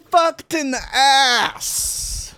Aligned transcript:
fucked 0.00 0.54
in 0.54 0.70
the 0.70 0.80
ass. 0.92 2.34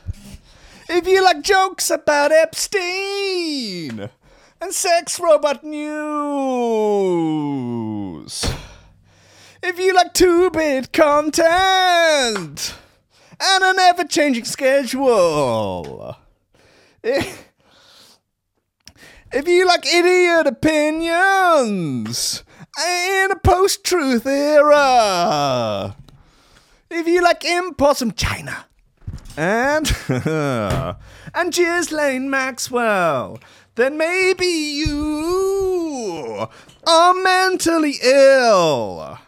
If 0.89 1.07
you 1.07 1.23
like 1.23 1.43
jokes 1.43 1.91
about 1.91 2.33
Epstein 2.33 4.11
and 4.61 4.73
sex 4.75 5.21
robot 5.21 5.63
news. 5.65 5.81
If 9.63 9.79
you 9.79 9.95
like 9.95 10.15
two 10.15 10.51
bit 10.51 10.93
content 10.93 12.75
and 13.41 13.65
an 13.65 13.79
ever 13.79 14.05
changing 14.05 14.45
schedule. 14.45 16.17
If, 17.03 17.49
if 19.33 19.47
you 19.49 19.67
like 19.67 19.87
idiot 19.87 20.47
opinions 20.47 22.43
in 22.79 23.31
a 23.31 23.37
post 23.37 23.85
truth 23.85 24.27
era. 24.27 25.97
If 26.91 27.07
you 27.07 27.23
like 27.23 27.45
imports 27.45 28.01
from 28.01 28.13
China. 28.13 28.67
And 29.37 29.91
and 31.35 31.53
Ghislaine 31.53 32.29
Maxwell, 32.29 33.39
then 33.77 33.97
maybe 33.97 34.47
you 34.47 36.47
are 36.87 37.15
mentally 37.15 37.95
ill 38.03 39.19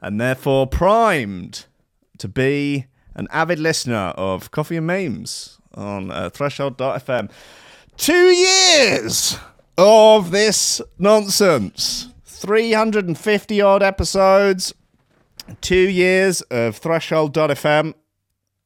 and 0.00 0.20
therefore 0.20 0.66
primed 0.66 1.66
to 2.18 2.28
be 2.28 2.86
an 3.14 3.28
avid 3.30 3.58
listener 3.58 4.12
of 4.16 4.50
Coffee 4.50 4.76
and 4.76 4.86
Memes 4.86 5.58
on 5.74 6.10
uh, 6.10 6.30
Threshold.fm. 6.30 7.30
Two 7.96 8.28
years 8.28 9.38
of 9.76 10.30
this 10.30 10.80
nonsense. 10.98 12.08
350 12.24 13.60
odd 13.60 13.82
episodes. 13.82 14.74
Two 15.60 15.88
years 15.88 16.42
of 16.42 16.76
Threshold.fm. 16.76 17.94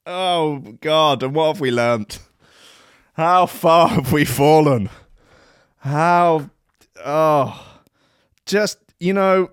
Oh, 0.06 0.58
God. 0.80 1.22
And 1.22 1.34
what 1.34 1.48
have 1.48 1.60
we 1.60 1.70
learnt? 1.70 2.18
How 3.14 3.46
far 3.46 3.88
have 3.88 4.12
we 4.12 4.24
fallen? 4.24 4.90
How. 5.78 6.50
Oh. 7.04 7.80
Just, 8.46 8.78
you 9.00 9.12
know, 9.12 9.50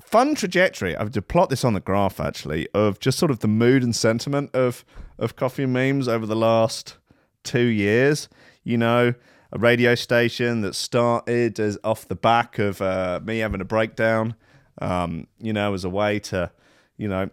fun 0.00 0.34
trajectory. 0.34 0.96
I 0.96 1.00
have 1.00 1.12
to 1.12 1.22
plot 1.22 1.50
this 1.50 1.64
on 1.64 1.74
the 1.74 1.80
graph 1.80 2.20
actually 2.20 2.68
of 2.74 3.00
just 3.00 3.18
sort 3.18 3.30
of 3.30 3.40
the 3.40 3.48
mood 3.48 3.82
and 3.82 3.94
sentiment 3.94 4.54
of 4.54 4.84
of 5.18 5.36
coffee 5.36 5.66
memes 5.66 6.08
over 6.08 6.26
the 6.26 6.36
last 6.36 6.96
two 7.42 7.66
years. 7.66 8.28
You 8.64 8.78
know, 8.78 9.14
a 9.52 9.58
radio 9.58 9.94
station 9.94 10.60
that 10.62 10.74
started 10.74 11.60
as 11.60 11.78
off 11.84 12.08
the 12.08 12.16
back 12.16 12.58
of 12.58 12.80
uh, 12.80 13.20
me 13.22 13.38
having 13.38 13.60
a 13.60 13.64
breakdown. 13.64 14.34
Um, 14.80 15.26
you 15.40 15.52
know, 15.52 15.74
as 15.74 15.84
a 15.84 15.90
way 15.90 16.18
to, 16.20 16.50
you 16.96 17.08
know, 17.08 17.30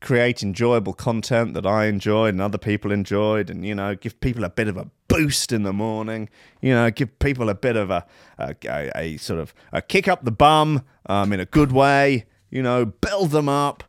create 0.00 0.42
enjoyable 0.42 0.92
content 0.92 1.54
that 1.54 1.66
I 1.66 1.86
enjoyed 1.86 2.34
and 2.34 2.42
other 2.42 2.58
people 2.58 2.92
enjoyed, 2.92 3.50
and 3.50 3.64
you 3.64 3.74
know, 3.74 3.94
give 3.94 4.20
people 4.20 4.44
a 4.44 4.50
bit 4.50 4.68
of 4.68 4.76
a 4.76 4.90
boost 5.08 5.52
in 5.52 5.62
the 5.62 5.72
morning. 5.72 6.28
You 6.60 6.74
know, 6.74 6.90
give 6.90 7.18
people 7.18 7.48
a 7.48 7.54
bit 7.54 7.76
of 7.76 7.90
a 7.90 8.06
a, 8.38 8.54
a, 8.64 8.90
a 8.94 9.16
sort 9.16 9.40
of 9.40 9.54
a 9.72 9.82
kick 9.82 10.08
up 10.08 10.24
the 10.24 10.30
bum 10.30 10.84
um, 11.06 11.32
in 11.32 11.40
a 11.40 11.46
good 11.46 11.72
way. 11.72 12.26
You 12.50 12.62
know, 12.62 12.84
build 12.84 13.30
them 13.30 13.48
up. 13.48 13.84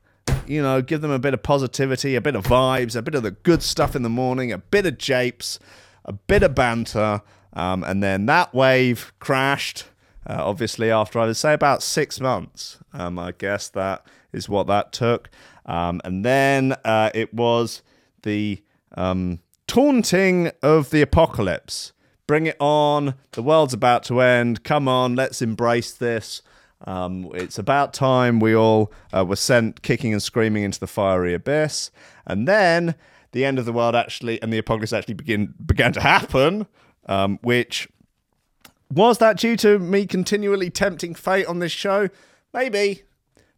You 0.48 0.62
know, 0.62 0.82
give 0.82 1.02
them 1.02 1.12
a 1.12 1.20
bit 1.20 1.34
of 1.34 1.44
positivity, 1.44 2.16
a 2.16 2.22
bit 2.22 2.36
of 2.36 2.46
vibes, 2.46 2.96
a 2.96 3.02
bit 3.02 3.16
of 3.16 3.24
the 3.24 3.32
good 3.32 3.64
stuff 3.64 3.96
in 3.96 4.02
the 4.02 4.10
morning, 4.10 4.52
a 4.52 4.58
bit 4.58 4.86
of 4.86 4.98
japes, 4.98 5.60
a 6.04 6.14
bit 6.14 6.44
of 6.44 6.56
banter, 6.56 7.22
um, 7.54 7.84
and 7.84 8.02
then 8.02 8.26
that 8.26 8.54
wave 8.54 9.14
crashed. 9.20 9.86
Uh, 10.28 10.38
obviously, 10.40 10.92
after 10.92 11.20
I 11.20 11.26
would 11.26 11.38
say 11.38 11.54
about 11.54 11.82
six 11.82 12.20
months, 12.20 12.78
um, 12.94 13.18
I 13.18 13.34
guess 13.38 13.68
that 13.70 14.06
is 14.32 14.48
what 14.48 14.68
that 14.68 14.92
took. 14.92 15.30
Um, 15.66 16.02
and 16.04 16.24
then 16.24 16.74
uh, 16.86 17.10
it 17.14 17.34
was 17.34 17.82
the 18.24 18.62
um, 18.96 19.40
taunting 19.68 20.52
of 20.62 20.90
the 20.90 21.02
apocalypse. 21.02 21.94
Bring 22.28 22.46
it 22.46 22.58
on. 22.60 23.16
The 23.32 23.44
world's 23.44 23.74
about 23.74 24.04
to 24.06 24.22
end. 24.22 24.64
Come 24.64 24.88
on, 24.88 25.16
let's 25.16 25.42
embrace 25.42 25.92
this. 25.92 26.42
Um, 26.86 27.30
it's 27.34 27.60
about 27.60 27.94
time 27.94 28.40
we 28.40 28.56
all 28.56 28.92
uh, 29.14 29.26
were 29.26 29.36
sent 29.36 29.82
kicking 29.82 30.14
and 30.14 30.22
screaming 30.22 30.64
into 30.64 30.80
the 30.80 30.88
fiery 30.88 31.34
abyss. 31.34 31.92
And 32.26 32.48
then 32.48 32.96
the 33.34 33.46
end 33.46 33.60
of 33.60 33.66
the 33.66 33.74
world 33.74 33.96
actually 33.96 34.42
and 34.42 34.52
the 34.52 34.58
apocalypse 34.58 34.94
actually 34.94 35.14
begin, 35.14 35.54
began 35.64 35.94
to 35.94 36.02
happen, 36.02 36.68
um, 37.06 37.40
which 37.44 37.88
was 38.92 39.18
that 39.20 39.38
due 39.38 39.56
to 39.58 39.80
me 39.80 40.06
continually 40.06 40.70
tempting 40.70 41.16
fate 41.16 41.46
on 41.46 41.60
this 41.60 41.72
show? 41.72 42.10
Maybe. 42.54 43.04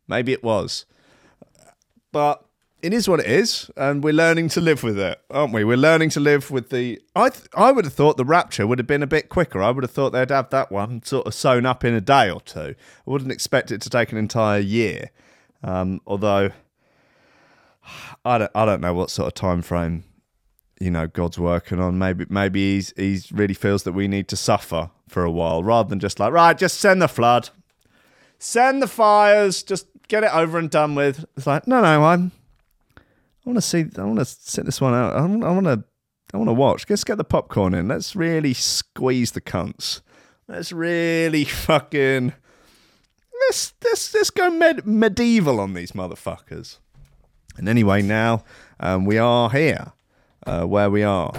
Maybe 0.07 0.31
it 0.31 0.43
was. 0.43 0.85
But 2.11 2.45
it 2.83 2.93
is 2.93 3.07
what 3.07 3.21
it 3.21 3.25
is, 3.25 3.71
and 3.77 4.03
we're 4.03 4.13
learning 4.13 4.49
to 4.49 4.61
live 4.61 4.83
with 4.83 4.99
it, 4.99 5.19
aren't 5.29 5.53
we? 5.53 5.63
We're 5.63 5.77
learning 5.77 6.09
to 6.11 6.19
live 6.19 6.51
with 6.51 6.69
the. 6.69 7.01
I 7.15 7.29
th- 7.29 7.47
I 7.55 7.71
would 7.71 7.85
have 7.85 7.93
thought 7.93 8.17
the 8.17 8.25
rapture 8.25 8.67
would 8.67 8.77
have 8.77 8.87
been 8.87 9.01
a 9.01 9.07
bit 9.07 9.29
quicker. 9.29 9.63
I 9.63 9.71
would 9.71 9.83
have 9.83 9.91
thought 9.91 10.11
they'd 10.11 10.29
have 10.29 10.49
that 10.49 10.71
one 10.71 11.01
sort 11.03 11.25
of 11.25 11.33
sewn 11.33 11.65
up 11.65 11.83
in 11.85 11.93
a 11.93 12.01
day 12.01 12.29
or 12.29 12.41
two. 12.41 12.75
I 13.07 13.09
wouldn't 13.09 13.31
expect 13.31 13.71
it 13.71 13.81
to 13.81 13.89
take 13.89 14.11
an 14.11 14.17
entire 14.17 14.59
year. 14.59 15.11
Um, 15.63 16.01
although 16.05 16.51
I 18.25 18.37
don't 18.37 18.51
I 18.53 18.65
don't 18.65 18.81
know 18.81 18.93
what 18.93 19.09
sort 19.09 19.27
of 19.27 19.33
time 19.33 19.61
frame 19.61 20.03
you 20.79 20.91
know 20.91 21.07
God's 21.07 21.39
working 21.39 21.79
on. 21.79 21.97
Maybe 21.97 22.25
maybe 22.29 22.75
he's 22.75 22.93
he's 22.97 23.31
really 23.31 23.53
feels 23.53 23.83
that 23.83 23.93
we 23.93 24.09
need 24.09 24.27
to 24.27 24.35
suffer 24.35 24.89
for 25.13 25.23
a 25.23 25.31
while 25.31 25.63
rather 25.63 25.87
than 25.89 25.99
just 25.99 26.19
like 26.19 26.33
right, 26.33 26.57
just 26.57 26.79
send 26.79 27.01
the 27.01 27.07
flood, 27.07 27.49
send 28.39 28.81
the 28.81 28.87
fires, 28.87 29.63
just 29.63 29.87
get 30.07 30.23
it 30.23 30.33
over 30.33 30.57
and 30.57 30.69
done 30.69 30.95
with. 30.95 31.23
It's 31.37 31.47
like 31.47 31.67
no 31.67 31.81
no 31.81 32.03
I'm 32.03 32.31
I 33.45 33.49
want 33.49 33.57
to 33.57 33.61
see. 33.61 33.85
I 33.97 34.03
want 34.03 34.19
to 34.19 34.25
sit 34.25 34.65
this 34.65 34.79
one 34.79 34.93
out. 34.93 35.15
I 35.15 35.21
want 35.25 35.65
to. 35.65 35.83
I 36.33 36.37
want 36.37 36.47
to 36.47 36.53
watch. 36.53 36.85
Let's 36.89 37.03
get 37.03 37.17
the 37.17 37.23
popcorn 37.23 37.73
in. 37.73 37.89
Let's 37.89 38.15
really 38.15 38.53
squeeze 38.53 39.31
the 39.31 39.41
cunts. 39.41 40.01
Let's 40.47 40.71
really 40.71 41.43
fucking. 41.43 42.33
Let's 43.41 43.73
let's 43.83 44.13
let's 44.13 44.29
go 44.29 44.49
med- 44.49 44.87
medieval 44.87 45.59
on 45.59 45.73
these 45.73 45.91
motherfuckers. 45.91 46.77
And 47.57 47.67
anyway, 47.67 48.01
now 48.01 48.45
um, 48.79 49.05
we 49.05 49.17
are 49.17 49.49
here, 49.49 49.91
uh, 50.47 50.63
where 50.63 50.89
we 50.89 51.03
are, 51.03 51.33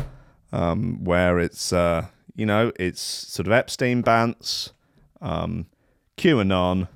um, 0.53 1.03
where 1.03 1.41
it's 1.41 1.73
uh, 1.73 2.07
you 2.35 2.47
know 2.47 2.73
it's 2.79 3.01
sort 3.01 3.47
of 3.47 3.53
Epstein 3.53 4.03
bants, 4.03 4.73
um, 5.21 5.67
QAnon, 6.17 6.89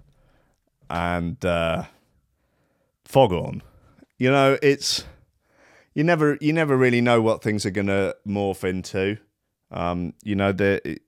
and 0.91 1.45
uh, 1.45 1.85
Foghorn 3.05 3.63
you 4.19 4.31
know, 4.31 4.59
it's 4.63 5.05
you 5.95 6.05
never 6.05 6.37
you 6.41 6.53
never 6.53 6.77
really 6.77 7.01
know 7.01 7.23
what 7.23 7.43
things 7.43 7.65
are 7.65 7.71
going 7.71 7.87
to 7.87 8.17
morph 8.27 8.65
into. 8.65 9.17
Um, 9.71 10.15
you 10.23 10.35
know, 10.35 10.53
the 10.53 10.99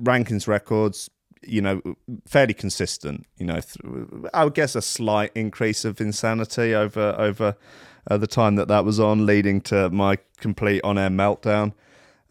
rankings 0.00 0.46
records, 0.46 1.10
you 1.42 1.60
know, 1.60 1.82
fairly 2.26 2.54
consistent. 2.54 3.26
You 3.38 3.46
know, 3.46 3.60
I 4.32 4.44
would 4.44 4.54
guess 4.54 4.74
a 4.74 4.82
slight 4.82 5.32
increase 5.34 5.84
of 5.84 6.00
insanity 6.00 6.74
over 6.74 7.14
over 7.18 7.56
uh, 8.10 8.16
the 8.16 8.26
time 8.26 8.54
that 8.54 8.68
that 8.68 8.84
was 8.84 9.00
on, 9.00 9.26
leading 9.26 9.60
to 9.62 9.90
my 9.90 10.18
complete 10.38 10.80
on-air 10.84 11.10
meltdown, 11.10 11.72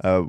uh, 0.04 0.24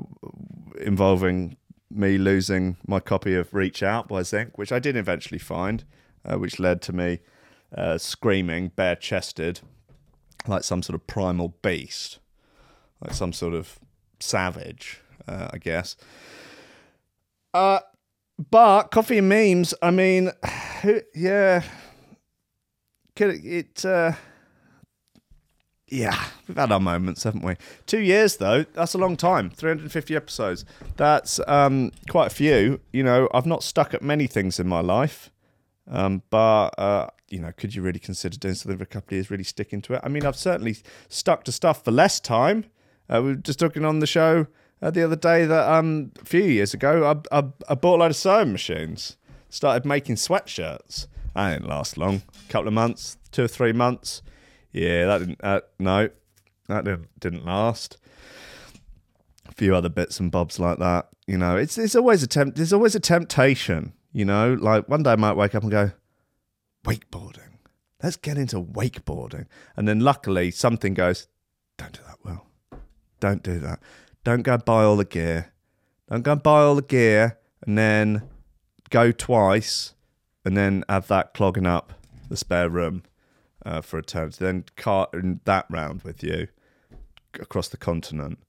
involving 0.79 1.57
me 1.89 2.17
losing 2.17 2.77
my 2.87 2.99
copy 2.99 3.35
of 3.35 3.53
Reach 3.53 3.83
Out 3.83 4.07
by 4.07 4.23
Zinc, 4.23 4.57
which 4.57 4.71
I 4.71 4.79
did 4.79 4.95
eventually 4.95 5.39
find, 5.39 5.83
uh, 6.25 6.37
which 6.37 6.59
led 6.59 6.81
to 6.83 6.93
me 6.93 7.19
uh, 7.75 7.97
screaming 7.97 8.69
bare-chested 8.75 9.61
like 10.47 10.63
some 10.63 10.81
sort 10.81 10.95
of 10.95 11.05
primal 11.07 11.55
beast, 11.61 12.19
like 13.01 13.13
some 13.13 13.33
sort 13.33 13.53
of 13.53 13.79
savage, 14.19 15.01
uh, 15.27 15.49
I 15.53 15.57
guess. 15.57 15.95
Uh, 17.53 17.79
but 18.49 18.91
coffee 18.91 19.19
and 19.19 19.29
memes. 19.29 19.73
I 19.81 19.91
mean, 19.91 20.31
yeah, 21.15 21.63
it? 23.15 23.45
it 23.45 23.85
uh, 23.85 24.13
yeah, 25.91 26.25
we've 26.47 26.57
had 26.57 26.71
our 26.71 26.79
moments, 26.79 27.23
haven't 27.23 27.43
we? 27.43 27.55
Two 27.85 27.99
years 27.99 28.37
though, 28.37 28.63
that's 28.63 28.93
a 28.93 28.97
long 28.97 29.17
time. 29.17 29.49
350 29.49 30.15
episodes. 30.15 30.65
That's 30.95 31.39
um, 31.47 31.91
quite 32.09 32.27
a 32.27 32.33
few. 32.33 32.79
You 32.93 33.03
know, 33.03 33.29
I've 33.33 33.45
not 33.45 33.61
stuck 33.61 33.93
at 33.93 34.01
many 34.01 34.25
things 34.25 34.59
in 34.59 34.67
my 34.67 34.79
life. 34.79 35.31
Um, 35.89 36.23
but 36.29 36.69
uh, 36.79 37.07
you 37.29 37.39
know, 37.39 37.51
could 37.51 37.75
you 37.75 37.81
really 37.81 37.99
consider 37.99 38.37
doing 38.37 38.53
something 38.53 38.77
for 38.77 38.83
a 38.83 38.87
couple 38.87 39.09
of 39.09 39.17
years, 39.17 39.29
really 39.29 39.43
sticking 39.43 39.81
to 39.83 39.95
it? 39.95 40.01
I 40.03 40.07
mean, 40.07 40.25
I've 40.25 40.37
certainly 40.37 40.77
stuck 41.09 41.43
to 41.43 41.51
stuff 41.51 41.83
for 41.83 41.91
less 41.91 42.19
time. 42.19 42.65
Uh, 43.09 43.21
we 43.21 43.29
were 43.29 43.35
just 43.35 43.59
talking 43.59 43.83
on 43.83 43.99
the 43.99 44.07
show 44.07 44.47
uh, 44.81 44.91
the 44.91 45.03
other 45.03 45.15
day 45.15 45.45
that 45.45 45.69
um, 45.69 46.11
a 46.21 46.25
few 46.25 46.43
years 46.43 46.73
ago, 46.73 47.21
I, 47.31 47.39
I, 47.39 47.43
I 47.69 47.75
bought 47.75 47.97
a 47.97 47.99
load 47.99 48.11
of 48.11 48.15
sewing 48.15 48.51
machines, 48.51 49.17
started 49.49 49.85
making 49.85 50.15
sweatshirts. 50.15 51.07
I 51.35 51.53
didn't 51.53 51.67
last 51.67 51.97
long. 51.97 52.21
A 52.47 52.51
couple 52.51 52.67
of 52.67 52.73
months, 52.73 53.17
two 53.31 53.43
or 53.43 53.47
three 53.47 53.73
months. 53.73 54.21
Yeah, 54.71 55.05
that 55.07 55.17
didn't. 55.19 55.39
Uh, 55.43 55.61
no, 55.79 56.09
that 56.67 56.85
didn't 56.85 57.19
didn't 57.19 57.45
last. 57.45 57.97
A 59.47 59.51
few 59.53 59.75
other 59.75 59.89
bits 59.89 60.19
and 60.19 60.31
bobs 60.31 60.59
like 60.59 60.79
that. 60.79 61.09
You 61.27 61.37
know, 61.37 61.57
it's 61.57 61.77
it's 61.77 61.95
always 61.95 62.23
a 62.23 62.27
temp. 62.27 62.55
There's 62.55 62.73
always 62.73 62.95
a 62.95 62.99
temptation. 62.99 63.93
You 64.13 64.25
know, 64.25 64.53
like 64.53 64.89
one 64.89 65.03
day 65.03 65.11
I 65.11 65.15
might 65.15 65.37
wake 65.37 65.55
up 65.55 65.63
and 65.63 65.71
go, 65.71 65.91
wakeboarding. 66.85 67.57
Let's 68.03 68.17
get 68.17 68.37
into 68.37 68.61
wakeboarding. 68.61 69.45
And 69.77 69.87
then 69.87 69.99
luckily 69.99 70.51
something 70.51 70.93
goes, 70.93 71.27
don't 71.77 71.93
do 71.93 72.01
that, 72.07 72.17
Will. 72.23 72.45
Don't 73.19 73.43
do 73.43 73.59
that. 73.59 73.79
Don't 74.23 74.41
go 74.41 74.57
buy 74.57 74.83
all 74.83 74.97
the 74.97 75.05
gear. 75.05 75.53
Don't 76.09 76.23
go 76.23 76.35
buy 76.35 76.61
all 76.61 76.75
the 76.75 76.81
gear 76.81 77.37
and 77.65 77.77
then 77.77 78.23
go 78.89 79.11
twice 79.11 79.93
and 80.43 80.57
then 80.57 80.83
have 80.89 81.07
that 81.07 81.33
clogging 81.33 81.67
up 81.67 81.93
the 82.29 82.35
spare 82.35 82.69
room 82.69 83.03
uh, 83.65 83.81
for 83.81 83.97
a 83.97 84.03
turn. 84.03 84.31
Then 84.37 84.65
cart 84.75 85.09
that 85.45 85.65
round 85.69 86.03
with 86.03 86.23
you 86.23 86.47
across 87.39 87.67
the 87.67 87.77
continent 87.77 88.39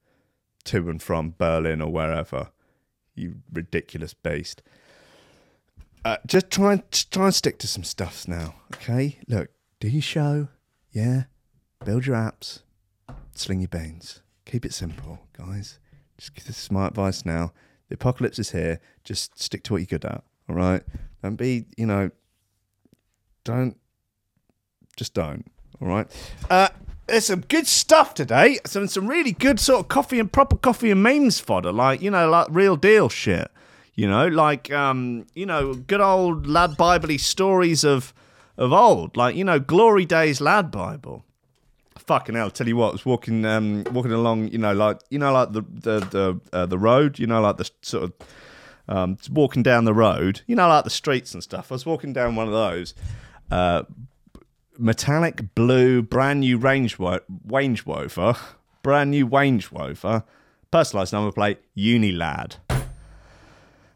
to 0.65 0.89
and 0.89 1.01
from 1.01 1.35
Berlin 1.37 1.81
or 1.81 1.91
wherever. 1.91 2.49
You 3.15 3.35
ridiculous 3.51 4.13
beast. 4.13 4.61
Uh, 6.05 6.17
just 6.25 6.49
try 6.49 6.73
and 6.73 6.91
try 7.11 7.25
and 7.25 7.35
stick 7.35 7.57
to 7.59 7.67
some 7.67 7.83
stuffs 7.83 8.27
now, 8.27 8.55
okay? 8.73 9.19
Look, 9.27 9.49
do 9.79 9.87
your 9.87 10.01
show, 10.01 10.49
yeah. 10.91 11.23
Build 11.85 12.05
your 12.05 12.15
apps, 12.15 12.61
sling 13.33 13.61
your 13.61 13.69
beans. 13.69 14.21
Keep 14.45 14.65
it 14.65 14.73
simple, 14.73 15.19
guys. 15.37 15.79
Just 16.17 16.35
this 16.45 16.63
is 16.63 16.71
my 16.71 16.87
advice 16.87 17.25
now. 17.25 17.53
The 17.89 17.95
apocalypse 17.95 18.39
is 18.39 18.51
here. 18.51 18.79
Just 19.03 19.39
stick 19.39 19.63
to 19.63 19.73
what 19.73 19.79
you're 19.79 19.99
good 19.99 20.05
at. 20.05 20.23
All 20.49 20.55
right. 20.55 20.83
Don't 21.21 21.35
be, 21.35 21.65
you 21.77 21.85
know, 21.85 22.11
don't, 23.43 23.77
just 24.95 25.13
don't. 25.13 25.45
All 25.81 25.87
right. 25.87 26.07
Uh, 26.49 26.69
there's 27.07 27.25
some 27.25 27.41
good 27.41 27.67
stuff 27.67 28.13
today. 28.13 28.59
Some 28.65 28.87
some 28.87 29.07
really 29.07 29.33
good 29.33 29.59
sort 29.59 29.81
of 29.81 29.87
coffee 29.87 30.19
and 30.19 30.31
proper 30.31 30.57
coffee 30.57 30.91
and 30.91 31.03
memes 31.03 31.39
fodder, 31.39 31.71
like 31.71 32.01
you 32.01 32.11
know, 32.11 32.29
like 32.29 32.47
real 32.49 32.75
deal 32.75 33.09
shit. 33.09 33.49
You 33.95 34.07
know, 34.07 34.27
like 34.27 34.71
um, 34.71 35.27
you 35.35 35.45
know, 35.45 35.73
good 35.73 36.01
old 36.01 36.47
lad 36.47 36.77
biblically 36.77 37.17
stories 37.17 37.83
of 37.83 38.13
of 38.57 38.71
old, 38.71 39.17
like 39.17 39.35
you 39.35 39.43
know, 39.43 39.59
glory 39.59 40.05
days 40.05 40.39
lad 40.41 40.71
Bible. 40.71 41.25
Fucking 41.97 42.35
hell! 42.35 42.49
Tell 42.49 42.67
you 42.67 42.75
what, 42.75 42.89
I 42.89 42.91
was 42.93 43.05
walking 43.05 43.45
um 43.45 43.83
walking 43.91 44.11
along, 44.11 44.49
you 44.49 44.57
know, 44.57 44.73
like 44.73 44.99
you 45.09 45.19
know, 45.19 45.31
like 45.31 45.51
the 45.51 45.61
the 45.61 45.99
the 45.99 46.41
uh, 46.51 46.65
the 46.65 46.77
road, 46.77 47.19
you 47.19 47.27
know, 47.27 47.41
like 47.41 47.57
the 47.57 47.69
sort 47.81 48.03
of 48.05 48.13
um 48.87 49.17
walking 49.29 49.63
down 49.63 49.85
the 49.85 49.93
road, 49.93 50.41
you 50.47 50.55
know, 50.55 50.67
like 50.67 50.85
the 50.85 50.89
streets 50.89 51.33
and 51.33 51.43
stuff. 51.43 51.71
I 51.71 51.75
was 51.75 51.85
walking 51.85 52.13
down 52.13 52.35
one 52.35 52.47
of 52.47 52.53
those. 52.53 52.93
Uh, 53.51 53.83
metallic 54.77 55.53
blue, 55.55 56.01
brand 56.01 56.41
new 56.41 56.57
range 56.57 56.97
Range 56.99 57.85
Rover, 57.85 58.35
brand 58.81 59.11
new 59.11 59.25
Range 59.25 59.71
Rover, 59.71 60.23
personalised 60.71 61.13
number 61.13 61.31
plate, 61.31 61.59
Unilad. 61.77 62.57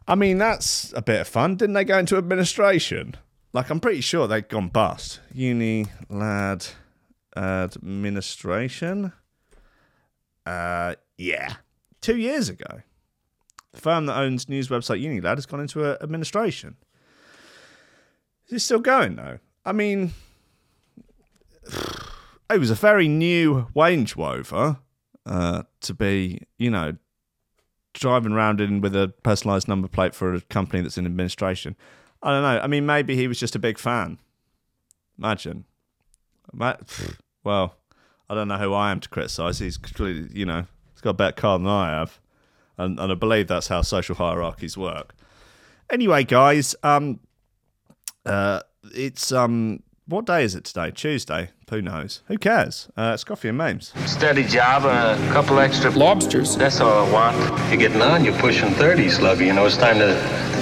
I 0.06 0.14
mean, 0.14 0.38
that's 0.38 0.92
a 0.96 1.02
bit 1.02 1.20
of 1.20 1.28
fun. 1.28 1.56
Didn't 1.56 1.74
they 1.74 1.84
go 1.84 1.98
into 1.98 2.16
administration? 2.16 3.16
Like, 3.52 3.70
I'm 3.70 3.80
pretty 3.80 4.00
sure 4.00 4.26
they'd 4.26 4.48
gone 4.48 4.68
bust. 4.68 5.20
Unilad 5.34 6.72
administration. 7.36 9.12
Uh, 10.46 10.94
yeah, 11.18 11.56
two 12.00 12.16
years 12.16 12.48
ago. 12.48 12.82
The 13.72 13.80
firm 13.80 14.06
that 14.06 14.16
owns 14.16 14.48
news 14.48 14.68
website 14.68 15.04
Unilad 15.04 15.36
has 15.36 15.46
gone 15.46 15.60
into 15.60 15.84
administration. 16.02 16.76
Is 18.46 18.54
it 18.54 18.60
still 18.60 18.80
going 18.80 19.16
though? 19.16 19.38
I 19.64 19.72
mean, 19.72 20.12
it 22.50 22.58
was 22.58 22.70
a 22.70 22.74
very 22.74 23.08
new 23.08 23.68
Range 23.74 24.16
Rover 24.16 24.78
uh, 25.26 25.62
to 25.80 25.94
be, 25.94 26.42
you 26.58 26.70
know, 26.70 26.96
driving 27.92 28.32
around 28.32 28.60
in 28.60 28.80
with 28.80 28.94
a 28.94 29.12
personalised 29.22 29.68
number 29.68 29.88
plate 29.88 30.14
for 30.14 30.34
a 30.34 30.40
company 30.42 30.82
that's 30.82 30.98
in 30.98 31.06
administration. 31.06 31.76
I 32.22 32.30
don't 32.30 32.42
know. 32.42 32.60
I 32.60 32.66
mean, 32.66 32.86
maybe 32.86 33.16
he 33.16 33.28
was 33.28 33.38
just 33.38 33.54
a 33.54 33.58
big 33.58 33.78
fan. 33.78 34.18
Imagine. 35.18 35.64
Well, 37.44 37.76
I 38.28 38.34
don't 38.34 38.48
know 38.48 38.58
who 38.58 38.74
I 38.74 38.90
am 38.90 39.00
to 39.00 39.08
criticise. 39.08 39.58
He's 39.60 39.78
you 39.98 40.44
know, 40.44 40.66
he's 40.92 41.00
got 41.00 41.10
a 41.10 41.14
better 41.14 41.32
car 41.32 41.58
than 41.58 41.68
I 41.68 41.90
have, 41.90 42.20
and, 42.76 43.00
and 43.00 43.12
I 43.12 43.14
believe 43.14 43.46
that's 43.46 43.68
how 43.68 43.80
social 43.80 44.16
hierarchies 44.16 44.76
work. 44.76 45.14
Anyway, 45.88 46.24
guys, 46.24 46.74
um, 46.82 47.20
uh, 48.26 48.60
it's 48.92 49.32
um, 49.32 49.82
what 50.08 50.24
day 50.24 50.42
is 50.42 50.54
it 50.54 50.64
today? 50.64 50.90
Tuesday. 50.90 51.50
Who 51.70 51.82
knows? 51.82 52.22
Who 52.28 52.38
cares? 52.38 52.88
Uh, 52.96 53.12
it's 53.14 53.24
coffee 53.24 53.48
and 53.48 53.58
memes. 53.58 53.92
Steady 54.06 54.42
job, 54.42 54.84
a 54.84 55.16
couple 55.32 55.58
extra 55.58 55.90
lobsters. 55.90 56.56
That's 56.56 56.80
all 56.80 57.06
I 57.06 57.12
want. 57.12 57.68
You're 57.68 57.78
getting 57.78 58.00
on. 58.00 58.24
You're 58.24 58.38
pushing 58.38 58.70
30, 58.70 59.06
Sluggy. 59.06 59.46
You 59.46 59.52
know, 59.52 59.66
it's 59.66 59.76
time 59.76 59.98
to 59.98 60.14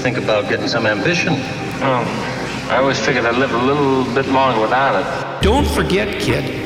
think 0.03 0.19
about 0.19 0.49
getting 0.49 0.67
some 0.67 0.85
ambition. 0.85 1.35
Oh, 1.35 2.67
I 2.71 2.79
always 2.79 2.99
figured 3.05 3.25
I'd 3.25 3.37
live 3.39 3.53
a 3.53 3.59
little 3.59 4.05
bit 4.15 4.27
longer 4.27 4.61
without 4.61 5.01
it. 5.01 5.43
Don't 5.43 5.67
forget, 5.69 6.21
kid, 6.21 6.66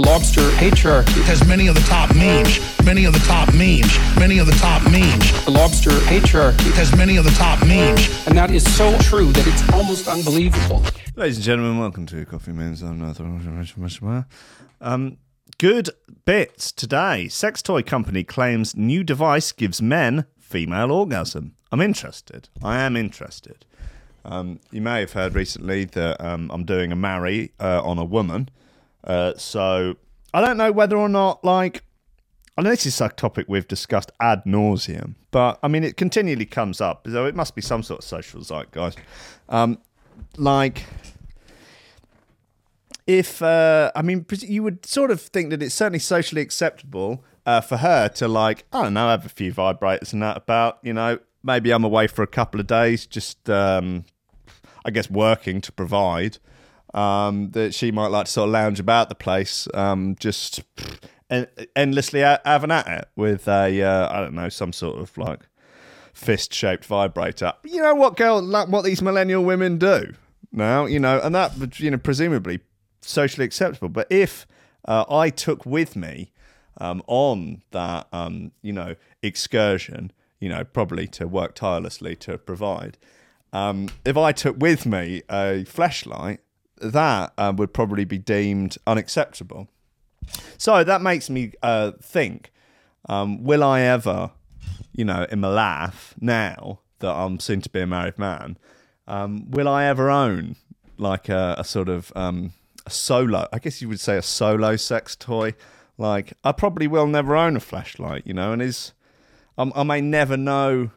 The 0.00 0.06
lobster 0.06 0.48
patriarchy 0.52 1.22
has 1.24 1.46
many 1.46 1.66
of 1.66 1.74
the 1.74 1.82
top 1.82 2.14
memes, 2.16 2.58
many 2.86 3.04
of 3.04 3.12
the 3.12 3.18
top 3.18 3.52
memes, 3.52 3.98
many 4.18 4.38
of 4.38 4.46
the 4.46 4.54
top 4.54 4.82
memes. 4.84 5.44
The 5.44 5.50
lobster 5.50 5.90
patriarchy 5.90 6.72
has 6.72 6.96
many 6.96 7.18
of 7.18 7.24
the 7.24 7.30
top 7.32 7.60
memes, 7.66 8.26
and 8.26 8.34
that 8.34 8.50
is 8.50 8.64
so 8.78 8.96
true 9.00 9.30
that 9.32 9.46
it's 9.46 9.70
almost 9.74 10.08
unbelievable. 10.08 10.82
Ladies 11.16 11.36
and 11.36 11.44
gentlemen, 11.44 11.78
welcome 11.78 12.06
to 12.06 12.24
Coffee 12.24 12.52
Memes. 12.52 12.80
I'm 12.80 12.98
Um, 14.80 15.18
good 15.58 15.90
bits 16.24 16.72
today. 16.72 17.28
Sex 17.28 17.60
toy 17.60 17.82
company 17.82 18.24
claims 18.24 18.74
new 18.74 19.04
device 19.04 19.52
gives 19.52 19.82
men 19.82 20.24
female 20.38 20.92
orgasm. 20.92 21.56
I'm 21.70 21.82
interested. 21.82 22.48
I 22.62 22.80
am 22.80 22.96
interested. 22.96 23.66
Um, 24.24 24.60
you 24.70 24.80
may 24.80 25.00
have 25.00 25.12
heard 25.12 25.34
recently 25.34 25.84
that 25.84 26.24
um, 26.24 26.50
I'm 26.50 26.64
doing 26.64 26.90
a 26.90 26.96
marry 26.96 27.52
uh, 27.60 27.82
on 27.84 27.98
a 27.98 28.04
woman. 28.04 28.48
Uh, 29.04 29.32
so 29.36 29.96
I 30.32 30.40
don't 30.40 30.56
know 30.56 30.72
whether 30.72 30.96
or 30.96 31.08
not, 31.08 31.44
like, 31.44 31.84
I 32.56 32.62
know 32.62 32.70
this 32.70 32.86
is 32.86 33.00
a 33.00 33.08
topic 33.08 33.46
we've 33.48 33.66
discussed 33.66 34.12
ad 34.20 34.42
nauseum, 34.44 35.14
but 35.30 35.58
I 35.62 35.68
mean, 35.68 35.84
it 35.84 35.96
continually 35.96 36.46
comes 36.46 36.80
up. 36.80 37.06
So 37.10 37.24
it 37.24 37.34
must 37.34 37.54
be 37.54 37.62
some 37.62 37.82
sort 37.82 38.00
of 38.00 38.04
social 38.04 38.40
zeitgeist. 38.42 38.98
Um, 39.48 39.78
like, 40.36 40.84
if 43.06 43.42
uh, 43.42 43.90
I 43.96 44.02
mean, 44.02 44.26
you 44.40 44.62
would 44.62 44.84
sort 44.84 45.10
of 45.10 45.20
think 45.20 45.50
that 45.50 45.62
it's 45.62 45.74
certainly 45.74 45.98
socially 45.98 46.42
acceptable 46.42 47.24
uh, 47.46 47.60
for 47.60 47.78
her 47.78 48.08
to 48.08 48.28
like, 48.28 48.66
I 48.72 48.82
don't 48.82 48.94
know, 48.94 49.08
have 49.08 49.26
a 49.26 49.30
few 49.30 49.52
vibrators 49.52 50.12
and 50.12 50.22
that 50.22 50.36
about, 50.36 50.78
you 50.82 50.92
know, 50.92 51.18
maybe 51.42 51.70
I'm 51.70 51.84
away 51.84 52.06
for 52.06 52.22
a 52.22 52.26
couple 52.26 52.60
of 52.60 52.66
days, 52.66 53.06
just 53.06 53.48
um, 53.48 54.04
I 54.84 54.90
guess 54.90 55.10
working 55.10 55.60
to 55.62 55.72
provide. 55.72 56.38
Um, 56.92 57.50
that 57.52 57.72
she 57.72 57.92
might 57.92 58.08
like 58.08 58.26
to 58.26 58.32
sort 58.32 58.48
of 58.48 58.52
lounge 58.52 58.80
about 58.80 59.08
the 59.08 59.14
place, 59.14 59.68
um, 59.74 60.16
just 60.18 60.62
en- 61.30 61.46
endlessly 61.76 62.20
having 62.20 62.72
at 62.72 62.86
it 62.88 63.08
with 63.14 63.46
a 63.46 63.82
uh, 63.82 64.08
I 64.12 64.20
don't 64.20 64.34
know 64.34 64.48
some 64.48 64.72
sort 64.72 64.98
of 64.98 65.16
like 65.16 65.40
fist 66.12 66.52
shaped 66.52 66.84
vibrator. 66.84 67.52
You 67.64 67.82
know 67.82 67.94
what, 67.94 68.16
girl? 68.16 68.42
Like 68.42 68.68
what 68.68 68.84
these 68.84 69.00
millennial 69.00 69.44
women 69.44 69.78
do 69.78 70.14
now, 70.52 70.86
you 70.86 70.98
know, 70.98 71.20
and 71.20 71.34
that 71.34 71.78
you 71.78 71.90
know 71.90 71.98
presumably 71.98 72.60
socially 73.00 73.44
acceptable. 73.44 73.88
But 73.88 74.06
if 74.10 74.46
uh, 74.84 75.04
I 75.08 75.30
took 75.30 75.64
with 75.64 75.96
me 75.96 76.32
um, 76.78 77.02
on 77.06 77.62
that 77.70 78.08
um, 78.12 78.52
you 78.62 78.72
know 78.72 78.96
excursion, 79.22 80.12
you 80.40 80.48
know, 80.48 80.64
probably 80.64 81.06
to 81.08 81.28
work 81.28 81.54
tirelessly 81.54 82.16
to 82.16 82.38
provide. 82.38 82.98
Um, 83.52 83.88
if 84.04 84.16
I 84.16 84.32
took 84.32 84.56
with 84.58 84.86
me 84.86 85.22
a 85.28 85.64
flashlight 85.64 86.40
that 86.80 87.32
uh, 87.38 87.52
would 87.56 87.72
probably 87.72 88.04
be 88.04 88.18
deemed 88.18 88.76
unacceptable. 88.86 89.68
So 90.58 90.84
that 90.84 91.02
makes 91.02 91.30
me 91.30 91.52
uh, 91.62 91.92
think: 92.02 92.52
um, 93.08 93.42
Will 93.42 93.64
I 93.64 93.82
ever, 93.82 94.30
you 94.92 95.04
know, 95.04 95.26
in 95.30 95.40
my 95.40 95.48
life 95.48 96.14
now 96.20 96.80
that 97.00 97.12
I'm 97.12 97.40
soon 97.40 97.60
to 97.62 97.70
be 97.70 97.80
a 97.80 97.86
married 97.86 98.18
man, 98.18 98.58
um, 99.06 99.50
will 99.50 99.68
I 99.68 99.84
ever 99.84 100.10
own 100.10 100.56
like 100.98 101.28
a, 101.28 101.56
a 101.58 101.64
sort 101.64 101.88
of 101.88 102.12
um, 102.14 102.52
a 102.86 102.90
solo? 102.90 103.48
I 103.52 103.58
guess 103.58 103.82
you 103.82 103.88
would 103.88 104.00
say 104.00 104.16
a 104.16 104.22
solo 104.22 104.76
sex 104.76 105.16
toy. 105.16 105.54
Like 105.98 106.32
I 106.44 106.52
probably 106.52 106.86
will 106.86 107.06
never 107.06 107.36
own 107.36 107.56
a 107.56 107.60
flashlight, 107.60 108.26
you 108.26 108.32
know, 108.32 108.52
and 108.52 108.62
is 108.62 108.92
I 109.58 109.82
may 109.82 110.00
never 110.00 110.36
know, 110.36 110.90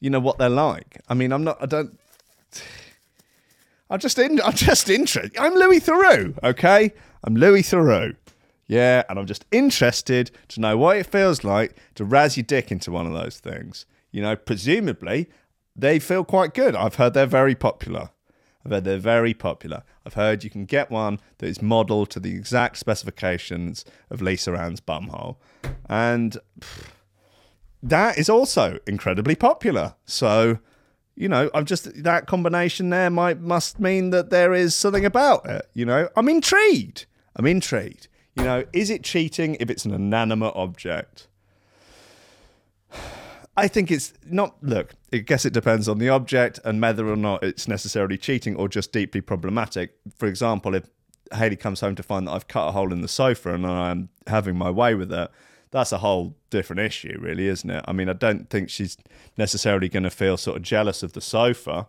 you 0.00 0.10
know, 0.10 0.20
what 0.20 0.38
they're 0.38 0.48
like. 0.48 1.00
I 1.08 1.14
mean, 1.14 1.32
I'm 1.32 1.44
not. 1.44 1.60
I 1.60 1.66
don't. 1.66 1.98
I'm 3.90 3.98
just 3.98 4.18
in, 4.20 4.40
I'm 4.40 4.52
just 4.52 4.88
interested. 4.88 5.36
I'm 5.36 5.54
Louis 5.54 5.80
Theroux, 5.80 6.38
okay? 6.44 6.92
I'm 7.24 7.34
Louis 7.34 7.62
Theroux. 7.62 8.16
Yeah, 8.68 9.02
and 9.08 9.18
I'm 9.18 9.26
just 9.26 9.44
interested 9.50 10.30
to 10.48 10.60
know 10.60 10.76
what 10.76 10.96
it 10.96 11.06
feels 11.06 11.42
like 11.42 11.76
to 11.96 12.04
razz 12.04 12.36
your 12.36 12.44
dick 12.44 12.70
into 12.70 12.92
one 12.92 13.06
of 13.06 13.12
those 13.12 13.40
things. 13.40 13.86
You 14.12 14.22
know, 14.22 14.36
presumably 14.36 15.28
they 15.74 15.98
feel 15.98 16.24
quite 16.24 16.54
good. 16.54 16.76
I've 16.76 16.94
heard 16.94 17.14
they're 17.14 17.26
very 17.26 17.56
popular. 17.56 18.10
I've 18.64 18.70
heard 18.70 18.84
they're 18.84 18.98
very 18.98 19.34
popular. 19.34 19.82
I've 20.06 20.14
heard 20.14 20.44
you 20.44 20.50
can 20.50 20.66
get 20.66 20.90
one 20.90 21.18
that 21.38 21.48
is 21.48 21.60
modelled 21.60 22.10
to 22.10 22.20
the 22.20 22.30
exact 22.30 22.76
specifications 22.76 23.84
of 24.08 24.22
Lisa 24.22 24.52
Ann's 24.52 24.80
bumhole. 24.80 25.36
And 25.88 26.36
pff, 26.60 26.84
that 27.82 28.18
is 28.18 28.28
also 28.28 28.78
incredibly 28.86 29.34
popular. 29.34 29.94
So, 30.04 30.58
you 31.20 31.28
know, 31.28 31.50
I'm 31.52 31.66
just 31.66 32.02
that 32.02 32.26
combination 32.26 32.88
there 32.88 33.10
might 33.10 33.40
must 33.40 33.78
mean 33.78 34.08
that 34.08 34.30
there 34.30 34.54
is 34.54 34.74
something 34.74 35.04
about 35.04 35.46
it. 35.46 35.68
You 35.74 35.84
know, 35.84 36.08
I'm 36.16 36.30
intrigued. 36.30 37.04
I'm 37.36 37.44
intrigued. 37.44 38.08
You 38.36 38.44
know, 38.44 38.64
is 38.72 38.88
it 38.88 39.04
cheating 39.04 39.58
if 39.60 39.68
it's 39.68 39.84
an 39.84 39.92
inanimate 39.92 40.54
object? 40.56 41.28
I 43.54 43.68
think 43.68 43.90
it's 43.90 44.14
not. 44.24 44.56
Look, 44.62 44.94
I 45.12 45.18
guess 45.18 45.44
it 45.44 45.52
depends 45.52 45.90
on 45.90 45.98
the 45.98 46.08
object 46.08 46.58
and 46.64 46.80
whether 46.80 47.06
or 47.06 47.16
not 47.16 47.44
it's 47.44 47.68
necessarily 47.68 48.16
cheating 48.16 48.56
or 48.56 48.66
just 48.66 48.90
deeply 48.90 49.20
problematic. 49.20 49.96
For 50.16 50.26
example, 50.26 50.74
if 50.74 50.88
Haley 51.34 51.56
comes 51.56 51.80
home 51.80 51.96
to 51.96 52.02
find 52.02 52.28
that 52.28 52.32
I've 52.32 52.48
cut 52.48 52.68
a 52.68 52.72
hole 52.72 52.94
in 52.94 53.02
the 53.02 53.08
sofa 53.08 53.52
and 53.52 53.66
I'm 53.66 54.08
having 54.26 54.56
my 54.56 54.70
way 54.70 54.94
with 54.94 55.12
it, 55.12 55.30
that's 55.70 55.92
a 55.92 55.98
whole 55.98 56.36
different 56.50 56.80
issue, 56.80 57.16
really, 57.20 57.46
isn't 57.46 57.70
it? 57.70 57.84
I 57.86 57.92
mean, 57.92 58.08
I 58.08 58.12
don't 58.12 58.50
think 58.50 58.70
she's 58.70 58.96
necessarily 59.36 59.88
going 59.88 60.02
to 60.02 60.10
feel 60.10 60.36
sort 60.36 60.56
of 60.56 60.62
jealous 60.62 61.02
of 61.02 61.12
the 61.12 61.20
sofa, 61.20 61.86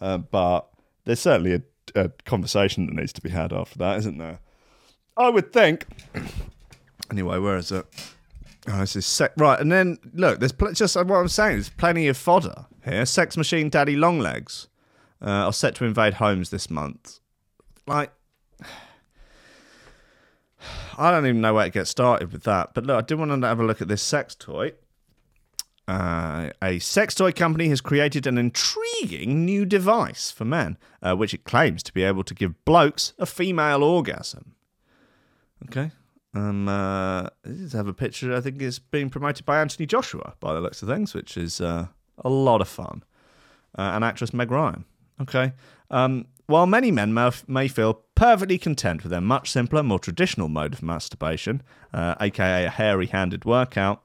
uh, 0.00 0.18
but 0.18 0.68
there's 1.04 1.20
certainly 1.20 1.54
a, 1.54 1.62
a 1.94 2.08
conversation 2.24 2.86
that 2.86 2.94
needs 2.94 3.12
to 3.14 3.20
be 3.20 3.30
had 3.30 3.52
after 3.52 3.78
that, 3.78 3.98
isn't 3.98 4.18
there? 4.18 4.40
I 5.16 5.30
would 5.30 5.52
think. 5.52 5.86
Anyway, 7.10 7.38
where 7.38 7.56
is 7.56 7.72
it? 7.72 7.86
Oh, 8.68 8.80
this 8.80 8.94
is 8.94 9.06
sec- 9.06 9.32
right, 9.38 9.58
and 9.58 9.72
then 9.72 9.96
look. 10.12 10.40
There's 10.40 10.52
pl- 10.52 10.72
just 10.72 10.94
what 10.94 11.10
I'm 11.10 11.28
saying. 11.28 11.54
There's 11.54 11.70
plenty 11.70 12.06
of 12.08 12.18
fodder 12.18 12.66
here. 12.84 13.06
Sex 13.06 13.34
machine, 13.34 13.70
daddy 13.70 13.96
longlegs 13.96 14.68
uh, 15.22 15.46
are 15.46 15.52
set 15.54 15.74
to 15.76 15.86
invade 15.86 16.14
homes 16.14 16.50
this 16.50 16.68
month. 16.68 17.20
Like, 17.86 18.12
I 20.98 21.12
don't 21.12 21.26
even 21.26 21.40
know 21.40 21.54
where 21.54 21.64
to 21.64 21.70
get 21.70 21.86
started 21.86 22.32
with 22.32 22.42
that. 22.42 22.74
But 22.74 22.84
look, 22.84 22.98
I 22.98 23.02
do 23.02 23.16
want 23.16 23.40
to 23.40 23.46
have 23.46 23.60
a 23.60 23.64
look 23.64 23.80
at 23.80 23.88
this 23.88 24.02
sex 24.02 24.34
toy. 24.34 24.72
Uh, 25.86 26.50
a 26.60 26.78
sex 26.80 27.14
toy 27.14 27.32
company 27.32 27.68
has 27.68 27.80
created 27.80 28.26
an 28.26 28.36
intriguing 28.36 29.46
new 29.46 29.64
device 29.64 30.30
for 30.30 30.44
men, 30.44 30.76
uh, 31.00 31.14
which 31.14 31.32
it 31.32 31.44
claims 31.44 31.82
to 31.84 31.94
be 31.94 32.02
able 32.02 32.24
to 32.24 32.34
give 32.34 32.62
blokes 32.64 33.14
a 33.18 33.24
female 33.24 33.82
orgasm. 33.82 34.54
Okay. 35.66 35.92
Um, 36.34 36.68
uh, 36.68 37.28
let's 37.46 37.72
have 37.72 37.86
a 37.86 37.94
picture. 37.94 38.34
I 38.34 38.40
think 38.40 38.60
it's 38.60 38.78
being 38.78 39.08
promoted 39.08 39.46
by 39.46 39.60
Anthony 39.60 39.86
Joshua, 39.86 40.34
by 40.40 40.52
the 40.52 40.60
looks 40.60 40.82
of 40.82 40.88
things, 40.88 41.14
which 41.14 41.36
is 41.36 41.60
uh, 41.60 41.86
a 42.18 42.28
lot 42.28 42.60
of 42.60 42.68
fun. 42.68 43.02
Uh, 43.78 43.92
and 43.94 44.04
actress 44.04 44.34
Meg 44.34 44.50
Ryan. 44.50 44.84
Okay. 45.22 45.52
Um, 45.90 46.26
while 46.46 46.66
many 46.66 46.90
men 46.90 47.14
may, 47.14 47.30
may 47.46 47.68
feel 47.68 48.02
perfectly 48.18 48.58
content 48.58 49.04
with 49.04 49.10
their 49.10 49.20
much 49.20 49.48
simpler, 49.48 49.80
more 49.80 50.00
traditional 50.00 50.48
mode 50.48 50.72
of 50.72 50.82
masturbation, 50.82 51.62
uh, 51.94 52.16
aka 52.20 52.64
a 52.64 52.68
hairy 52.68 53.06
handed 53.06 53.44
workout, 53.44 54.02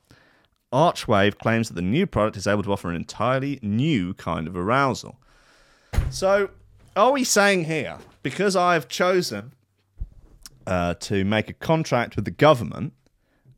Arcwave 0.72 1.40
claims 1.40 1.68
that 1.68 1.74
the 1.74 1.82
new 1.82 2.06
product 2.06 2.38
is 2.38 2.46
able 2.46 2.62
to 2.62 2.72
offer 2.72 2.90
an 2.92 2.96
entirely 2.96 3.60
new 3.64 4.14
kind 4.14 4.48
of 4.48 4.56
arousal. 4.56 5.20
So, 6.12 6.52
are 6.96 7.12
we 7.12 7.24
saying 7.24 7.66
here, 7.66 7.98
because 8.22 8.56
I've 8.56 8.88
chosen 8.88 9.54
uh, 10.68 10.94
to 10.96 11.26
make 11.26 11.50
a 11.50 11.54
contract 11.54 12.16
with 12.16 12.26
the 12.26 12.32
government 12.32 12.94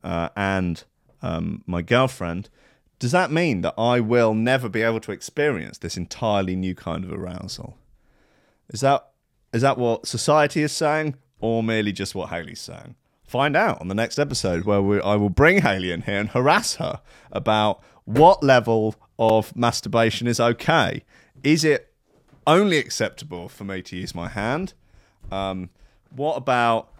uh, 0.06 0.30
and 0.38 0.82
um, 1.22 1.64
my 1.68 1.82
girlfriend, 1.82 2.50
does 2.98 3.12
that 3.12 3.30
mean 3.30 3.60
that 3.60 3.74
I 3.78 4.00
will 4.00 4.34
never 4.34 4.70
be 4.70 4.84
able 4.84 5.02
to 5.02 5.12
experience 5.12 5.80
this 5.80 5.98
entirely 5.98 6.56
new 6.56 6.76
kind 6.76 7.04
of 7.04 7.12
arousal? 7.12 7.78
Is 8.70 8.80
that 8.80 9.12
is 9.56 9.62
that 9.62 9.78
what 9.78 10.06
society 10.06 10.64
is 10.64 10.74
saying, 10.74 11.16
or 11.40 11.64
merely 11.64 11.94
just 11.94 12.14
what 12.14 12.28
Haley's 12.28 12.60
saying? 12.60 12.96
Find 13.26 13.56
out 13.56 13.80
on 13.80 13.88
the 13.88 13.96
next 13.96 14.20
episode 14.20 14.66
where 14.66 14.82
we, 14.82 15.00
I 15.00 15.16
will 15.16 15.30
bring 15.30 15.62
Haley 15.62 15.92
in 15.92 16.02
here 16.02 16.20
and 16.20 16.28
harass 16.28 16.76
her 16.76 17.00
about 17.32 17.82
what 18.04 18.44
level 18.44 18.96
of 19.18 19.56
masturbation 19.56 20.28
is 20.28 20.42
okay. 20.42 21.06
Is 21.42 21.64
it 21.64 21.94
only 22.46 22.78
acceptable 22.78 23.48
for 23.48 23.64
me 23.64 23.82
to 23.84 23.96
use 23.96 24.14
my 24.14 24.28
hand? 24.28 24.74
Um, 25.32 25.70
what 26.10 26.36
about 26.36 26.92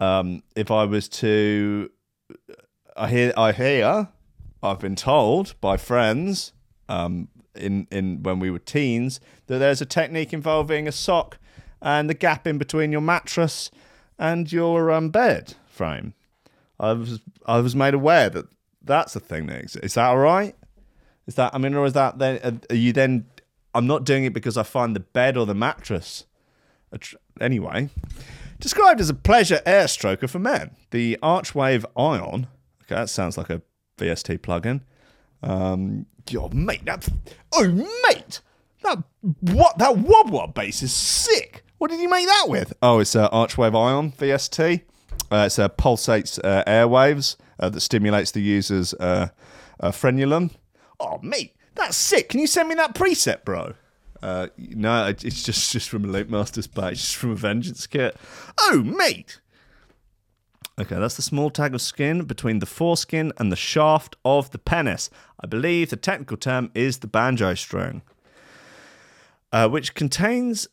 um, 0.00 0.42
if 0.56 0.70
I 0.70 0.84
was 0.84 1.10
to? 1.10 1.90
I 2.96 3.10
hear, 3.10 3.34
I 3.36 3.52
hear, 3.52 4.08
I've 4.62 4.78
been 4.78 4.96
told 4.96 5.60
by 5.60 5.76
friends 5.76 6.54
um, 6.88 7.28
in 7.54 7.86
in 7.90 8.22
when 8.22 8.38
we 8.38 8.50
were 8.50 8.58
teens 8.58 9.20
that 9.48 9.58
there's 9.58 9.82
a 9.82 9.86
technique 9.86 10.32
involving 10.32 10.88
a 10.88 10.92
sock 10.92 11.36
and 11.82 12.08
the 12.08 12.14
gap 12.14 12.46
in 12.46 12.56
between 12.58 12.92
your 12.92 13.00
mattress 13.00 13.70
and 14.18 14.50
your 14.50 14.90
um, 14.90 15.10
bed 15.10 15.54
frame. 15.66 16.14
I 16.78 16.92
was 16.92 17.20
I 17.46 17.60
was 17.60 17.76
made 17.76 17.94
aware 17.94 18.30
that 18.30 18.46
that's 18.82 19.14
a 19.16 19.20
thing 19.20 19.46
that 19.46 19.60
exists. 19.60 19.84
Is 19.86 19.94
that 19.94 20.06
all 20.06 20.18
right? 20.18 20.54
Is 21.26 21.34
that 21.34 21.54
I 21.54 21.58
mean, 21.58 21.74
or 21.74 21.84
is 21.84 21.92
that 21.92 22.18
then? 22.18 22.60
Are 22.70 22.74
you 22.74 22.92
then? 22.92 23.26
I'm 23.74 23.86
not 23.86 24.04
doing 24.04 24.24
it 24.24 24.32
because 24.32 24.56
I 24.56 24.62
find 24.64 24.94
the 24.94 25.00
bed 25.00 25.36
or 25.36 25.46
the 25.46 25.54
mattress. 25.54 26.26
Attr- 26.94 27.14
Anyway, 27.40 27.88
described 28.60 29.00
as 29.00 29.08
a 29.08 29.14
pleasure 29.14 29.60
air 29.64 29.86
stroker 29.86 30.28
for 30.28 30.38
men, 30.38 30.72
the 30.90 31.18
Arcwave 31.22 31.84
Ion. 31.96 32.46
Okay, 32.82 32.94
that 32.94 33.08
sounds 33.08 33.38
like 33.38 33.48
a 33.50 33.62
VST 33.96 34.38
plugin. 34.38 34.82
Um, 35.42 36.06
yo, 36.28 36.48
mate, 36.50 36.84
that 36.84 37.08
oh, 37.52 37.68
mate, 38.08 38.40
that 38.82 39.02
what 39.40 39.78
that 39.78 39.96
wob 39.96 40.54
bass 40.54 40.82
is 40.82 40.92
sick. 40.92 41.64
What 41.82 41.90
did 41.90 41.98
you 41.98 42.08
make 42.08 42.28
that 42.28 42.44
with? 42.46 42.74
Oh, 42.80 43.00
it's 43.00 43.16
uh, 43.16 43.28
Arcwave 43.30 43.74
Ion 43.74 44.12
VST. 44.12 44.82
Uh, 45.32 45.44
it's 45.46 45.58
uh, 45.58 45.68
pulsates 45.68 46.38
uh, 46.44 46.62
airwaves 46.62 47.34
uh, 47.58 47.70
that 47.70 47.80
stimulates 47.80 48.30
the 48.30 48.40
user's 48.40 48.94
uh, 48.94 49.30
uh, 49.80 49.90
frenulum. 49.90 50.52
Oh, 51.00 51.18
mate, 51.22 51.56
that's 51.74 51.96
sick. 51.96 52.28
Can 52.28 52.38
you 52.38 52.46
send 52.46 52.68
me 52.68 52.76
that 52.76 52.94
preset, 52.94 53.44
bro? 53.44 53.74
No, 54.22 55.06
it's 55.08 55.42
just 55.42 55.72
just 55.72 55.88
from 55.88 56.04
a 56.04 56.06
Loopmasters 56.06 56.72
page, 56.72 56.98
just 56.98 57.16
from 57.16 57.32
a 57.32 57.34
Vengeance 57.34 57.88
kit. 57.88 58.16
Oh, 58.60 58.84
mate. 58.84 59.40
Okay, 60.80 61.00
that's 61.00 61.16
the 61.16 61.22
small 61.22 61.50
tag 61.50 61.74
of 61.74 61.82
skin 61.82 62.26
between 62.26 62.60
the 62.60 62.66
foreskin 62.66 63.32
and 63.38 63.50
the 63.50 63.56
shaft 63.56 64.14
of 64.24 64.52
the 64.52 64.58
penis. 64.58 65.10
I 65.40 65.48
believe 65.48 65.90
the 65.90 65.96
technical 65.96 66.36
term 66.36 66.70
is 66.76 66.98
the 66.98 67.08
banjo 67.08 67.54
string, 67.54 68.02
uh, 69.50 69.68
which 69.68 69.96
contains 69.96 70.68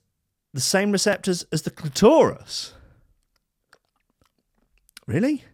the 0.53 0.62
same 0.62 0.91
receptors 0.91 1.46
as 1.51 1.62
the 1.63 1.72
clitoris. 1.72 2.74
Really? 5.06 5.46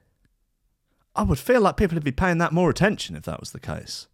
I 1.16 1.24
would 1.24 1.40
feel 1.40 1.62
like 1.62 1.78
people 1.78 1.96
would 1.96 2.04
be 2.04 2.12
paying 2.12 2.40
that 2.40 2.52
more 2.52 2.70
attention 2.70 3.16
if 3.16 3.24
that 3.24 3.40
was 3.40 3.52
the 3.52 3.60
case. 3.60 4.08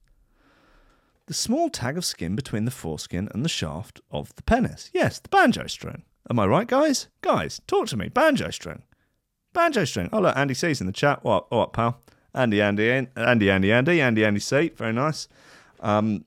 The 1.27 1.33
small 1.33 1.69
tag 1.69 1.97
of 1.97 2.05
skin 2.05 2.35
between 2.35 2.65
the 2.65 2.71
foreskin 2.71 3.29
and 3.33 3.43
the 3.43 3.49
shaft 3.49 4.01
of 4.11 4.35
the 4.35 4.43
penis. 4.43 4.89
Yes, 4.93 5.19
the 5.19 5.29
banjo 5.29 5.67
string. 5.67 6.03
Am 6.29 6.39
I 6.39 6.45
right, 6.45 6.67
guys? 6.67 7.07
Guys, 7.21 7.61
talk 7.67 7.87
to 7.87 7.97
me. 7.97 8.09
Banjo 8.09 8.51
string. 8.51 8.83
Banjo 9.53 9.85
string. 9.85 10.09
Oh, 10.13 10.19
look, 10.19 10.35
Andy 10.37 10.53
C's 10.53 10.81
in 10.81 10.87
the 10.87 10.93
chat. 10.93 11.23
What, 11.23 11.49
what, 11.51 11.73
pal? 11.73 12.01
Andy, 12.33 12.61
Andy, 12.61 12.91
Andy, 12.91 13.49
Andy, 13.49 13.71
Andy, 13.71 14.01
Andy, 14.01 14.25
Andy 14.25 14.39
C. 14.39 14.69
Very 14.75 14.93
nice. 14.93 15.27
Um, 15.79 16.25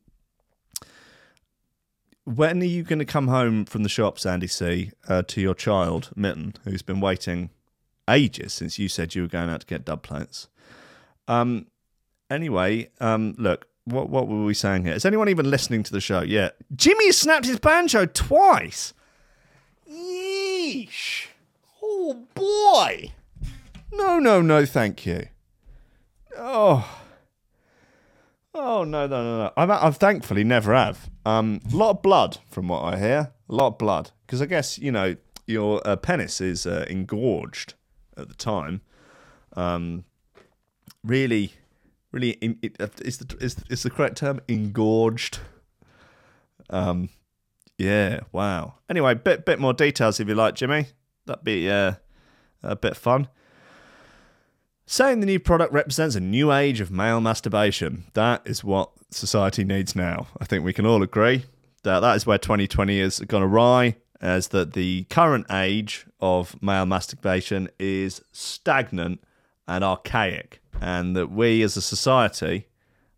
when 2.24 2.62
are 2.62 2.66
you 2.66 2.82
going 2.82 2.98
to 2.98 3.04
come 3.04 3.28
home 3.28 3.64
from 3.64 3.82
the 3.82 3.88
shops, 3.88 4.24
Andy 4.24 4.46
C, 4.46 4.90
uh, 5.08 5.22
to 5.28 5.40
your 5.40 5.54
child, 5.54 6.10
Mitten, 6.16 6.54
who's 6.64 6.82
been 6.82 7.00
waiting 7.00 7.50
ages 8.08 8.52
since 8.52 8.78
you 8.78 8.88
said 8.88 9.14
you 9.14 9.22
were 9.22 9.28
going 9.28 9.50
out 9.50 9.60
to 9.60 9.66
get 9.66 9.84
dub 9.84 10.02
plates? 10.02 10.48
Um, 11.28 11.66
anyway, 12.30 12.90
um, 13.00 13.34
look, 13.38 13.66
what 13.84 14.08
what 14.08 14.28
were 14.28 14.44
we 14.44 14.54
saying 14.54 14.84
here? 14.84 14.94
Is 14.94 15.04
anyone 15.04 15.28
even 15.28 15.50
listening 15.50 15.82
to 15.82 15.92
the 15.92 16.00
show? 16.00 16.22
Yeah, 16.22 16.50
Jimmy 16.74 17.12
snapped 17.12 17.46
his 17.46 17.58
banjo 17.58 18.06
twice. 18.06 18.94
Yeesh! 19.90 21.26
Oh 21.82 22.26
boy! 22.34 23.12
No, 23.92 24.18
no, 24.18 24.40
no, 24.40 24.64
thank 24.64 25.04
you. 25.04 25.28
Oh. 26.36 27.03
Oh 28.56 28.84
no 28.84 29.06
no 29.08 29.22
no 29.22 29.38
no! 29.38 29.52
I've, 29.56 29.70
I've 29.70 29.96
thankfully 29.96 30.44
never 30.44 30.74
have. 30.74 31.10
Um, 31.26 31.60
a 31.72 31.76
lot 31.76 31.90
of 31.90 32.02
blood 32.02 32.38
from 32.48 32.68
what 32.68 32.82
I 32.84 32.98
hear. 32.98 33.32
A 33.48 33.54
lot 33.54 33.66
of 33.68 33.78
blood 33.78 34.12
because 34.26 34.40
I 34.40 34.46
guess 34.46 34.78
you 34.78 34.92
know 34.92 35.16
your 35.46 35.86
uh, 35.86 35.96
penis 35.96 36.40
is 36.40 36.64
uh, 36.64 36.86
engorged 36.88 37.74
at 38.16 38.28
the 38.28 38.34
time. 38.34 38.80
Um, 39.56 40.04
really, 41.02 41.54
really, 42.12 42.30
in, 42.30 42.58
it, 42.62 42.76
uh, 42.80 42.88
is 43.02 43.18
the 43.18 43.36
is, 43.40 43.56
is 43.68 43.82
the 43.82 43.90
correct 43.90 44.18
term 44.18 44.40
engorged? 44.46 45.40
Um, 46.70 47.08
yeah. 47.76 48.20
Wow. 48.30 48.74
Anyway, 48.88 49.14
bit 49.14 49.44
bit 49.44 49.58
more 49.58 49.72
details 49.72 50.20
if 50.20 50.28
you 50.28 50.34
like, 50.36 50.54
Jimmy. 50.54 50.86
That'd 51.26 51.44
be 51.44 51.68
uh, 51.68 51.94
a 52.62 52.76
bit 52.76 52.96
fun. 52.96 53.28
Saying 54.94 55.18
the 55.18 55.26
new 55.26 55.40
product 55.40 55.72
represents 55.72 56.14
a 56.14 56.20
new 56.20 56.52
age 56.52 56.80
of 56.80 56.92
male 56.92 57.20
masturbation. 57.20 58.04
That 58.12 58.42
is 58.44 58.62
what 58.62 58.92
society 59.10 59.64
needs 59.64 59.96
now. 59.96 60.28
I 60.38 60.44
think 60.44 60.64
we 60.64 60.72
can 60.72 60.86
all 60.86 61.02
agree. 61.02 61.46
that 61.82 61.98
that 61.98 62.14
is 62.14 62.26
where 62.26 62.38
2020 62.38 63.00
has 63.00 63.18
gone 63.18 63.42
awry, 63.42 63.96
as 64.20 64.46
that 64.50 64.74
the 64.74 65.02
current 65.10 65.46
age 65.50 66.06
of 66.20 66.62
male 66.62 66.86
masturbation 66.86 67.70
is 67.76 68.22
stagnant 68.30 69.20
and 69.66 69.82
archaic, 69.82 70.62
and 70.80 71.16
that 71.16 71.32
we 71.32 71.60
as 71.62 71.76
a 71.76 71.82
society, 71.82 72.68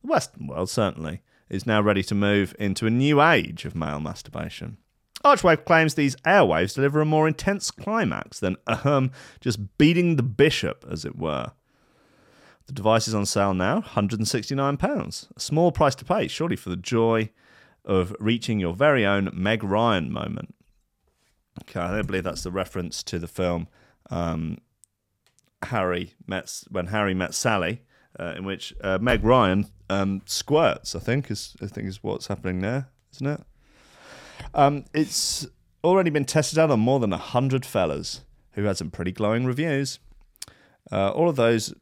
the 0.01 0.09
Western 0.09 0.47
world 0.47 0.71
certainly, 0.71 1.21
is 1.51 1.67
now 1.67 1.83
ready 1.83 2.03
to 2.05 2.15
move 2.15 2.57
into 2.59 2.87
a 2.87 2.91
new 2.91 3.21
age 3.21 3.67
of 3.67 3.77
male 3.77 4.01
masturbation. 4.01 4.79
Arcwave 5.23 5.67
claims 5.67 5.93
these 5.93 6.17
airwaves 6.25 6.75
deliver 6.75 7.03
a 7.03 7.05
more 7.05 7.29
intense 7.29 7.71
climax 7.71 8.41
than 8.41 8.57
ahem, 8.67 9.11
just 9.43 9.77
beating 9.77 10.17
the 10.17 10.23
bishop, 10.23 10.83
as 10.91 11.05
it 11.05 11.19
were. 11.19 11.53
The 12.67 12.73
device 12.73 13.07
is 13.07 13.15
on 13.15 13.27
sale 13.27 13.55
now, 13.55 13.81
£169. 13.81 15.37
A 15.37 15.41
small 15.41 15.73
price 15.73 15.95
to 15.97 16.05
pay, 16.05 16.27
surely, 16.27 16.57
for 16.57 16.71
the 16.71 16.77
joy 16.77 17.31
of 17.85 18.15
reaching 18.19 18.59
your 18.59 18.75
very 18.75 19.07
own 19.07 19.31
Meg 19.33 19.63
Ryan 19.63 20.13
moment. 20.13 20.55
Okay, 21.63 21.81
I 21.81 21.95
don't 21.95 22.07
believe 22.07 22.25
that's 22.25 22.43
the 22.43 22.51
reference 22.51 23.03
to 23.05 23.19
the 23.19 23.29
film 23.29 23.69
um, 24.11 24.59
Harry 25.63 26.15
met 26.27 26.63
when 26.71 26.87
Harry 26.89 27.15
met 27.15 27.35
Sally, 27.35 27.83
uh, 28.19 28.35
in 28.37 28.45
which 28.45 28.75
uh, 28.83 28.99
Meg 29.01 29.25
Ryan 29.25 29.67
um, 29.89 30.23
squirts. 30.27 30.95
I 30.95 30.99
think 30.99 31.31
is 31.31 31.57
I 31.63 31.67
think 31.67 31.89
is 31.89 32.03
what's 32.03 32.27
happening 32.27 32.61
there, 32.61 32.89
isn't 33.15 33.27
it? 33.27 33.41
Um, 34.55 34.85
it's 34.93 35.47
already 35.83 36.11
been 36.11 36.25
tested 36.25 36.59
out 36.59 36.71
on 36.71 36.81
more 36.81 37.01
than 37.01 37.13
hundred 37.13 37.65
fellas 37.65 38.23
who 38.53 38.65
had 38.65 38.77
some 38.77 38.91
pretty 38.91 39.13
glowing 39.13 39.47
reviews. 39.47 39.99
Uh, 40.91 41.11
all 41.11 41.29
of 41.29 41.37
those 41.37 41.75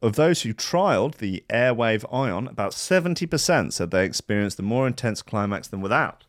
of 0.00 0.16
those 0.16 0.42
who 0.42 0.52
trialed 0.52 1.16
the 1.16 1.44
Airwave 1.48 2.04
Ion, 2.12 2.48
about 2.48 2.74
seventy 2.74 3.26
percent 3.26 3.74
said 3.74 3.90
they 3.90 4.04
experienced 4.04 4.58
a 4.58 4.62
more 4.62 4.86
intense 4.86 5.22
climax 5.22 5.68
than 5.68 5.80
without. 5.80 6.24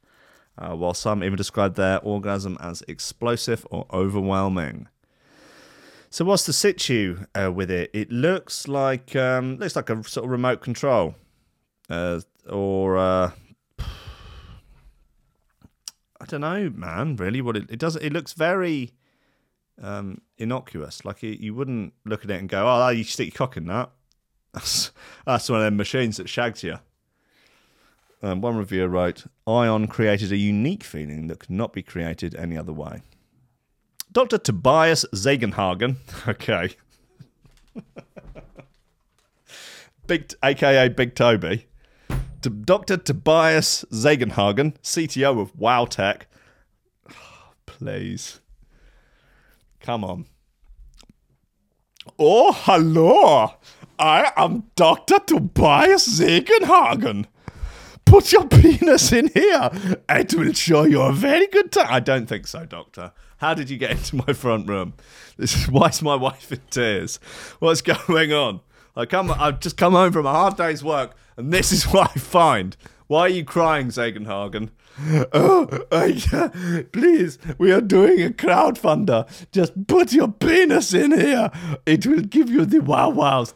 Uh, 0.56 0.76
while 0.76 0.94
some 0.94 1.24
even 1.24 1.36
described 1.36 1.78
their 1.78 2.00
orgasm 2.02 2.60
as 2.62 2.84
explosive 2.88 3.66
or 3.72 3.88
overwhelming. 3.92 4.88
So 6.12 6.26
what's 6.26 6.46
the 6.46 6.54
situ 6.54 7.26
uh, 7.34 7.52
with 7.52 7.72
it? 7.72 7.90
It 7.92 8.12
looks 8.12 8.68
like 8.68 9.16
um, 9.16 9.58
looks 9.58 9.76
like 9.76 9.90
a 9.90 10.04
sort 10.04 10.26
of 10.26 10.30
remote 10.30 10.62
control, 10.62 11.16
uh, 11.90 12.20
or 12.48 13.00
uh, 13.00 13.32
I 13.80 13.86
don't 16.28 16.42
know, 16.42 16.70
man. 16.70 17.16
Really, 17.16 17.42
what 17.42 17.58
it, 17.58 17.72
it 17.72 17.80
does? 17.80 17.96
It 17.96 18.14
looks 18.14 18.34
very 18.34 18.92
um, 19.82 20.22
innocuous. 20.38 21.06
Like 21.06 21.24
it, 21.24 21.40
you 21.40 21.54
wouldn't 21.54 21.94
look 22.06 22.24
at 22.24 22.32
it 22.32 22.40
and 22.40 22.50
go, 22.50 22.66
"Oh, 22.68 22.90
you 22.90 23.04
stick 23.04 23.28
your 23.28 23.38
cock 23.38 23.58
in 23.58 23.68
that." 23.68 23.92
That's 24.54 24.92
that's 25.26 25.50
one 25.50 25.60
of 25.60 25.66
them 25.66 25.78
machines 25.78 26.18
that 26.18 26.30
shags 26.30 26.62
you. 26.62 26.78
Um, 28.22 28.40
one 28.40 28.56
reviewer 28.56 28.88
wrote, 28.88 29.26
Ion 29.46 29.88
created 29.88 30.32
a 30.32 30.38
unique 30.38 30.84
feeling 30.84 31.28
that 31.28 31.40
could 31.40 31.50
not 31.50 31.74
be 31.74 31.84
created 31.84 32.36
any 32.36 32.58
other 32.58 32.72
way. 32.72 33.02
Dr. 34.14 34.38
Tobias 34.38 35.06
Zegenhagen, 35.14 35.98
okay. 36.28 36.70
Big, 40.08 40.34
aka 40.42 40.88
Big 40.88 41.16
Toby. 41.16 41.66
Dr. 42.42 42.98
Tobias 42.98 43.84
Zegenhagen, 43.92 44.76
CTO 44.84 45.42
of 45.42 45.54
WowTech. 45.56 46.22
Please. 47.66 48.40
Come 49.84 50.06
on. 50.06 50.26
Oh, 52.18 52.54
hello. 52.54 53.52
I 54.00 54.32
am 54.38 54.64
Dr. 54.76 55.20
Tobias 55.20 56.08
Zegenhagen. 56.20 57.26
put 58.06 58.32
your 58.32 58.48
penis 58.48 59.12
in 59.12 59.28
here. 59.34 59.70
It 60.10 60.34
will 60.34 60.54
show 60.54 60.84
you 60.84 61.02
a 61.02 61.12
very 61.12 61.48
good 61.48 61.74
time. 61.74 61.88
I 61.90 62.00
don't 62.00 62.28
think 62.28 62.48
so, 62.48 62.66
Doctor. 62.66 63.12
How 63.38 63.54
did 63.54 63.70
you 63.70 63.78
get 63.78 63.92
into 63.92 64.16
my 64.16 64.32
front 64.34 64.70
room? 64.70 64.94
This 65.36 65.54
is 65.56 65.70
why 65.70 65.88
is 65.90 66.02
my 66.02 66.16
wife 66.16 66.50
in 66.52 66.62
tears? 66.70 67.20
What's 67.60 67.82
going 68.08 68.32
on? 68.32 68.62
I 68.96 69.06
come. 69.06 69.32
I've 69.32 69.60
just 69.60 69.76
come 69.76 69.94
home 69.94 70.14
from 70.14 70.26
a 70.26 70.32
hard 70.32 70.56
day's 70.56 70.84
work, 70.84 71.16
and 71.36 71.52
this 71.52 71.74
is 71.74 71.84
what 71.86 72.12
I 72.16 72.20
find. 72.20 72.78
Why 73.08 73.22
are 73.22 73.30
you 73.30 73.44
crying, 73.44 73.88
Zagenhagen? 73.88 74.70
Oh, 75.34 75.66
please, 76.92 77.38
we 77.58 77.72
are 77.72 77.82
doing 77.82 78.22
a 78.22 78.30
crowdfunder. 78.30 79.28
Just 79.52 79.88
put 79.88 80.14
your 80.14 80.28
penis 80.28 80.94
in 80.94 81.12
here. 81.12 81.52
It 81.86 82.06
will 82.06 82.22
give 82.22 82.50
you 82.50 82.66
the 82.66 82.80
wow 82.80 83.10
wows. 83.10 83.54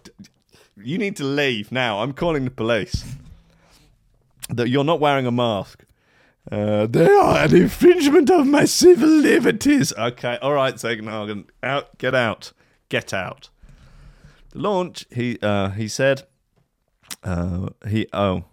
You 0.75 0.97
need 0.97 1.15
to 1.17 1.23
leave 1.23 1.71
now. 1.71 1.99
I'm 1.99 2.13
calling 2.13 2.45
the 2.45 2.51
police 2.51 3.03
that 4.49 4.69
you're 4.69 4.83
not 4.83 4.99
wearing 4.99 5.25
a 5.25 5.31
mask. 5.31 5.83
Uh, 6.51 6.87
they 6.87 7.07
are 7.07 7.39
an 7.43 7.55
infringement 7.55 8.29
of 8.29 8.47
my 8.47 8.65
civil 8.65 9.09
liberties. 9.09 9.91
Okay, 9.97 10.37
all 10.41 10.53
right, 10.53 10.75
Zagenhagen, 10.75 11.45
out, 11.61 11.97
get 11.97 12.15
out, 12.15 12.53
get 12.87 13.13
out. 13.13 13.49
The 14.51 14.59
launch, 14.59 15.05
he 15.11 15.37
uh, 15.41 15.71
he 15.71 15.89
said, 15.89 16.23
uh, 17.23 17.69
he 17.87 18.07
oh, 18.13 18.45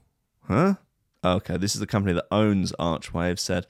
huh? 0.48 0.74
Okay, 1.24 1.56
this 1.56 1.74
is 1.74 1.80
the 1.80 1.86
company 1.86 2.12
that 2.14 2.26
owns 2.30 2.72
Arcwave. 2.78 3.38
Said 3.38 3.66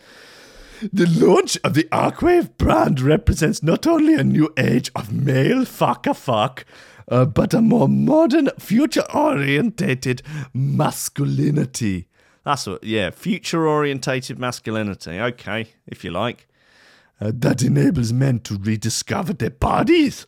the 0.93 1.07
launch 1.07 1.57
of 1.63 1.75
the 1.75 1.85
Arcwave 1.85 2.57
brand 2.59 3.01
represents 3.01 3.63
not 3.63 3.87
only 3.87 4.15
a 4.15 4.25
new 4.25 4.53
age 4.59 4.91
of 4.95 5.13
male 5.13 5.65
fucker 5.65 6.17
fuck, 6.17 6.65
uh, 7.09 7.25
but 7.25 7.55
a 7.55 7.61
more 7.61 7.89
modern, 7.89 8.51
future 8.59 9.05
orientated 9.15 10.23
masculinity. 10.53 12.09
That's 12.45 12.67
what, 12.67 12.85
yeah, 12.85 13.11
future 13.11 13.67
orientated 13.67 14.39
masculinity. 14.39 15.19
Okay, 15.19 15.69
if 15.87 16.05
you 16.05 16.11
like. 16.11 16.49
Uh, 17.21 17.31
that 17.35 17.63
enables 17.63 18.13
men 18.13 18.41
to 18.41 18.59
rediscover 18.59 19.33
their 19.33 19.51
bodies. 19.51 20.27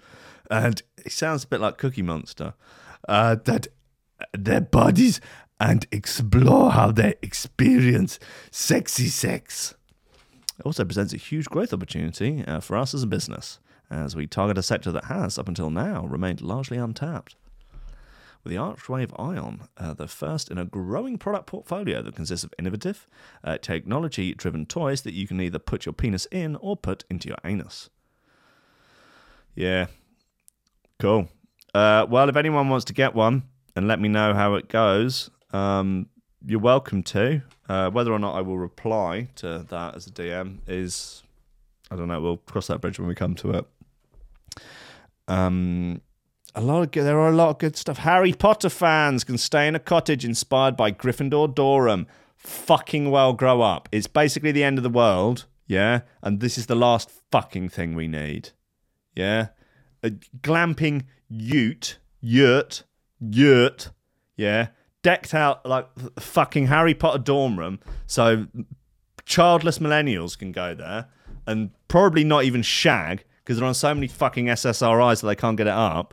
And 0.50 0.80
it 1.04 1.12
sounds 1.12 1.44
a 1.44 1.48
bit 1.48 1.60
like 1.60 1.76
Cookie 1.76 2.02
Monster. 2.02 2.54
Uh, 3.08 3.36
that 3.44 3.66
their 4.32 4.60
bodies 4.60 5.20
and 5.58 5.86
explore 5.90 6.72
how 6.72 6.92
they 6.92 7.14
experience 7.22 8.18
sexy 8.50 9.08
sex. 9.08 9.74
It 10.58 10.66
also 10.66 10.84
presents 10.84 11.12
a 11.12 11.18
huge 11.18 11.46
growth 11.46 11.72
opportunity 11.72 12.44
uh, 12.46 12.60
for 12.60 12.76
us 12.76 12.94
as 12.94 13.02
a 13.02 13.06
business, 13.06 13.58
as 13.90 14.16
we 14.16 14.26
target 14.26 14.58
a 14.58 14.62
sector 14.62 14.90
that 14.92 15.04
has, 15.04 15.38
up 15.38 15.48
until 15.48 15.70
now, 15.70 16.06
remained 16.06 16.40
largely 16.40 16.76
untapped 16.76 17.36
with 18.46 18.52
the 18.52 18.60
Arcwave 18.60 19.12
Ion, 19.18 19.62
uh, 19.76 19.92
the 19.92 20.06
first 20.06 20.52
in 20.52 20.58
a 20.58 20.64
growing 20.64 21.18
product 21.18 21.46
portfolio 21.46 22.00
that 22.00 22.14
consists 22.14 22.44
of 22.44 22.54
innovative, 22.60 23.08
uh, 23.42 23.58
technology 23.58 24.34
driven 24.34 24.64
toys 24.64 25.02
that 25.02 25.14
you 25.14 25.26
can 25.26 25.40
either 25.40 25.58
put 25.58 25.84
your 25.84 25.92
penis 25.92 26.28
in 26.30 26.54
or 26.56 26.76
put 26.76 27.04
into 27.10 27.26
your 27.26 27.38
anus. 27.44 27.90
Yeah. 29.56 29.86
Cool. 31.00 31.28
Uh, 31.74 32.06
well, 32.08 32.28
if 32.28 32.36
anyone 32.36 32.68
wants 32.68 32.84
to 32.84 32.92
get 32.92 33.16
one 33.16 33.42
and 33.74 33.88
let 33.88 33.98
me 33.98 34.08
know 34.08 34.32
how 34.32 34.54
it 34.54 34.68
goes, 34.68 35.28
um, 35.56 36.08
you're 36.44 36.60
welcome 36.60 37.02
to. 37.02 37.42
Uh, 37.68 37.90
whether 37.90 38.12
or 38.12 38.18
not 38.18 38.36
I 38.36 38.42
will 38.42 38.58
reply 38.58 39.28
to 39.36 39.64
that 39.68 39.96
as 39.96 40.06
a 40.06 40.10
DM 40.10 40.58
is, 40.66 41.22
I 41.90 41.96
don't 41.96 42.08
know. 42.08 42.20
We'll 42.20 42.36
cross 42.36 42.66
that 42.68 42.80
bridge 42.80 42.98
when 42.98 43.08
we 43.08 43.14
come 43.14 43.34
to 43.36 43.50
it. 43.52 43.66
Um, 45.28 46.02
a 46.54 46.60
lot 46.60 46.82
of 46.82 46.90
good, 46.92 47.04
there 47.04 47.18
are 47.18 47.28
a 47.28 47.34
lot 47.34 47.50
of 47.50 47.58
good 47.58 47.76
stuff. 47.76 47.98
Harry 47.98 48.32
Potter 48.32 48.68
fans 48.68 49.24
can 49.24 49.38
stay 49.38 49.66
in 49.66 49.74
a 49.74 49.80
cottage 49.80 50.24
inspired 50.24 50.76
by 50.76 50.92
Gryffindor 50.92 51.54
Durham. 51.54 52.06
Fucking 52.36 53.10
well 53.10 53.32
grow 53.32 53.62
up. 53.62 53.88
It's 53.90 54.06
basically 54.06 54.52
the 54.52 54.62
end 54.62 54.78
of 54.78 54.84
the 54.84 54.90
world, 54.90 55.46
yeah, 55.66 56.02
and 56.22 56.38
this 56.38 56.56
is 56.56 56.66
the 56.66 56.76
last 56.76 57.10
fucking 57.32 57.70
thing 57.70 57.96
we 57.96 58.06
need, 58.06 58.50
yeah. 59.14 59.48
A 60.02 60.10
glamping 60.10 61.06
ute, 61.28 61.98
yurt, 62.20 62.84
yurt, 63.18 63.90
yeah, 64.36 64.68
decked 65.06 65.34
out 65.34 65.64
like 65.64 65.86
fucking 66.18 66.66
Harry 66.66 66.92
Potter 66.94 67.18
dorm 67.18 67.56
room, 67.56 67.78
so 68.08 68.48
childless 69.24 69.78
millennials 69.78 70.36
can 70.36 70.50
go 70.50 70.74
there 70.74 71.06
and 71.46 71.70
probably 71.86 72.24
not 72.24 72.42
even 72.42 72.60
shag 72.62 73.24
because 73.44 73.58
they're 73.58 73.68
on 73.68 73.74
so 73.74 73.94
many 73.94 74.08
fucking 74.08 74.46
SSRIs 74.46 75.20
that 75.20 75.26
they 75.28 75.36
can't 75.36 75.56
get 75.56 75.68
it 75.68 75.72
up 75.72 76.12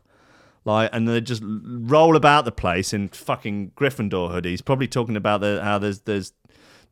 like, 0.63 0.91
and 0.93 1.08
they 1.08 1.21
just 1.21 1.41
roll 1.43 2.15
about 2.15 2.45
the 2.45 2.51
place 2.51 2.93
in 2.93 3.10
fucking 3.10 3.71
Gryffindor 3.71 4.29
hoodies, 4.32 4.63
probably 4.63 4.88
talking 4.88 5.17
about 5.17 5.41
the, 5.41 5.60
how 5.63 5.79
there's 5.79 6.01
there's 6.01 6.34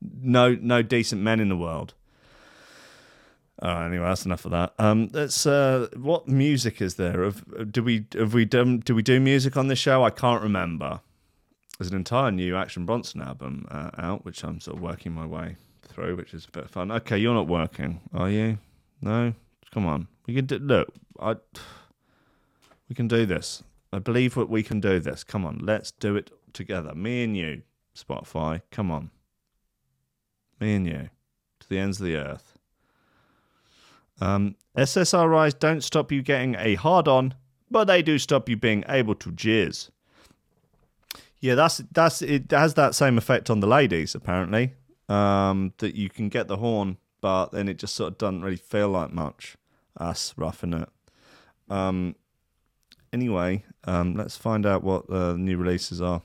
no 0.01 0.57
no 0.59 0.81
decent 0.81 1.21
men 1.21 1.39
in 1.39 1.49
the 1.49 1.55
world. 1.55 1.93
Oh, 3.61 3.81
anyway, 3.81 4.05
that's 4.05 4.25
enough 4.25 4.43
of 4.45 4.51
that. 4.51 4.73
Um, 4.79 5.09
that's 5.09 5.45
uh, 5.45 5.87
what 5.95 6.27
music 6.27 6.81
is 6.81 6.95
there? 6.95 7.23
Have, 7.23 7.71
do 7.71 7.83
we 7.83 8.07
have 8.15 8.33
we 8.33 8.43
done? 8.43 8.79
Do 8.79 8.95
we 8.95 9.03
do 9.03 9.19
music 9.19 9.55
on 9.55 9.67
this 9.67 9.77
show? 9.77 10.03
I 10.03 10.09
can't 10.09 10.41
remember. 10.41 11.01
There's 11.81 11.89
an 11.89 11.97
entire 11.97 12.29
new 12.29 12.55
Action 12.55 12.85
Bronson 12.85 13.23
album 13.23 13.65
uh, 13.71 13.89
out, 13.97 14.23
which 14.23 14.43
I'm 14.43 14.59
sort 14.59 14.77
of 14.77 14.83
working 14.83 15.13
my 15.13 15.25
way 15.25 15.55
through, 15.81 16.15
which 16.15 16.31
is 16.31 16.45
a 16.45 16.51
bit 16.51 16.65
of 16.65 16.69
fun. 16.69 16.91
Okay, 16.91 17.17
you're 17.17 17.33
not 17.33 17.47
working, 17.47 18.01
are 18.13 18.29
you? 18.29 18.59
No, 19.01 19.33
come 19.73 19.87
on. 19.87 20.07
We 20.27 20.35
can 20.35 20.45
do. 20.45 20.59
Look, 20.59 20.93
I. 21.19 21.37
We 22.87 22.93
can 22.93 23.07
do 23.07 23.25
this. 23.25 23.63
I 23.91 23.97
believe 23.97 24.35
that 24.35 24.47
we 24.47 24.61
can 24.61 24.79
do 24.79 24.99
this. 24.99 25.23
Come 25.23 25.43
on, 25.43 25.57
let's 25.63 25.89
do 25.89 26.15
it 26.15 26.29
together. 26.53 26.93
Me 26.93 27.23
and 27.23 27.35
you, 27.35 27.63
Spotify. 27.97 28.61
Come 28.69 28.91
on. 28.91 29.09
Me 30.59 30.75
and 30.75 30.85
you. 30.85 31.09
To 31.61 31.67
the 31.67 31.79
ends 31.79 31.99
of 31.99 32.05
the 32.05 32.15
earth. 32.15 32.59
Um, 34.19 34.55
SSRIs 34.77 35.57
don't 35.57 35.83
stop 35.83 36.11
you 36.11 36.21
getting 36.21 36.53
a 36.59 36.75
hard 36.75 37.07
on, 37.07 37.33
but 37.71 37.85
they 37.85 38.03
do 38.03 38.19
stop 38.19 38.47
you 38.49 38.55
being 38.55 38.83
able 38.87 39.15
to 39.15 39.31
jizz. 39.31 39.89
Yeah, 41.41 41.55
that's 41.55 41.81
that's 41.91 42.21
it 42.21 42.51
has 42.51 42.75
that 42.75 42.93
same 42.95 43.17
effect 43.17 43.49
on 43.49 43.59
the 43.59 43.67
ladies 43.67 44.13
apparently. 44.15 44.75
Um, 45.09 45.73
that 45.79 45.95
you 45.95 46.09
can 46.09 46.29
get 46.29 46.47
the 46.47 46.57
horn, 46.57 46.97
but 47.19 47.51
then 47.51 47.67
it 47.67 47.77
just 47.77 47.95
sort 47.95 48.13
of 48.13 48.17
doesn't 48.17 48.43
really 48.43 48.55
feel 48.55 48.87
like 48.87 49.11
much. 49.11 49.57
That's 49.99 50.33
roughing 50.37 50.73
it? 50.73 50.89
Um, 51.69 52.15
anyway, 53.11 53.65
um, 53.83 54.15
let's 54.15 54.37
find 54.37 54.65
out 54.65 54.83
what 54.83 55.09
the 55.09 55.35
new 55.35 55.57
releases 55.57 56.01
are 56.01 56.21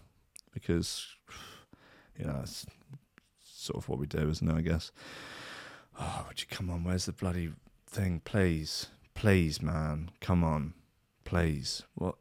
because 0.55 1.07
you 2.17 2.27
know 2.27 2.41
it's 2.43 2.67
sort 3.43 3.79
of 3.79 3.89
what 3.89 3.99
we 3.99 4.07
do, 4.07 4.29
isn't 4.29 4.49
it? 4.49 4.55
I 4.55 4.61
guess. 4.61 4.93
Oh, 5.99 6.27
would 6.29 6.41
you 6.41 6.47
come 6.49 6.71
on? 6.71 6.85
Where's 6.85 7.07
the 7.07 7.13
bloody 7.13 7.53
thing? 7.87 8.21
Please, 8.25 8.89
please, 9.15 9.63
man, 9.63 10.11
come 10.21 10.45
on, 10.45 10.75
please. 11.25 11.83
What? 11.95 12.17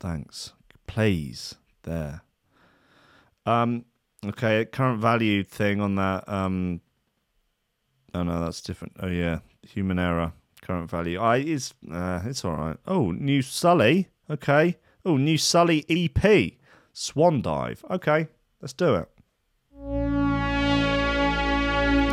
Thanks, 0.00 0.54
please. 0.86 1.56
There. 1.84 2.22
Um. 3.46 3.84
Okay. 4.26 4.64
Current 4.66 5.00
value 5.00 5.44
thing 5.44 5.80
on 5.80 5.94
that. 5.96 6.28
Um. 6.28 6.80
Oh 8.14 8.22
no, 8.22 8.44
that's 8.44 8.60
different. 8.60 8.94
Oh 9.00 9.08
yeah, 9.08 9.40
human 9.62 9.98
error. 9.98 10.32
Current 10.62 10.90
value. 10.90 11.20
I 11.20 11.38
is. 11.38 11.74
Uh, 11.90 12.20
it's 12.24 12.44
all 12.44 12.56
right. 12.56 12.76
Oh, 12.86 13.10
new 13.10 13.42
Sully. 13.42 14.08
Okay. 14.30 14.78
Oh, 15.04 15.16
new 15.16 15.36
Sully 15.36 15.84
EP. 15.88 16.52
Swan 16.92 17.42
Dive. 17.42 17.84
Okay, 17.90 18.28
let's 18.62 18.72
do 18.72 18.94
it. 18.94 19.08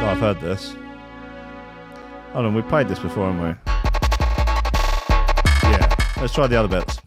Oh, 0.04 0.06
I've 0.06 0.20
heard 0.20 0.42
this. 0.42 0.76
Hold 2.34 2.48
on, 2.48 2.56
we 2.56 2.64
played 2.64 2.88
this 2.88 2.98
before, 3.00 3.32
haven't 3.32 3.44
we? 3.44 3.50
Yeah. 5.70 5.96
Let's 6.20 6.34
try 6.34 6.48
the 6.48 6.56
other 6.58 6.68
bits. 6.68 7.00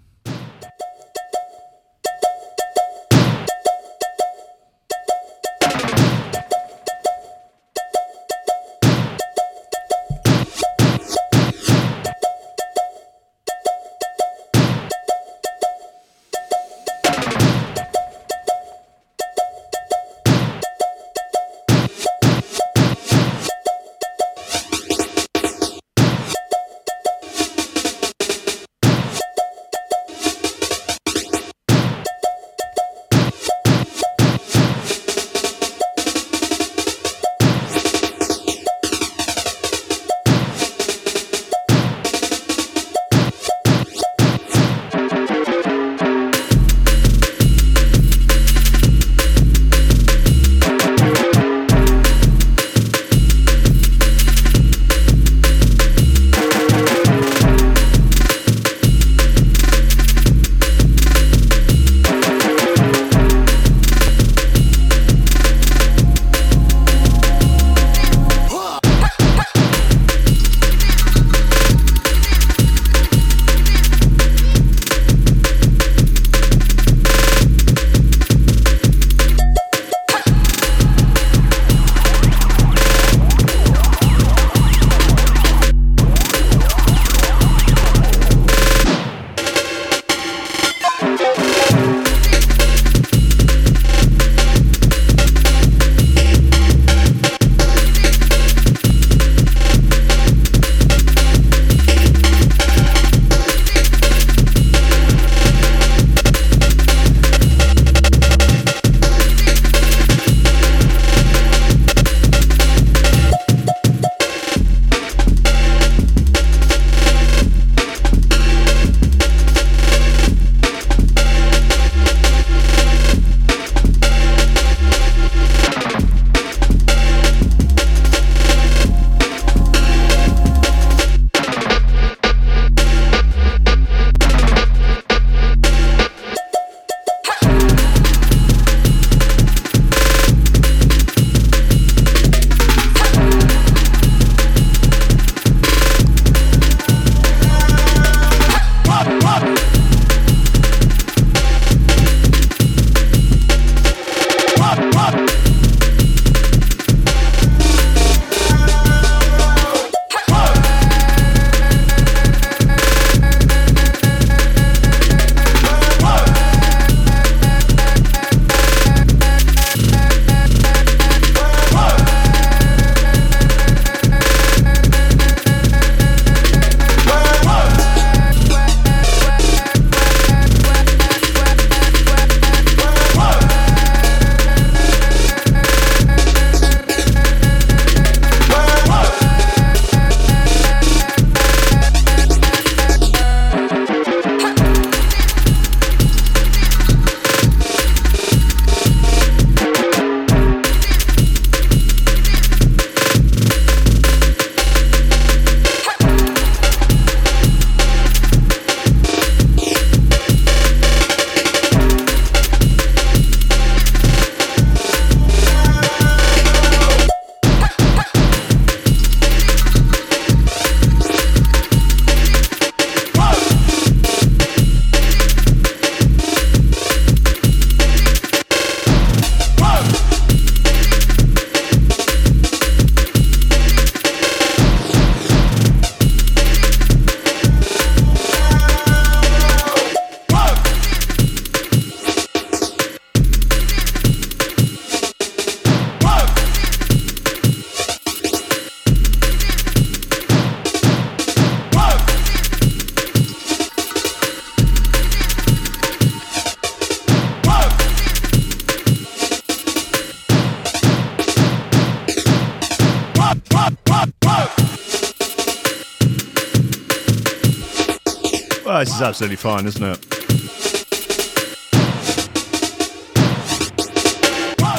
Absolutely 269.05 269.37
fine, 269.37 269.67
isn't 269.67 269.83
it? 269.83 270.07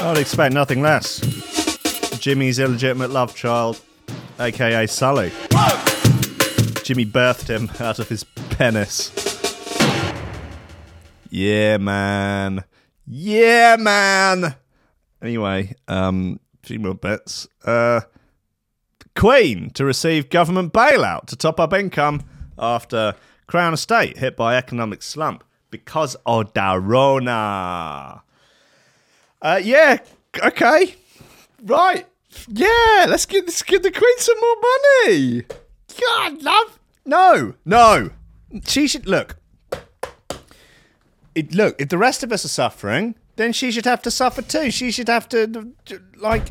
I'd 0.04 0.18
expect 0.18 0.54
nothing 0.54 0.82
less. 0.82 1.20
Jimmy's 2.20 2.60
illegitimate 2.60 3.12
love 3.12 3.36
child, 3.36 3.82
aka 4.40 4.88
Sully. 4.88 5.32
Jimmy 6.84 7.06
birthed 7.06 7.48
him 7.48 7.70
out 7.80 8.00
of 8.00 8.10
his 8.10 8.24
penis. 8.58 9.12
Yeah, 11.30 11.78
man. 11.78 12.64
Yeah, 13.08 13.76
man. 13.78 14.56
Anyway, 15.22 15.76
um, 15.88 16.40
few 16.64 16.80
more 16.80 16.94
bits. 16.94 17.48
Uh, 17.64 18.02
Queen 19.16 19.70
to 19.72 19.86
receive 19.86 20.30
government 20.30 20.74
bailout 20.74 21.26
to 21.28 21.36
top 21.36 21.60
up 21.60 21.74
income 21.74 22.24
after 22.58 23.16
Crown 23.48 23.74
Estate 23.74 24.18
hit 24.18 24.36
by 24.36 24.56
economic 24.56 25.02
slump 25.02 25.44
because 25.70 26.16
of 26.26 26.54
Darona. 26.54 28.22
Uh, 29.42 29.62
yeah, 29.64 30.00
okay, 30.44 30.96
right, 31.64 32.08
yeah. 32.48 33.06
Let's 33.08 33.26
give 33.26 33.46
let's 33.46 33.62
give 33.64 33.84
the 33.84 33.92
Queen 33.92 34.18
some 34.18 34.40
more 34.40 34.56
money. 35.06 35.46
God, 36.00 36.42
love. 36.42 36.80
No, 37.06 37.54
no. 37.64 38.10
She 38.66 38.88
should 38.88 39.08
look. 39.08 39.38
It, 41.36 41.54
look, 41.54 41.80
if 41.80 41.90
the 41.90 41.98
rest 41.98 42.24
of 42.24 42.32
us 42.32 42.46
are 42.46 42.50
suffering, 42.50 43.16
then 43.36 43.52
she 43.52 43.72
should 43.72 43.86
have 43.86 44.02
to 44.04 44.12
suffer 44.12 44.42
too. 44.42 44.72
She 44.72 44.92
should 44.92 45.10
have 45.10 45.28
to, 45.30 45.74
like, 46.16 46.48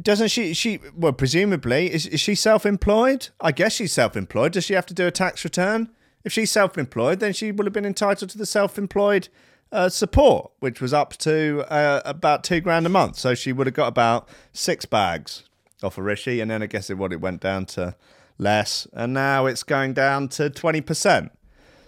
doesn't 0.00 0.28
she? 0.28 0.54
She 0.54 0.80
well, 0.96 1.12
presumably, 1.12 1.92
is, 1.92 2.06
is 2.06 2.20
she 2.20 2.34
self-employed? 2.34 3.28
I 3.40 3.52
guess 3.52 3.74
she's 3.74 3.92
self-employed. 3.92 4.52
Does 4.52 4.64
she 4.64 4.74
have 4.74 4.86
to 4.86 4.94
do 4.94 5.06
a 5.06 5.10
tax 5.10 5.44
return? 5.44 5.90
If 6.24 6.32
she's 6.32 6.50
self-employed, 6.50 7.20
then 7.20 7.32
she 7.32 7.52
would 7.52 7.66
have 7.66 7.72
been 7.72 7.84
entitled 7.84 8.30
to 8.30 8.38
the 8.38 8.46
self-employed 8.46 9.28
uh, 9.70 9.88
support, 9.88 10.50
which 10.60 10.80
was 10.80 10.94
up 10.94 11.16
to 11.18 11.64
uh, 11.68 12.00
about 12.04 12.44
two 12.44 12.60
grand 12.60 12.86
a 12.86 12.88
month. 12.88 13.18
So 13.18 13.34
she 13.34 13.52
would 13.52 13.66
have 13.66 13.74
got 13.74 13.88
about 13.88 14.28
six 14.52 14.86
bags 14.86 15.44
off 15.82 15.98
of 15.98 16.04
Rishi, 16.04 16.40
and 16.40 16.50
then 16.50 16.62
I 16.62 16.66
guess 16.66 16.88
it 16.88 16.96
what 16.96 17.12
it 17.12 17.20
went 17.20 17.40
down 17.40 17.66
to 17.66 17.94
less, 18.38 18.86
and 18.92 19.12
now 19.12 19.46
it's 19.46 19.62
going 19.62 19.92
down 19.92 20.28
to 20.28 20.50
twenty 20.50 20.80
percent. 20.80 21.30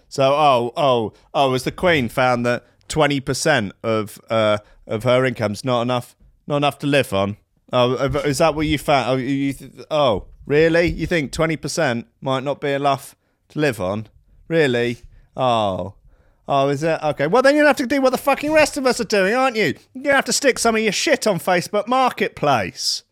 So 0.09 0.33
oh 0.33 0.71
oh 0.77 1.13
oh, 1.33 1.53
as 1.53 1.63
the 1.63 1.71
Queen 1.71 2.09
found 2.09 2.45
that 2.45 2.65
twenty 2.87 3.19
percent 3.19 3.73
of 3.83 4.19
uh, 4.29 4.59
of 4.85 5.03
her 5.03 5.25
income's 5.25 5.65
not 5.65 5.81
enough 5.81 6.15
not 6.45 6.57
enough 6.57 6.79
to 6.79 6.87
live 6.87 7.11
on. 7.11 7.37
Oh, 7.73 7.95
uh, 7.95 8.21
is 8.25 8.37
that 8.37 8.55
what 8.55 8.67
you 8.67 8.77
found? 8.77 9.09
Oh, 9.09 9.15
you 9.15 9.53
th- 9.53 9.71
oh 9.91 10.25
really? 10.45 10.87
You 10.87 11.05
think 11.07 11.31
twenty 11.31 11.57
percent 11.57 12.07
might 12.21 12.43
not 12.43 12.61
be 12.61 12.71
enough 12.71 13.15
to 13.49 13.59
live 13.59 13.81
on? 13.81 14.07
Really? 14.47 14.99
Oh. 15.35 15.95
Oh, 16.49 16.69
is 16.69 16.81
it? 16.81 16.99
Okay. 17.03 17.27
Well, 17.27 17.41
then 17.41 17.55
you're 17.55 17.65
going 17.65 17.73
to 17.75 17.81
have 17.81 17.89
to 17.89 17.95
do 17.95 18.01
what 18.01 18.11
the 18.11 18.17
fucking 18.17 18.53
rest 18.53 18.77
of 18.77 18.85
us 18.85 19.01
are 19.01 19.05
doing, 19.05 19.33
aren't 19.33 19.57
you? 19.57 19.73
You're 19.93 20.03
to 20.05 20.13
have 20.13 20.25
to 20.25 20.33
stick 20.33 20.57
some 20.57 20.75
of 20.75 20.81
your 20.81 20.93
shit 20.93 21.27
on 21.27 21.39
Facebook 21.39 21.89
Marketplace. 21.89 23.03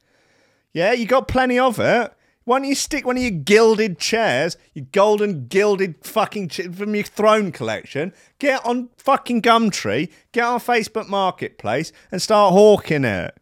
Yeah, 0.71 0.93
you 0.93 1.05
got 1.05 1.27
plenty 1.27 1.59
of 1.59 1.77
it. 1.77 2.13
Why 2.45 2.59
don't 2.59 2.67
you 2.69 2.75
stick 2.75 3.05
one 3.05 3.17
of 3.17 3.23
your 3.23 3.31
gilded 3.31 3.97
chairs, 3.99 4.55
your 4.73 4.85
golden 4.91 5.47
gilded 5.47 5.95
fucking 6.05 6.47
ch- 6.49 6.67
from 6.73 6.95
your 6.95 7.03
throne 7.03 7.51
collection, 7.51 8.13
get 8.39 8.65
on 8.65 8.89
fucking 8.97 9.41
Gumtree, 9.41 10.09
get 10.31 10.45
on 10.45 10.59
Facebook 10.59 11.09
Marketplace, 11.09 11.91
and 12.11 12.21
start 12.21 12.53
hawking 12.53 13.03
it. 13.03 13.35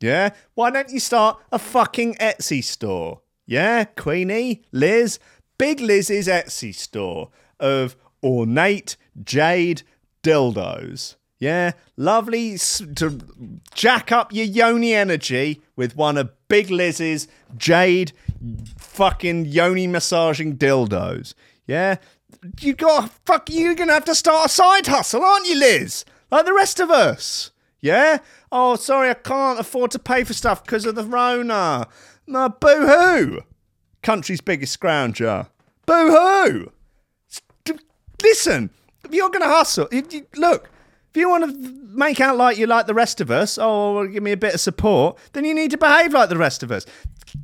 Yeah? 0.00 0.30
Why 0.54 0.70
don't 0.70 0.90
you 0.90 1.00
start 1.00 1.40
a 1.52 1.58
fucking 1.58 2.16
Etsy 2.16 2.62
store? 2.62 3.22
Yeah, 3.46 3.84
Queenie, 3.84 4.62
Liz, 4.72 5.18
Big 5.58 5.80
Liz's 5.80 6.28
Etsy 6.28 6.74
store 6.74 7.30
of 7.60 7.96
ornate 8.22 8.96
jade 9.22 9.82
dildos. 10.22 11.16
Yeah, 11.38 11.72
lovely 11.96 12.56
to 12.56 13.20
jack 13.74 14.10
up 14.10 14.32
your 14.32 14.46
yoni 14.46 14.94
energy 14.94 15.60
with 15.76 15.94
one 15.94 16.16
of 16.16 16.30
Big 16.48 16.70
Liz's 16.70 17.28
jade 17.56 18.12
fucking 18.78 19.46
yoni 19.46 19.86
massaging 19.86 20.56
dildos. 20.56 21.34
Yeah, 21.66 21.96
you 22.60 22.74
got 22.74 23.10
fuck. 23.26 23.50
You're 23.50 23.74
gonna 23.74 23.92
have 23.92 24.06
to 24.06 24.14
start 24.14 24.46
a 24.46 24.48
side 24.48 24.86
hustle, 24.86 25.22
aren't 25.22 25.46
you, 25.46 25.58
Liz? 25.58 26.04
Like 26.30 26.46
the 26.46 26.54
rest 26.54 26.80
of 26.80 26.90
us. 26.90 27.50
Yeah. 27.84 28.20
Oh, 28.50 28.76
sorry, 28.76 29.10
I 29.10 29.14
can't 29.14 29.60
afford 29.60 29.90
to 29.90 29.98
pay 29.98 30.24
for 30.24 30.32
stuff 30.32 30.64
because 30.64 30.86
of 30.86 30.94
the 30.94 31.04
Rona. 31.04 31.86
No, 32.26 32.48
boo 32.48 32.86
hoo. 32.86 33.42
Country's 34.02 34.40
biggest 34.40 34.80
scrounger. 34.80 35.48
Boo 35.84 36.10
hoo. 36.10 36.72
Listen, 38.22 38.70
if 39.04 39.12
you're 39.12 39.28
going 39.28 39.42
to 39.42 39.48
hustle, 39.48 39.86
if 39.92 40.14
you, 40.14 40.26
look, 40.34 40.70
if 41.10 41.18
you 41.18 41.28
want 41.28 41.44
to 41.44 41.72
make 41.94 42.22
out 42.22 42.38
like 42.38 42.56
you 42.56 42.66
like 42.66 42.86
the 42.86 42.94
rest 42.94 43.20
of 43.20 43.30
us, 43.30 43.58
or 43.58 43.94
well, 43.96 44.06
give 44.06 44.22
me 44.22 44.32
a 44.32 44.36
bit 44.38 44.54
of 44.54 44.60
support, 44.62 45.18
then 45.34 45.44
you 45.44 45.52
need 45.52 45.70
to 45.72 45.76
behave 45.76 46.14
like 46.14 46.30
the 46.30 46.38
rest 46.38 46.62
of 46.62 46.72
us. 46.72 46.86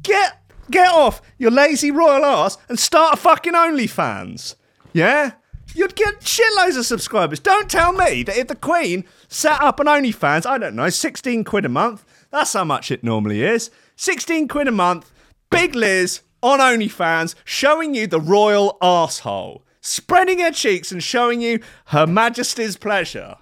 Get 0.03 0.39
get 0.71 0.89
off 0.89 1.21
your 1.37 1.51
lazy 1.51 1.91
royal 1.91 2.25
ass 2.25 2.57
and 2.71 2.79
start 2.79 3.13
a 3.13 3.17
fucking 3.19 3.53
OnlyFans. 3.53 4.55
Yeah? 4.95 5.33
You'd 5.75 5.95
get 5.95 6.21
shitloads 6.21 6.77
of 6.77 6.87
subscribers. 6.87 7.41
Don't 7.41 7.71
tell 7.71 7.93
me 7.93 8.23
that 8.25 8.37
if 8.37 8.49
the 8.49 8.57
Queen 8.57 9.05
set 9.29 9.61
up 9.61 9.81
an 9.81 9.87
OnlyFans, 9.87 10.47
I 10.47 10.59
don't 10.59 10.75
know, 10.75 10.89
16 10.89 11.45
quid 11.45 11.65
a 11.65 11.69
month, 11.69 12.05
that's 12.31 12.53
how 12.53 12.65
much 12.65 12.91
it 12.91 13.05
normally 13.05 13.43
is. 13.43 13.71
16 13.97 14.49
quid 14.49 14.69
a 14.69 14.73
month, 14.73 15.11
Big 15.51 15.75
Liz 15.75 16.23
on 16.43 16.59
OnlyFans 16.59 17.35
showing 17.45 17.95
you 17.95 18.07
the 18.07 18.21
royal 18.21 18.79
asshole, 18.81 19.65
spreading 19.81 20.39
her 20.41 20.51
cheeks 20.51 20.91
and 20.91 21.03
showing 21.03 21.41
you 21.41 21.61
Her 21.87 22.07
Majesty's 22.07 22.77
pleasure. 22.77 23.37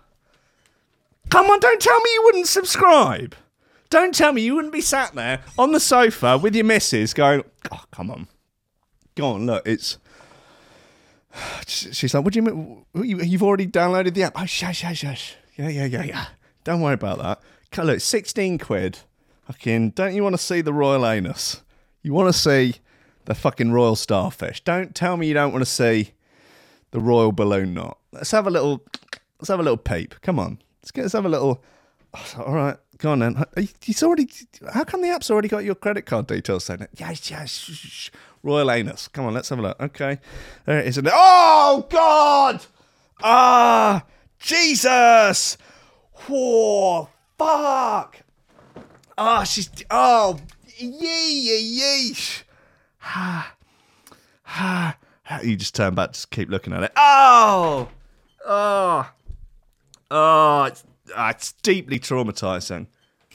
Come 1.31 1.47
on, 1.47 1.61
don't 1.61 1.81
tell 1.81 2.01
me 2.01 2.11
you 2.15 2.23
wouldn't 2.25 2.47
subscribe. 2.47 3.35
Don't 3.91 4.15
tell 4.15 4.33
me 4.33 4.43
you 4.43 4.55
wouldn't 4.55 4.73
be 4.73 4.81
sat 4.81 5.15
there 5.15 5.41
on 5.59 5.73
the 5.73 5.81
sofa 5.81 6.37
with 6.37 6.55
your 6.55 6.65
missus 6.65 7.15
going, 7.15 7.43
oh, 7.73 7.85
come 7.91 8.11
on. 8.11 8.29
Go 9.15 9.33
on, 9.33 9.47
look, 9.47 9.67
it's. 9.67 9.99
She's 11.67 12.15
like, 12.15 12.25
what 12.25 12.33
do 12.33 12.39
you 12.39 12.43
mean? 12.43 12.85
You- 12.95 13.21
You've 13.23 13.43
already 13.43 13.67
downloaded 13.67 14.15
the 14.15 14.25
app? 14.25 14.33
Oh, 14.37 14.47
shush, 14.47 14.79
shush, 14.79 14.99
shush. 14.99 15.35
Yeah, 15.57 15.69
yeah, 15.69 15.85
yeah, 15.87 16.05
yeah. 16.05 16.27
Don't 16.65 16.81
worry 16.81 16.95
about 16.95 17.19
that. 17.19 17.41
Okay, 17.73 17.83
Look, 17.87 18.01
16 18.01 18.59
quid. 18.59 18.99
Fucking, 19.47 19.91
don't 19.91 20.15
you 20.15 20.23
want 20.23 20.35
to 20.35 20.43
see 20.43 20.61
the 20.61 20.73
royal 20.73 21.07
anus? 21.07 21.63
You 22.03 22.13
want 22.13 22.29
to 22.33 22.39
see 22.39 22.77
the 23.25 23.35
fucking 23.35 23.73
royal 23.73 23.97
starfish. 23.97 24.63
Don't 24.63 24.95
tell 24.95 25.17
me 25.17 25.27
you 25.27 25.35
don't 25.35 25.53
want 25.53 25.63
to 25.63 25.71
see 25.71 26.13
the 26.91 27.01
royal 27.01 27.33
balloon 27.33 27.75
knot. 27.75 27.99
Let's 28.13 28.31
have 28.31 28.47
a 28.47 28.51
little, 28.51 28.85
let's 29.41 29.49
have 29.49 29.61
a 29.61 29.63
little 29.63 29.77
peep. 29.79 30.15
Come 30.23 30.39
on. 30.39 30.59
Let's, 30.83 30.91
get, 30.91 31.03
let's 31.03 31.15
have 31.15 31.25
a 31.27 31.29
little. 31.31 31.63
All 32.39 32.53
right, 32.55 32.77
go 32.99 33.13
on 33.13 33.19
then. 33.21 33.45
He's 33.81 34.03
already. 34.03 34.29
How 34.73 34.85
come 34.85 35.03
the 35.03 35.09
app's 35.09 35.31
already 35.31 35.49
got 35.49 35.65
your 35.65 35.75
credit 35.75 36.03
card 36.07 36.27
details 36.27 36.65
saying 36.65 36.83
it? 36.83 36.91
Yes. 36.97 37.21
shh, 37.23 37.33
shh, 37.73 37.89
shh. 37.91 38.11
Royal 38.43 38.71
anus. 38.71 39.09
Come 39.09 39.27
on, 39.27 39.35
let's 39.35 39.49
have 39.49 39.59
a 39.59 39.63
look. 39.63 39.81
Okay, 39.81 40.19
there 40.65 40.81
it 40.81 40.87
is. 40.87 41.01
Oh 41.13 41.87
God! 41.91 42.65
Ah, 43.23 44.05
Jesus! 44.39 45.59
Whoa, 46.27 47.09
fuck! 47.39 48.19
Oh, 49.17 49.45
she's. 49.45 49.71
Oh, 49.91 50.39
yee, 50.77 51.81
yeesh. 51.81 52.45
Ha, 52.99 53.55
ha. 54.43 54.97
You 55.43 55.57
just 55.57 55.75
turn 55.75 55.95
back, 55.95 56.13
just 56.13 56.31
keep 56.31 56.49
looking 56.49 56.73
at 56.73 56.85
it. 56.85 56.93
Oh, 56.97 57.89
oh. 58.47 59.11
Oh, 60.11 60.65
it's, 60.65 60.85
ah, 61.15 61.31
it's 61.31 61.53
deeply 61.53 61.99
traumatizing. 62.01 62.87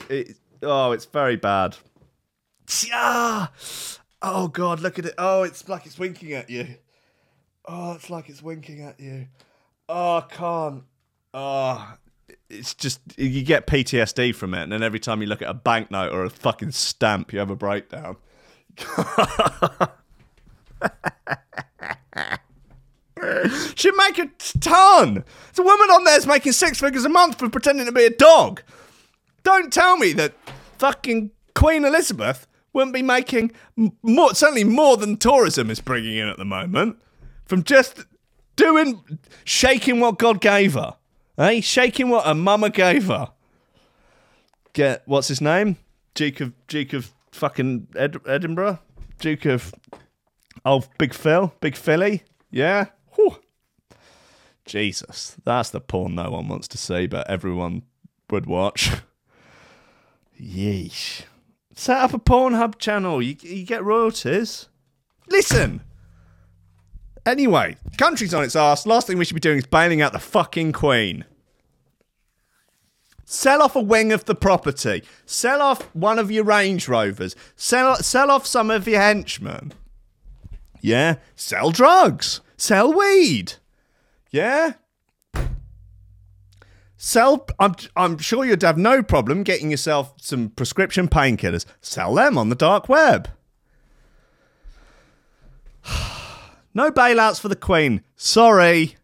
It, 0.10 0.38
oh, 0.64 0.92
it's 0.92 1.06
very 1.06 1.36
bad. 1.36 1.78
Ah! 2.92 3.52
Oh 4.26 4.48
God, 4.48 4.80
look 4.80 4.98
at 4.98 5.06
it. 5.06 5.14
Oh, 5.18 5.44
it's 5.44 5.68
like 5.68 5.86
it's 5.86 6.00
winking 6.00 6.32
at 6.32 6.50
you. 6.50 6.76
Oh, 7.68 7.92
it's 7.92 8.10
like 8.10 8.30
it's 8.30 8.42
winking 8.42 8.82
at 8.82 8.98
you. 8.98 9.28
Oh, 9.90 10.18
I 10.18 10.22
can't. 10.22 10.84
Oh, 11.34 11.96
it's 12.50 12.74
just 12.74 13.02
you 13.18 13.44
get 13.44 13.68
PTSD 13.68 14.34
from 14.34 14.54
it, 14.54 14.64
and 14.64 14.72
then 14.72 14.82
every 14.82 15.00
time 15.00 15.22
you 15.22 15.28
look 15.28 15.42
at 15.42 15.50
a 15.50 15.54
banknote 15.54 16.14
or 16.14 16.24
a 16.24 16.30
fucking 16.30 16.72
stamp, 16.72 17.34
you 17.34 17.40
have 17.40 17.50
a 17.50 17.56
breakdown. 17.56 18.16
She'd 23.76 23.96
make 23.96 24.20
a 24.20 24.30
ton. 24.60 25.14
There's 25.16 25.60
a 25.60 25.64
woman 25.64 25.90
on 25.90 26.06
there's 26.06 26.26
making 26.26 26.54
six 26.54 26.80
figures 26.80 27.04
a 27.04 27.10
month 27.10 27.40
for 27.40 27.50
pretending 27.50 27.86
to 27.88 27.92
be 27.92 28.06
a 28.06 28.10
dog. 28.10 28.62
Don't 29.44 29.72
tell 29.72 29.98
me 29.98 30.14
that 30.14 30.34
fucking 30.78 31.32
Queen 31.56 31.84
Elizabeth 31.84 32.48
wouldn't 32.74 32.94
be 32.94 33.02
making 33.02 33.52
more, 34.02 34.34
certainly 34.34 34.64
more 34.64 34.98
than 34.98 35.18
tourism 35.18 35.70
is 35.70 35.80
bringing 35.80 36.18
in 36.18 36.28
at 36.28 36.38
the 36.38 36.46
moment 36.46 36.98
from 37.46 37.64
just 37.64 38.06
doing, 38.56 39.20
shaking 39.46 40.00
what 40.00 40.18
God 40.18 40.42
gave 40.42 40.74
her. 40.74 40.96
Eh? 41.38 41.62
Shaking 41.62 42.10
what 42.10 42.26
her 42.26 42.34
mama 42.34 42.70
gave 42.70 43.08
her. 43.08 43.32
Get, 44.74 45.04
what's 45.06 45.28
his 45.28 45.42
name? 45.42 45.78
Duke 46.16 46.42
of, 46.42 46.54
Duke 46.68 46.94
of 46.94 47.12
fucking 47.32 47.88
Ed, 47.96 48.18
Edinburgh? 48.28 48.80
Duke 49.20 49.46
of, 49.46 49.74
oh, 50.66 50.84
Big 50.98 51.14
Phil? 51.14 51.54
Big 51.62 51.76
Philly? 51.76 52.24
Yeah? 52.52 52.86
Whew. 53.16 53.38
Jesus. 54.66 55.38
That's 55.44 55.70
the 55.70 55.80
porn 55.80 56.16
no 56.16 56.32
one 56.32 56.48
wants 56.48 56.68
to 56.70 56.78
see, 56.78 57.08
but 57.08 57.30
everyone 57.30 57.84
would 58.30 58.46
watch. 58.46 58.92
Yeesh. 60.42 61.24
Set 61.76 61.98
up 61.98 62.14
a 62.14 62.20
Pornhub 62.20 62.78
channel. 62.80 63.22
You, 63.22 63.36
you 63.42 63.66
get 63.66 63.84
royalties. 63.84 64.70
Listen. 65.30 65.82
Anyway, 67.26 67.78
country's 67.98 68.34
on 68.34 68.44
its 68.44 68.56
ass. 68.56 68.86
Last 68.86 69.08
thing 69.08 69.18
we 69.18 69.26
should 69.26 69.34
be 69.34 69.40
doing 69.40 69.58
is 69.58 69.66
bailing 69.66 70.02
out 70.02 70.14
the 70.14 70.20
fucking 70.20 70.74
Queen. 70.74 71.26
Sell 73.26 73.62
off 73.62 73.76
a 73.76 73.82
wing 73.82 74.12
of 74.12 74.26
the 74.26 74.36
property. 74.36 75.04
Sell 75.26 75.62
off 75.62 75.84
one 75.96 76.20
of 76.20 76.30
your 76.30 76.44
Range 76.44 76.88
Rovers. 76.88 77.36
Sell 77.56 77.96
sell 77.96 78.30
off 78.30 78.46
some 78.46 78.70
of 78.70 78.88
your 78.88 79.00
henchmen. 79.00 79.74
Yeah. 80.82 81.16
Sell 81.36 81.72
drugs. 81.72 82.42
Sell 82.58 82.94
weed. 82.94 83.54
Yeah. 84.30 84.74
Sell. 87.06 87.46
I'm 87.60 87.76
I'm 87.98 88.18
sure 88.18 88.46
you'd 88.46 88.62
have 88.62 88.78
no 88.78 89.04
problem 89.04 89.44
getting 89.44 89.70
yourself 89.70 90.14
some 90.22 90.52
prescription 90.52 91.10
painkillers. 91.10 91.66
Sell 91.82 92.16
them 92.16 92.38
on 92.38 92.48
the 92.48 92.56
dark 92.56 92.88
web. 92.88 93.28
No 96.76 96.90
bailouts 96.90 97.40
for 97.40 97.50
the 97.50 97.56
Queen. 97.56 98.02
Sorry. 98.16 98.96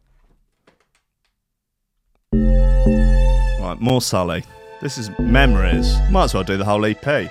Right, 2.34 3.78
more 3.80 4.02
Sully. 4.02 4.44
This 4.82 4.98
is 4.98 5.12
memories. 5.20 5.96
Might 6.10 6.24
as 6.24 6.34
well 6.34 6.44
do 6.44 6.58
the 6.58 6.66
whole 6.66 6.84
EP. 6.84 7.30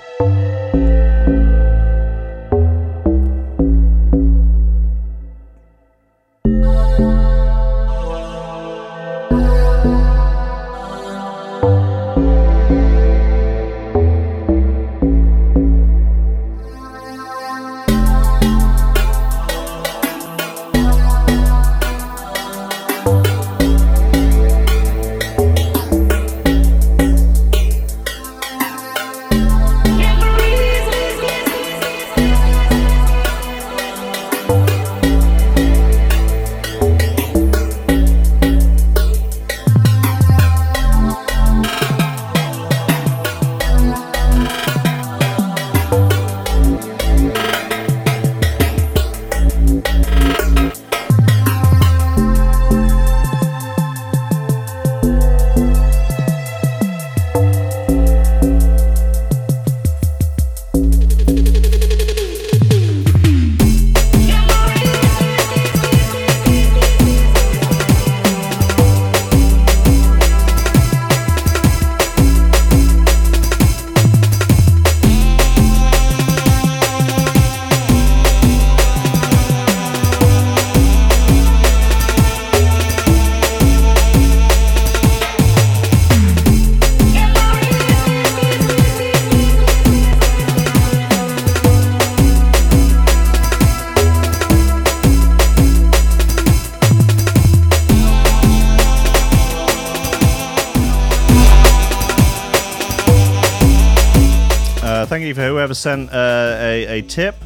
Sent 105.79 106.11
uh, 106.13 106.57
a, 106.59 106.99
a 106.99 107.03
tip 107.03 107.37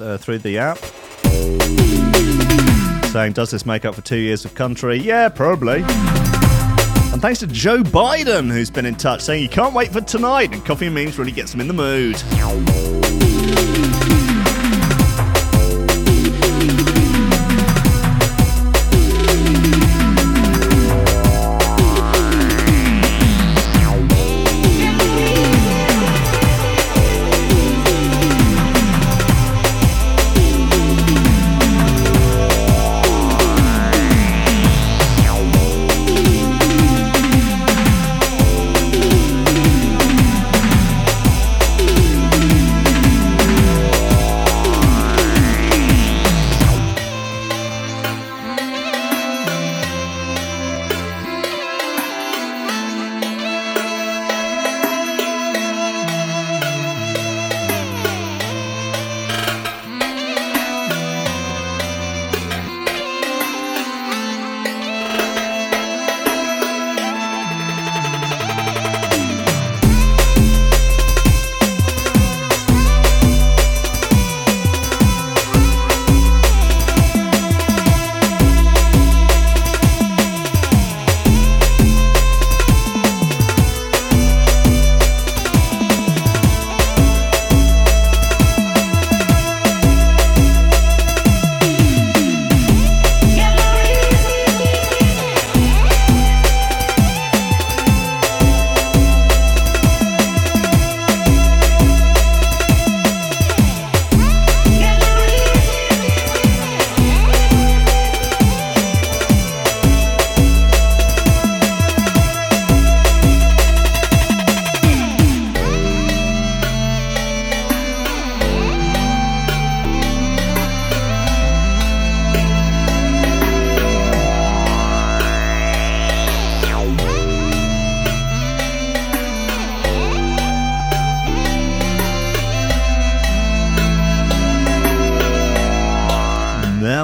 uh, 0.00 0.18
through 0.18 0.38
the 0.38 0.58
app. 0.58 0.78
Saying, 3.12 3.32
does 3.32 3.50
this 3.50 3.66
make 3.66 3.84
up 3.84 3.94
for 3.94 4.02
two 4.02 4.18
years 4.18 4.44
of 4.44 4.54
country? 4.54 4.96
Yeah, 4.98 5.28
probably. 5.28 5.82
And 7.12 7.20
thanks 7.20 7.40
to 7.40 7.46
Joe 7.46 7.82
Biden, 7.82 8.50
who's 8.50 8.70
been 8.70 8.86
in 8.86 8.94
touch, 8.94 9.20
saying 9.20 9.42
he 9.42 9.48
can't 9.48 9.74
wait 9.74 9.90
for 9.90 10.00
tonight, 10.00 10.52
and 10.52 10.64
coffee 10.64 10.86
and 10.86 10.94
memes 10.94 11.18
really 11.18 11.32
gets 11.32 11.52
him 11.52 11.60
in 11.60 11.66
the 11.66 11.74
mood. 11.74 12.16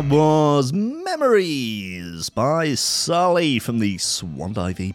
Memories 0.03 2.29
by 2.29 2.75
Sully 2.75 3.59
from 3.59 3.79
the 3.79 3.97
Swan 3.97 4.53
Dive. 4.53 4.79
Uh, 4.79 4.93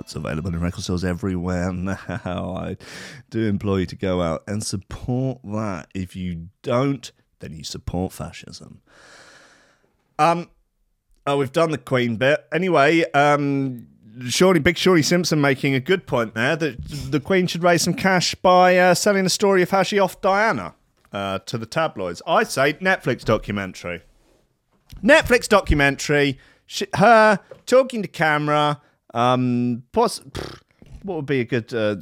It's 0.00 0.14
available 0.14 0.52
in 0.52 0.60
record 0.60 0.84
stores 0.84 1.02
everywhere 1.02 1.72
now. 1.72 1.96
I 2.06 2.76
do 3.30 3.46
implore 3.46 3.80
you 3.80 3.86
to 3.86 3.96
go 3.96 4.20
out 4.20 4.44
and 4.46 4.62
support 4.62 5.38
that. 5.42 5.88
If 5.94 6.14
you 6.14 6.50
don't, 6.60 7.10
then 7.38 7.54
you 7.54 7.64
support 7.64 8.12
fascism. 8.12 8.82
Um, 10.18 10.50
oh, 11.26 11.38
we've 11.38 11.50
done 11.50 11.70
the 11.70 11.78
Queen 11.78 12.16
bit. 12.16 12.44
Anyway, 12.52 13.10
um, 13.12 13.86
Shorty, 14.28 14.60
Big 14.60 14.76
Shorty 14.76 15.02
Simpson 15.02 15.40
making 15.40 15.74
a 15.74 15.80
good 15.80 16.06
point 16.06 16.34
there 16.34 16.56
that 16.56 16.76
the 17.10 17.20
Queen 17.20 17.46
should 17.46 17.62
raise 17.62 17.80
some 17.80 17.94
cash 17.94 18.34
by 18.34 18.76
uh, 18.76 18.92
selling 18.92 19.24
the 19.24 19.30
story 19.30 19.62
of 19.62 19.70
how 19.70 19.82
she 19.82 19.98
off 19.98 20.20
Diana 20.20 20.74
uh, 21.12 21.38
to 21.40 21.58
the 21.58 21.66
tabloids. 21.66 22.22
I 22.26 22.44
say 22.44 22.74
Netflix 22.74 23.24
documentary. 23.24 24.02
Netflix 25.02 25.48
documentary. 25.48 26.38
Sh- 26.66 26.82
her 26.94 27.38
talking 27.66 28.02
to 28.02 28.08
camera. 28.08 28.80
Um, 29.14 29.82
poss- 29.92 30.20
pfft, 30.20 30.60
what 31.02 31.16
would 31.16 31.26
be 31.26 31.40
a 31.40 31.44
good 31.44 31.72
uh, 31.74 31.96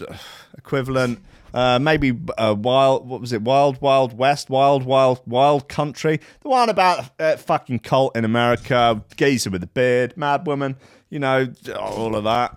equivalent? 0.57 1.21
Uh, 1.53 1.79
maybe 1.81 2.17
uh, 2.39 2.55
wild. 2.57 3.09
What 3.09 3.21
was 3.21 3.33
it? 3.33 3.43
Wild, 3.43 3.81
Wild 3.81 4.17
West, 4.17 4.51
Wild, 4.51 4.85
Wild, 4.85 5.21
Wild 5.27 5.69
Country. 5.69 6.21
The 6.43 6.49
one 6.49 6.69
about 6.69 7.11
uh, 7.19 7.37
fucking 7.37 7.81
cult 7.81 8.17
in 8.17 8.25
America, 8.25 9.03
geezer 9.17 9.51
with 9.51 9.63
a 9.65 9.67
beard, 9.69 10.17
mad 10.17 10.47
woman. 10.47 10.77
You 11.09 11.19
know, 11.19 11.53
all 11.77 12.15
of 12.15 12.25
that, 12.25 12.57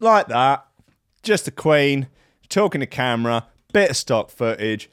like 0.00 0.26
that. 0.26 0.66
Just 1.22 1.44
the 1.44 1.50
Queen 1.52 2.08
talking 2.48 2.80
to 2.80 2.86
camera, 2.86 3.46
bit 3.72 3.90
of 3.90 3.96
stock 3.96 4.30
footage, 4.30 4.90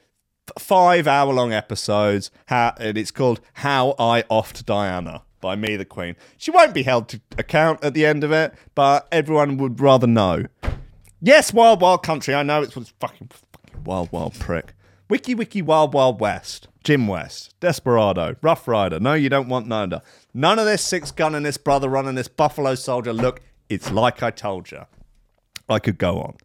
five 0.58 1.06
hour 1.06 1.32
long 1.32 1.52
episodes. 1.52 2.30
How 2.46 2.74
and 2.78 2.96
it's 2.98 3.10
called 3.10 3.40
"How 3.54 3.94
I 3.98 4.22
Offed 4.30 4.64
Diana" 4.64 5.22
by 5.40 5.56
me, 5.56 5.76
the 5.76 5.84
Queen. 5.84 6.16
She 6.36 6.50
won't 6.50 6.74
be 6.74 6.82
held 6.82 7.08
to 7.10 7.20
account 7.36 7.82
at 7.84 7.94
the 7.94 8.04
end 8.04 8.24
of 8.24 8.32
it, 8.32 8.54
but 8.74 9.06
everyone 9.12 9.56
would 9.58 9.80
rather 9.80 10.06
know. 10.06 10.46
Yes, 11.20 11.52
Wild 11.52 11.80
Wild 11.80 12.02
Country. 12.02 12.34
I 12.34 12.42
know 12.42 12.62
it's 12.62 12.76
what's 12.76 12.92
fucking, 13.00 13.30
fucking 13.52 13.84
Wild 13.84 14.10
Wild 14.12 14.34
prick. 14.38 14.74
Wiki 15.08 15.34
Wiki 15.34 15.62
Wild 15.62 15.94
Wild 15.94 16.20
West. 16.20 16.68
Jim 16.84 17.06
West. 17.06 17.54
Desperado. 17.60 18.36
Rough 18.40 18.68
Rider. 18.68 19.00
No, 19.00 19.14
you 19.14 19.28
don't 19.28 19.48
want 19.48 19.70
of 19.72 20.02
None 20.32 20.58
of 20.58 20.66
this 20.66 20.82
six 20.82 21.10
gun 21.10 21.34
and 21.34 21.44
this 21.44 21.56
brother 21.56 21.88
running 21.88 22.14
this 22.14 22.28
Buffalo 22.28 22.74
Soldier. 22.74 23.12
Look, 23.12 23.40
it's 23.68 23.90
like 23.90 24.22
I 24.22 24.30
told 24.30 24.70
you. 24.70 24.86
I 25.68 25.78
could 25.78 25.98
go 25.98 26.20
on. 26.20 26.36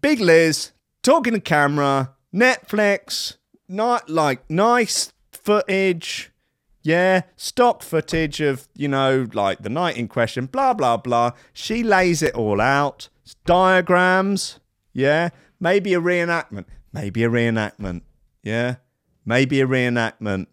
Big 0.00 0.20
Liz 0.20 0.72
talking 1.02 1.32
to 1.32 1.40
camera. 1.40 2.14
Netflix. 2.34 3.36
Not 3.68 4.08
like 4.10 4.48
nice 4.50 5.12
footage. 5.30 6.30
Yeah, 6.82 7.22
stock 7.36 7.82
footage 7.82 8.40
of, 8.40 8.68
you 8.74 8.88
know, 8.88 9.28
like 9.32 9.62
the 9.62 9.68
night 9.68 9.96
in 9.96 10.08
question, 10.08 10.46
blah, 10.46 10.74
blah, 10.74 10.96
blah. 10.96 11.30
She 11.52 11.82
lays 11.84 12.22
it 12.22 12.34
all 12.34 12.60
out. 12.60 13.08
It's 13.22 13.34
diagrams. 13.46 14.58
Yeah. 14.92 15.30
Maybe 15.60 15.94
a 15.94 16.00
reenactment. 16.00 16.64
Maybe 16.92 17.22
a 17.22 17.28
reenactment. 17.28 18.02
Yeah. 18.42 18.76
Maybe 19.24 19.60
a 19.60 19.66
reenactment. 19.66 20.46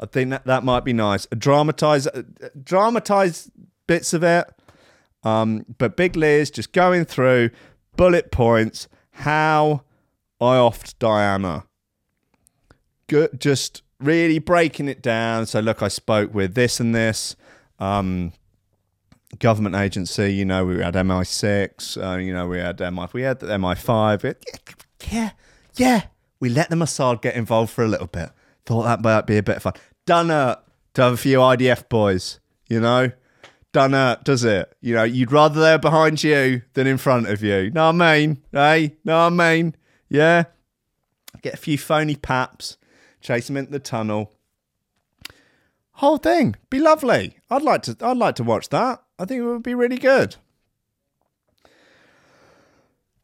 I 0.00 0.06
think 0.06 0.30
that, 0.30 0.46
that 0.46 0.64
might 0.64 0.84
be 0.84 0.94
nice. 0.94 1.26
A 1.30 1.36
dramatize, 1.36 2.06
uh, 2.06 2.22
dramatize 2.62 3.50
bits 3.86 4.14
of 4.14 4.24
it. 4.24 4.46
Um, 5.22 5.66
but 5.76 5.96
Big 5.96 6.16
Liz 6.16 6.50
just 6.50 6.72
going 6.72 7.04
through 7.04 7.50
bullet 7.96 8.32
points 8.32 8.88
how 9.10 9.82
I 10.40 10.56
offed 10.56 10.94
Diana 10.98 11.64
good, 13.08 13.40
just 13.40 13.82
really 13.98 14.38
breaking 14.38 14.88
it 14.88 15.02
down. 15.02 15.46
So, 15.46 15.60
look, 15.60 15.82
I 15.82 15.88
spoke 15.88 16.32
with 16.32 16.54
this 16.54 16.80
and 16.80 16.94
this 16.94 17.36
um, 17.78 18.32
government 19.38 19.74
agency. 19.74 20.32
You 20.32 20.44
know, 20.46 20.64
we 20.64 20.80
had 20.80 20.94
MI6. 20.94 22.02
Uh, 22.02 22.18
you 22.18 22.32
know, 22.32 22.46
we 22.48 22.58
had 22.58 22.80
MI. 22.80 23.06
We 23.12 23.22
had 23.22 23.40
MI5. 23.40 24.24
It- 24.24 24.44
yeah, 25.10 25.30
yeah. 25.76 26.02
We 26.38 26.48
let 26.48 26.70
the 26.70 26.76
Mossad 26.76 27.20
get 27.20 27.34
involved 27.34 27.72
for 27.72 27.84
a 27.84 27.88
little 27.88 28.06
bit. 28.06 28.30
Thought 28.64 28.84
that 28.84 29.02
might 29.02 29.26
be 29.26 29.36
a 29.36 29.42
bit 29.42 29.56
of 29.56 29.62
fun. 29.62 29.74
Done 30.06 30.30
it 30.30 30.58
to 30.94 31.02
have 31.02 31.12
a 31.12 31.16
few 31.16 31.38
IDF 31.38 31.88
boys. 31.88 32.40
You 32.68 32.80
know. 32.80 33.10
Done 33.72 33.94
it, 33.94 34.24
does 34.24 34.42
it? 34.42 34.74
You 34.80 34.96
know, 34.96 35.04
you'd 35.04 35.30
rather 35.30 35.60
they're 35.60 35.78
behind 35.78 36.24
you 36.24 36.62
than 36.74 36.88
in 36.88 36.98
front 36.98 37.28
of 37.28 37.40
you. 37.40 37.70
Know 37.70 37.92
what 37.92 38.02
I 38.02 38.18
mean? 38.18 38.42
Hey, 38.50 38.96
know 39.04 39.28
what 39.28 39.40
I 39.40 39.54
mean? 39.54 39.76
Yeah. 40.10 40.44
Get 41.40 41.54
a 41.54 41.56
few 41.56 41.78
phony 41.78 42.16
paps 42.16 42.76
chase 43.20 43.46
them 43.46 43.56
into 43.56 43.72
the 43.72 43.78
tunnel. 43.78 44.32
Whole 45.92 46.16
thing 46.16 46.56
be 46.70 46.78
lovely. 46.78 47.36
I'd 47.50 47.62
like 47.62 47.82
to. 47.82 47.96
I'd 48.00 48.16
like 48.16 48.36
to 48.36 48.44
watch 48.44 48.70
that. 48.70 49.02
I 49.18 49.24
think 49.26 49.40
it 49.40 49.44
would 49.44 49.62
be 49.62 49.74
really 49.74 49.98
good. 49.98 50.36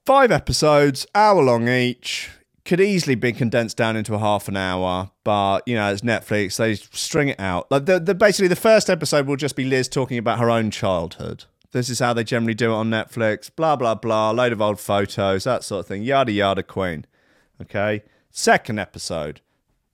Five 0.05 0.31
episodes, 0.31 1.07
hour 1.15 1.43
long 1.43 1.69
each. 1.69 2.31
Could 2.65 2.81
easily 2.81 3.15
be 3.15 3.33
condensed 3.33 3.77
down 3.77 3.97
into 3.97 4.15
a 4.15 4.19
half 4.19 4.49
an 4.49 4.57
hour, 4.57 5.13
but 5.23 5.63
you 5.67 5.77
know, 5.77 5.93
it's 5.93 6.03
Netflix. 6.03 6.57
They 6.57 6.75
string 6.75 7.29
it 7.29 7.39
out. 7.39 7.71
Like 7.71 7.87
the, 7.87 8.01
the 8.01 8.15
basically 8.15 8.49
the 8.49 8.57
first 8.57 8.91
episode 8.91 9.27
will 9.27 9.37
just 9.37 9.55
be 9.55 9.65
Liz 9.65 9.89
talking 9.89 10.19
about 10.19 10.41
her 10.41 10.51
own 10.51 10.73
childhood. 10.73 11.45
This 11.77 11.91
is 11.91 11.99
how 11.99 12.15
they 12.15 12.25
generally 12.25 12.55
do 12.55 12.73
it 12.73 12.75
on 12.75 12.89
Netflix. 12.89 13.51
Blah 13.55 13.77
blah 13.77 13.95
blah. 13.95 14.31
Load 14.31 14.51
of 14.51 14.63
old 14.63 14.81
photos, 14.81 15.45
that 15.45 15.63
sort 15.63 15.81
of 15.81 15.87
thing. 15.87 16.03
Yada 16.03 16.33
yada. 16.33 16.63
Queen. 16.63 17.05
Okay. 17.61 18.03
Second 18.31 18.79
episode, 18.79 19.43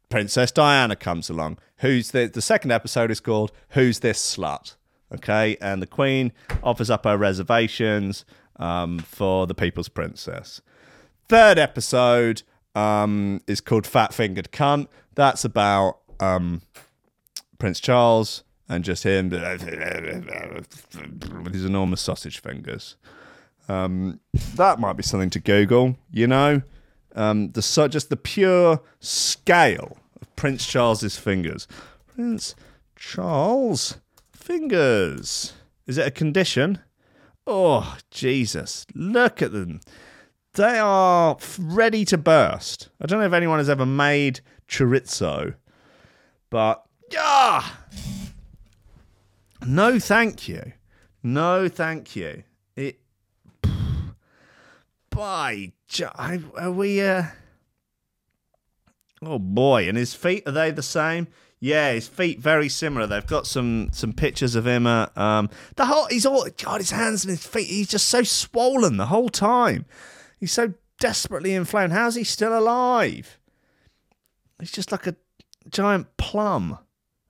Princess 0.09 0.53
Diana 0.53 0.95
comes 0.95 1.29
along. 1.29 1.59
Who's 1.79 2.13
the 2.13 2.29
the 2.29 2.41
second 2.41 2.71
episode 2.71 3.11
is 3.11 3.19
called 3.19 3.51
Who's 3.71 3.99
This 3.99 4.37
Slut? 4.37 4.77
Okay, 5.13 5.57
and 5.61 5.83
the 5.83 5.89
Queen 5.89 6.31
offers 6.63 6.89
up 6.89 7.03
her 7.03 7.19
reservations 7.19 8.25
um, 8.61 9.01
for 9.01 9.49
the 9.49 9.55
People's 9.55 9.89
Princess. 9.89 10.61
Third 11.29 11.59
episode 11.59 12.45
um, 12.77 13.41
is 13.49 13.61
called 13.61 13.89
Fat 13.89 14.15
Fingered 14.15 14.53
Cunt. 14.53 14.87
That's 15.17 15.45
about 15.45 15.99
um, 16.21 16.63
Prince 17.59 17.81
Charles 17.81 18.45
and 18.69 18.85
just 18.85 19.05
him 19.05 19.31
with 19.31 20.73
his 21.53 21.65
enormous 21.65 22.01
sausage 22.01 22.41
fingers. 22.41 22.97
Um, 23.69 24.21
that 24.55 24.81
might 24.81 24.95
be 24.95 25.03
something 25.03 25.31
to 25.31 25.41
Google. 25.41 25.97
You 26.11 26.27
know, 26.27 26.63
um, 27.15 27.53
the 27.53 27.63
so 27.63 27.89
just 27.89 28.11
the 28.11 28.17
pure 28.17 28.81
scale 29.01 29.97
of 30.21 30.35
Prince 30.37 30.67
Charles's 30.67 31.17
fingers. 31.17 31.67
Prince 32.15 32.55
Charles 32.97 33.99
fingers. 34.33 35.53
Is 35.87 35.99
it 35.99 36.07
a 36.07 36.11
condition? 36.11 36.81
Oh 37.47 37.97
Jesus! 38.11 38.87
Look 38.95 39.43
at 39.43 39.53
them. 39.53 39.81
They 40.55 40.79
are 40.79 41.37
ready 41.59 42.05
to 42.07 42.19
burst. 42.19 42.91
I 43.01 43.07
don't 43.07 43.21
know 43.21 43.27
if 43.27 43.33
anyone 43.33 43.59
has 43.59 43.71
ever 43.71 43.87
made 43.87 44.41
chorizo, 44.69 45.55
but 46.51 46.85
yeah. 47.11 47.65
No, 49.67 49.99
thank 49.99 50.49
you. 50.49 50.73
No, 51.23 51.69
thank 51.69 52.17
you. 52.17 52.43
It. 52.77 52.99
By 55.11 55.73
J- 55.89 56.07
I- 56.15 56.43
are 56.57 56.73
we? 56.73 57.01
Uh... 57.01 57.25
Oh 59.23 59.39
boy! 59.39 59.89
And 59.89 59.97
his 59.97 60.15
feet 60.15 60.43
are 60.47 60.53
they 60.53 60.71
the 60.71 60.83
same? 60.83 61.29
Yeah, 61.61 61.93
his 61.93 62.09
feet 62.09 62.41
very 62.41 62.69
similar. 62.69 63.07
They've 63.07 63.25
got 63.27 63.47
some 63.47 63.91
some 63.93 64.13
pictures 64.13 64.57
of 64.57 64.67
him. 64.67 64.87
Uh, 64.87 65.07
um, 65.15 65.49
the 65.77 65.87
whole 65.87 66.07
he's 66.07 66.27
all 66.27 66.45
God, 66.61 66.81
his 66.81 66.91
hands 66.91 67.25
and 67.25 67.31
his 67.31 67.47
feet. 67.47 67.69
He's 67.69 67.89
just 67.89 68.09
so 68.09 68.25
swollen 68.25 68.97
the 68.97 69.07
whole 69.07 69.29
time. 69.29 69.85
He's 70.41 70.53
so 70.53 70.75
desperately 70.99 71.55
inflamed. 71.55 71.93
How's 71.93 72.17
he 72.17 72.25
still 72.25 72.59
alive? 72.59 73.39
He's 74.59 74.73
just 74.73 74.91
like 74.91 75.07
a 75.07 75.15
giant 75.71 76.17
plum. 76.17 76.79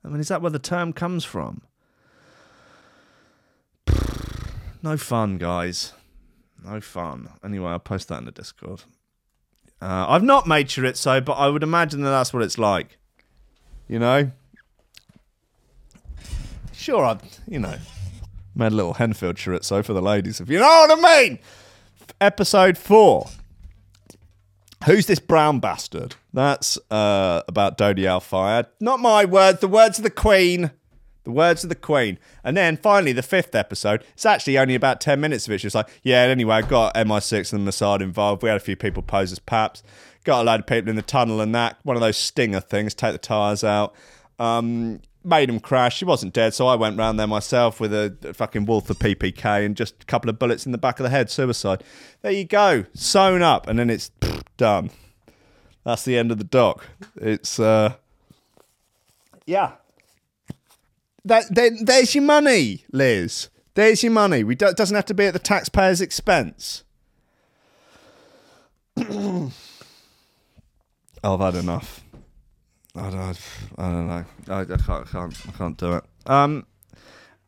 I 0.03 0.09
mean, 0.09 0.21
is 0.21 0.29
that 0.29 0.41
where 0.41 0.51
the 0.51 0.59
term 0.59 0.95
comes 0.95 1.25
from? 1.27 1.63
No 4.83 4.97
fun, 4.97 5.39
guys. 5.39 5.93
No 6.65 6.81
fun. 6.81 7.29
Anyway, 7.45 7.71
I'll 7.71 7.79
post 7.79 8.09
that 8.09 8.19
in 8.19 8.25
the 8.25 8.33
Discord. 8.33 8.83
Uh, 9.81 10.07
I've 10.09 10.23
not 10.23 10.47
made 10.47 10.69
chorizo, 10.69 11.25
but 11.25 11.33
I 11.35 11.49
would 11.49 11.63
imagine 11.63 12.03
that 12.03 12.11
that's 12.11 12.33
what 12.33 12.43
it's 12.43 12.59
like. 12.59 12.99
You 13.89 13.99
know? 13.99 14.31
Sure, 16.73 17.05
I've, 17.05 17.21
you 17.47 17.59
know, 17.59 17.77
made 18.55 18.73
a 18.73 18.75
little 18.75 18.95
Henfield 18.95 19.35
chorizo 19.35 19.85
for 19.85 19.93
the 19.93 20.03
ladies, 20.03 20.41
if 20.41 20.49
you 20.49 20.59
know 20.59 20.67
what 20.67 21.05
I 21.05 21.23
mean. 21.23 21.39
Episode 22.21 22.77
four. 22.79 23.29
Who's 24.87 25.07
this 25.07 25.21
brown 25.21 25.61
bastard? 25.61 26.17
That's 26.33 26.77
uh, 26.91 27.43
about 27.47 27.79
Dodi 27.79 28.07
Al 28.07 28.21
Fayed. 28.21 28.67
Not 28.81 28.99
my 28.99 29.25
words, 29.25 29.61
the 29.61 29.69
words 29.69 29.99
of 29.99 30.05
the 30.05 30.11
Queen. 30.11 30.73
The 31.25 31.31
words 31.31 31.63
of 31.63 31.69
the 31.69 31.77
Queen. 31.77 32.19
And 32.43 32.57
then 32.57 32.77
finally, 32.77 33.13
the 33.13 33.23
fifth 33.23 33.55
episode, 33.55 34.05
it's 34.13 34.27
actually 34.27 34.59
only 34.59 34.75
about 34.75 35.01
10 35.01 35.21
minutes 35.21 35.47
of 35.47 35.53
it. 35.53 35.59
She 35.59 35.67
was 35.67 35.75
like, 35.75 35.89
yeah, 36.03 36.19
anyway, 36.23 36.57
I 36.57 36.63
got 36.63 36.95
MI6 36.95 37.53
and 37.53 37.67
the 37.67 37.71
Mossad 37.71 38.01
involved. 38.01 38.43
We 38.43 38.49
had 38.49 38.57
a 38.57 38.61
few 38.61 38.77
people 38.77 39.03
pose 39.03 39.31
as 39.31 39.39
paps. 39.39 39.83
Got 40.25 40.43
a 40.43 40.45
load 40.45 40.61
of 40.61 40.67
people 40.67 40.91
in 40.91 40.97
the 40.97 41.03
tunnel 41.03 41.41
and 41.41 41.55
that. 41.55 41.79
One 41.85 41.97
of 41.97 42.03
those 42.03 42.17
stinger 42.17 42.61
things, 42.61 42.95
take 42.95 43.13
the 43.13 43.19
tyres 43.19 43.63
out. 43.63 43.95
Um, 44.39 45.01
made 45.25 45.49
him 45.49 45.61
crash. 45.61 45.97
She 45.97 46.05
wasn't 46.05 46.33
dead, 46.33 46.55
so 46.55 46.67
I 46.67 46.75
went 46.75 46.99
round 46.99 47.19
there 47.19 47.27
myself 47.27 47.81
with 47.81 47.93
a 47.93 48.33
fucking 48.35 48.67
Walther 48.67 48.95
PPK 48.95 49.65
and 49.65 49.77
just 49.77 50.03
a 50.03 50.07
couple 50.07 50.31
of 50.31 50.39
bullets 50.39 50.67
in 50.67 50.73
the 50.73 50.79
back 50.79 50.99
of 50.99 51.05
the 51.05 51.11
head. 51.11 51.31
Suicide. 51.31 51.83
There 52.23 52.33
you 52.33 52.45
go, 52.45 52.85
sewn 52.95 53.43
up, 53.43 53.69
and 53.69 53.79
then 53.79 53.91
it's 53.91 54.11
pff, 54.21 54.43
done. 54.57 54.91
That's 55.85 56.05
the 56.05 56.17
end 56.17 56.31
of 56.31 56.39
the 56.39 56.45
doc. 56.45 56.87
It's 57.17 57.59
uh, 57.59 57.95
yeah. 59.47 59.73
That 61.25 61.55
there, 61.55 61.71
there's 61.81 62.15
your 62.15 62.25
money, 62.25 62.85
Liz. 62.93 63.49
There's 63.75 64.03
your 64.03 64.13
money. 64.13 64.45
We 64.45 64.55
do, 64.55 64.67
it 64.67 64.77
doesn't 64.77 64.95
have 64.95 65.07
to 65.07 65.15
be 65.15 65.27
at 65.27 65.33
the 65.33 65.39
taxpayer's 65.39 66.01
expense. 66.01 66.85
Oh, 71.25 71.35
I've 71.35 71.55
had 71.55 71.63
enough. 71.63 72.03
I 72.97 73.11
don't, 73.11 73.39
I 73.79 73.83
don't 73.83 74.09
know. 74.09 74.25
I, 74.49 74.61
I 74.61 74.65
can't, 74.65 74.91
I 74.91 75.05
can't, 75.05 75.37
I 75.49 75.53
can't 75.53 75.77
do 75.79 75.93
it. 75.95 76.05
Um, 76.27 76.67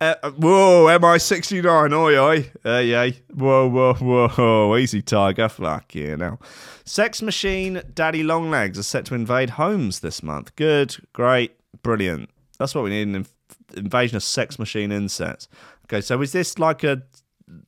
uh, 0.01 0.14
whoa, 0.31 0.87
MI69, 0.87 1.93
oi, 1.93 2.18
oi. 2.18 2.51
Hey, 2.62 2.91
hey. 2.91 3.18
Whoa, 3.35 3.68
whoa, 3.68 3.95
whoa. 4.29 4.77
Easy, 4.77 5.03
Tiger. 5.03 5.49
Fuck 5.49 5.95
yeah, 5.95 6.14
now. 6.14 6.39
Sex 6.85 7.20
Machine 7.20 7.83
Daddy 7.93 8.22
Longlegs 8.22 8.79
are 8.79 8.85
set 8.85 9.07
to 9.07 9.14
invade 9.14 9.51
homes 9.51 10.01
this 10.01 10.22
month. 10.22 10.55
Good, 10.57 10.97
great, 11.12 11.57
brilliant. 11.83 12.31
That's 12.59 12.75
what 12.75 12.85
we 12.85 12.91
need 12.91 13.09
inv- 13.09 13.34
invasion 13.77 14.16
of 14.16 14.22
sex 14.22 14.59
machine 14.59 14.93
insects. 14.93 15.49
Okay, 15.87 16.01
so 16.01 16.20
is 16.22 16.33
this 16.33 16.59
like 16.59 16.85
a 16.85 17.03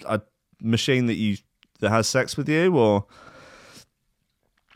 a 0.05 0.21
machine 0.61 1.07
that 1.07 1.15
you 1.15 1.37
that 1.81 1.91
has 1.91 2.09
sex 2.09 2.37
with 2.37 2.49
you, 2.49 2.77
or 2.77 3.07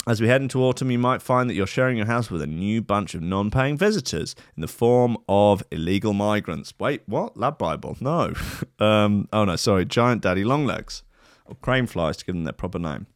as 0.07 0.21
we 0.21 0.29
head 0.29 0.43
into 0.43 0.63
autumn, 0.63 0.91
you 0.91 0.99
might 0.99 1.23
find 1.23 1.49
that 1.49 1.55
you're 1.55 1.67
sharing 1.67 1.97
your 1.97 2.07
house 2.07 2.31
with 2.31 2.43
a 2.43 2.47
new 2.47 2.81
bunch 2.81 3.15
of 3.15 3.23
non 3.23 3.51
paying 3.51 3.77
visitors 3.77 4.35
in 4.57 4.61
the 4.61 4.69
form 4.69 5.17
of 5.29 5.63
illegal 5.71 6.13
migrants. 6.13 6.73
Wait, 6.79 7.03
what? 7.07 7.35
LADbible? 7.37 8.01
No. 8.01 8.35
um, 8.85 9.29
oh, 9.33 9.45
no, 9.45 9.57
sorry. 9.57 9.85
Giant 9.85 10.23
daddy 10.23 10.45
longlegs, 10.45 11.03
or 11.45 11.55
crane 11.57 11.87
flies 11.87 12.17
to 12.19 12.25
give 12.25 12.35
them 12.35 12.45
their 12.45 12.53
proper 12.53 12.79
name. 12.79 13.07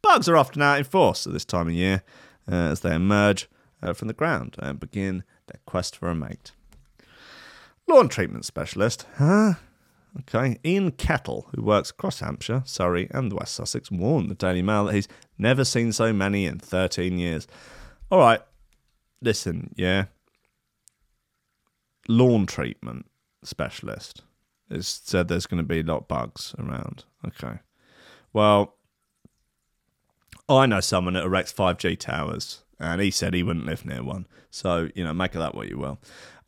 Bugs 0.00 0.28
are 0.28 0.36
often 0.36 0.62
out 0.62 0.78
in 0.78 0.84
force 0.84 1.26
at 1.26 1.32
this 1.32 1.44
time 1.44 1.68
of 1.68 1.74
year 1.74 2.02
uh, 2.50 2.54
as 2.54 2.80
they 2.80 2.94
emerge 2.94 3.48
uh, 3.82 3.92
from 3.92 4.08
the 4.08 4.14
ground 4.14 4.56
and 4.58 4.78
begin 4.78 5.24
their 5.48 5.60
quest 5.66 5.96
for 5.96 6.08
a 6.08 6.14
mate. 6.14 6.52
Lawn 7.88 8.08
treatment 8.08 8.44
specialist, 8.44 9.06
huh? 9.16 9.54
Okay, 10.20 10.58
Ian 10.64 10.92
Kettle, 10.92 11.48
who 11.54 11.62
works 11.62 11.90
across 11.90 12.20
Hampshire, 12.20 12.62
Surrey, 12.64 13.08
and 13.10 13.32
West 13.32 13.54
Sussex, 13.54 13.90
warned 13.90 14.30
the 14.30 14.34
Daily 14.34 14.62
Mail 14.62 14.86
that 14.86 14.94
he's 14.94 15.08
never 15.38 15.64
seen 15.64 15.92
so 15.92 16.12
many 16.12 16.44
in 16.44 16.58
13 16.58 17.18
years. 17.18 17.46
All 18.10 18.18
right, 18.18 18.40
listen, 19.22 19.74
yeah. 19.76 20.06
Lawn 22.08 22.46
treatment 22.46 23.06
specialist 23.42 24.22
has 24.70 24.86
said 24.86 25.28
there's 25.28 25.46
going 25.46 25.62
to 25.62 25.66
be 25.66 25.80
a 25.80 25.84
lot 25.84 25.98
of 25.98 26.08
bugs 26.08 26.54
around. 26.58 27.04
Okay. 27.26 27.58
Well, 28.32 28.74
I 30.48 30.66
know 30.66 30.80
someone 30.80 31.14
that 31.14 31.24
erects 31.24 31.52
5G 31.52 31.98
towers, 31.98 32.64
and 32.80 33.00
he 33.00 33.10
said 33.10 33.34
he 33.34 33.42
wouldn't 33.42 33.66
live 33.66 33.84
near 33.84 34.02
one. 34.02 34.26
So, 34.50 34.88
you 34.94 35.04
know, 35.04 35.12
make 35.12 35.34
of 35.34 35.40
that 35.40 35.54
what 35.54 35.68
you 35.68 35.78
will. 35.78 35.98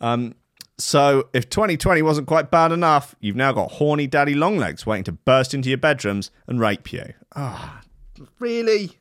Um, 0.01 0.35
so, 0.81 1.29
if 1.33 1.49
2020 1.51 2.03
wasn't 2.03 2.27
quite 2.27 2.51
bad 2.51 2.73
enough, 2.73 3.15
you've 3.21 3.37
now 3.37 3.53
got 3.53 3.73
horny 3.73 4.07
daddy 4.07 4.35
longlegs 4.35 4.87
waiting 4.87 5.05
to 5.05 5.13
burst 5.13 5.55
into 5.55 5.69
your 5.69 5.79
bedrooms 5.79 6.31
and 6.47 6.61
rape 6.61 6.93
you. 6.93 7.13
Ah, 7.37 7.83
really? 8.39 8.99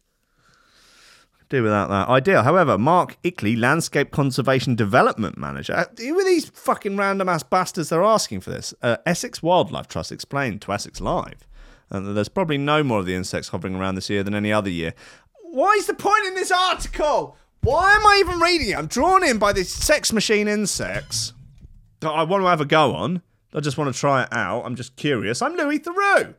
Do 1.50 1.64
without 1.64 1.90
that. 1.90 2.10
Ideal. 2.10 2.44
However, 2.44 2.78
Mark 2.78 3.18
Ickley, 3.24 3.56
Landscape 3.56 4.12
Conservation 4.12 4.76
Development 4.76 5.38
Manager, 5.38 5.74
uh, 5.74 5.86
who 5.98 6.20
are 6.20 6.24
these 6.24 6.50
fucking 6.50 6.96
random 6.96 7.28
ass 7.28 7.42
bastards 7.42 7.90
they're 7.90 8.04
asking 8.04 8.42
for 8.42 8.52
this? 8.52 8.74
Uh, 8.84 8.98
Essex 9.06 9.42
Wildlife 9.42 9.88
Trust 9.88 10.12
explained 10.12 10.62
to 10.62 10.74
Essex 10.74 11.02
Live 11.02 11.48
uh, 11.90 12.00
that 12.02 12.14
there's 12.14 12.30
probably 12.30 12.60
no 12.60 12.84
more 12.84 13.00
of 13.00 13.08
the 13.08 13.16
insects 13.16 13.50
hovering 13.50 13.76
around 13.76 13.96
this 13.96 14.12
year 14.12 14.22
than 14.22 14.36
any 14.36 14.54
other 14.54 14.70
year. 14.70 14.94
Why 15.42 15.72
is 15.80 15.88
the 15.88 15.96
point 15.96 16.28
in 16.28 16.36
this 16.36 16.52
article? 16.52 17.36
Why 17.62 17.96
am 17.96 18.06
I 18.06 18.18
even 18.20 18.40
reading 18.40 18.70
it? 18.70 18.78
I'm 18.78 18.88
drawn 18.88 19.24
in 19.24 19.40
by 19.40 19.52
these 19.52 19.74
sex 19.74 20.14
machine 20.14 20.48
insects 20.48 21.34
that 22.00 22.10
I 22.10 22.24
want 22.24 22.43
to 22.43 22.47
have 22.47 22.62
a 22.62 22.66
go 22.66 22.95
on. 22.95 23.22
I 23.54 23.60
just 23.60 23.78
want 23.78 23.93
to 23.93 24.00
try 24.00 24.24
it 24.24 24.30
out. 24.32 24.64
I'm 24.64 24.76
just 24.76 24.95
curious. 24.95 25.41
I'm 25.41 25.56
Louis 25.56 25.80
Theroux. 25.80 26.36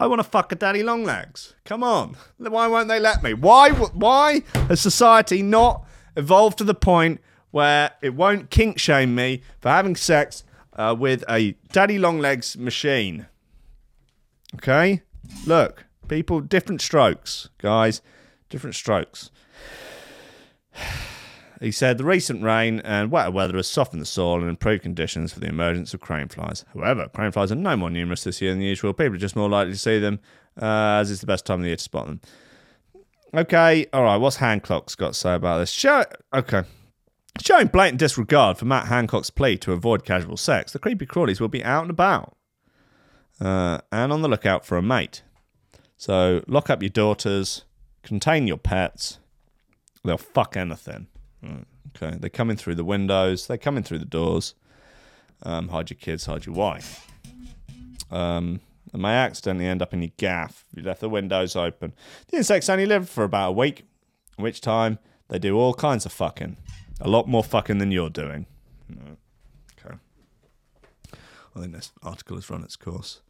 I 0.00 0.06
want 0.06 0.20
to 0.20 0.24
fuck 0.24 0.52
a 0.52 0.54
daddy 0.54 0.82
longlegs. 0.82 1.54
Come 1.64 1.82
on. 1.82 2.16
Why 2.38 2.66
won't 2.68 2.88
they 2.88 3.00
let 3.00 3.22
me? 3.22 3.34
Why 3.34 3.70
why 3.70 4.42
has 4.68 4.80
society 4.80 5.42
not 5.42 5.84
evolved 6.16 6.58
to 6.58 6.64
the 6.64 6.74
point 6.74 7.20
where 7.50 7.92
it 8.00 8.14
won't 8.14 8.50
kink 8.50 8.78
shame 8.78 9.14
me 9.14 9.42
for 9.60 9.70
having 9.70 9.96
sex 9.96 10.44
uh, 10.74 10.94
with 10.98 11.24
a 11.28 11.56
daddy 11.72 11.98
longlegs 11.98 12.56
machine? 12.56 13.26
Okay? 14.54 15.02
Look, 15.46 15.86
people 16.06 16.40
different 16.40 16.80
strokes, 16.80 17.48
guys. 17.58 18.00
Different 18.48 18.76
strokes. 18.76 19.30
He 21.60 21.72
said 21.72 21.98
the 21.98 22.04
recent 22.04 22.42
rain 22.42 22.80
and 22.80 23.10
wetter 23.10 23.30
weather 23.30 23.56
has 23.56 23.66
softened 23.66 24.00
the 24.00 24.06
soil 24.06 24.40
and 24.40 24.48
improved 24.48 24.82
conditions 24.82 25.32
for 25.32 25.40
the 25.40 25.48
emergence 25.48 25.92
of 25.92 26.00
crane 26.00 26.28
flies. 26.28 26.64
However, 26.74 27.08
crane 27.08 27.32
flies 27.32 27.50
are 27.50 27.56
no 27.56 27.76
more 27.76 27.90
numerous 27.90 28.24
this 28.24 28.40
year 28.40 28.52
than 28.52 28.60
usual. 28.60 28.92
People 28.92 29.14
are 29.14 29.18
just 29.18 29.34
more 29.34 29.48
likely 29.48 29.72
to 29.72 29.78
see 29.78 29.98
them, 29.98 30.20
uh, 30.60 30.98
as 31.00 31.10
it's 31.10 31.20
the 31.20 31.26
best 31.26 31.46
time 31.46 31.60
of 31.60 31.62
the 31.62 31.68
year 31.68 31.76
to 31.76 31.82
spot 31.82 32.06
them. 32.06 32.20
Okay, 33.34 33.86
all 33.92 34.04
right. 34.04 34.16
What's 34.16 34.36
Hancock's 34.36 34.94
got 34.94 35.08
to 35.08 35.14
say 35.14 35.34
about 35.34 35.58
this? 35.58 35.70
Show 35.70 36.04
okay. 36.32 36.62
Showing 37.40 37.68
blatant 37.68 37.98
disregard 37.98 38.58
for 38.58 38.64
Matt 38.64 38.86
Hancock's 38.86 39.30
plea 39.30 39.56
to 39.58 39.72
avoid 39.72 40.04
casual 40.04 40.36
sex, 40.36 40.72
the 40.72 40.78
creepy 40.78 41.06
crawlies 41.06 41.40
will 41.40 41.48
be 41.48 41.62
out 41.62 41.82
and 41.82 41.90
about 41.90 42.36
uh, 43.40 43.78
and 43.92 44.12
on 44.12 44.22
the 44.22 44.28
lookout 44.28 44.64
for 44.64 44.76
a 44.76 44.82
mate. 44.82 45.22
So 45.96 46.42
lock 46.46 46.70
up 46.70 46.82
your 46.82 46.90
daughters, 46.90 47.64
contain 48.02 48.46
your 48.46 48.58
pets. 48.58 49.18
They'll 50.04 50.18
fuck 50.18 50.56
anything. 50.56 51.08
Okay, 51.44 52.16
they're 52.18 52.30
coming 52.30 52.56
through 52.56 52.74
the 52.74 52.84
windows. 52.84 53.46
They're 53.46 53.58
coming 53.58 53.82
through 53.82 53.98
the 53.98 54.04
doors. 54.04 54.54
Um, 55.42 55.68
hide 55.68 55.90
your 55.90 55.98
kids, 55.98 56.26
hide 56.26 56.46
your 56.46 56.54
wife. 56.54 57.06
Um, 58.10 58.60
and 58.92 59.02
may 59.02 59.14
accidentally 59.14 59.66
end 59.66 59.82
up 59.82 59.92
in 59.92 60.02
your 60.02 60.12
gaff 60.16 60.64
if 60.72 60.78
you 60.78 60.84
left 60.84 61.00
the 61.00 61.08
windows 61.08 61.54
open. 61.54 61.92
The 62.28 62.38
insects 62.38 62.68
only 62.68 62.86
live 62.86 63.08
for 63.08 63.24
about 63.24 63.50
a 63.50 63.52
week, 63.52 63.84
which 64.36 64.60
time 64.60 64.98
they 65.28 65.38
do 65.38 65.56
all 65.56 65.74
kinds 65.74 66.06
of 66.06 66.12
fucking. 66.12 66.56
A 67.00 67.08
lot 67.08 67.28
more 67.28 67.44
fucking 67.44 67.78
than 67.78 67.92
you're 67.92 68.10
doing. 68.10 68.46
Okay. 68.90 69.96
I 71.14 71.60
think 71.60 71.72
this 71.72 71.92
article 72.02 72.36
has 72.36 72.50
run 72.50 72.64
its 72.64 72.76
course. 72.76 73.20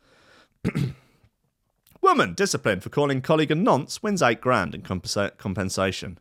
Woman 2.00 2.34
disciplined 2.34 2.82
for 2.82 2.90
calling 2.90 3.20
colleague 3.20 3.50
a 3.50 3.54
nonce 3.54 4.02
wins 4.02 4.22
eight 4.22 4.40
grand 4.40 4.74
in 4.74 4.82
compensa- 4.82 5.36
compensation. 5.36 6.18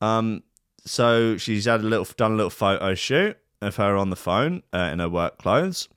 Um, 0.00 0.42
so 0.84 1.36
she's 1.36 1.64
had 1.64 1.80
a 1.80 1.84
little 1.84 2.06
done 2.16 2.32
a 2.32 2.36
little 2.36 2.50
photo 2.50 2.94
shoot 2.94 3.36
of 3.60 3.76
her 3.76 3.96
on 3.96 4.10
the 4.10 4.16
phone 4.16 4.62
uh, 4.72 4.90
in 4.92 4.98
her 4.98 5.08
work 5.08 5.38
clothes, 5.38 5.88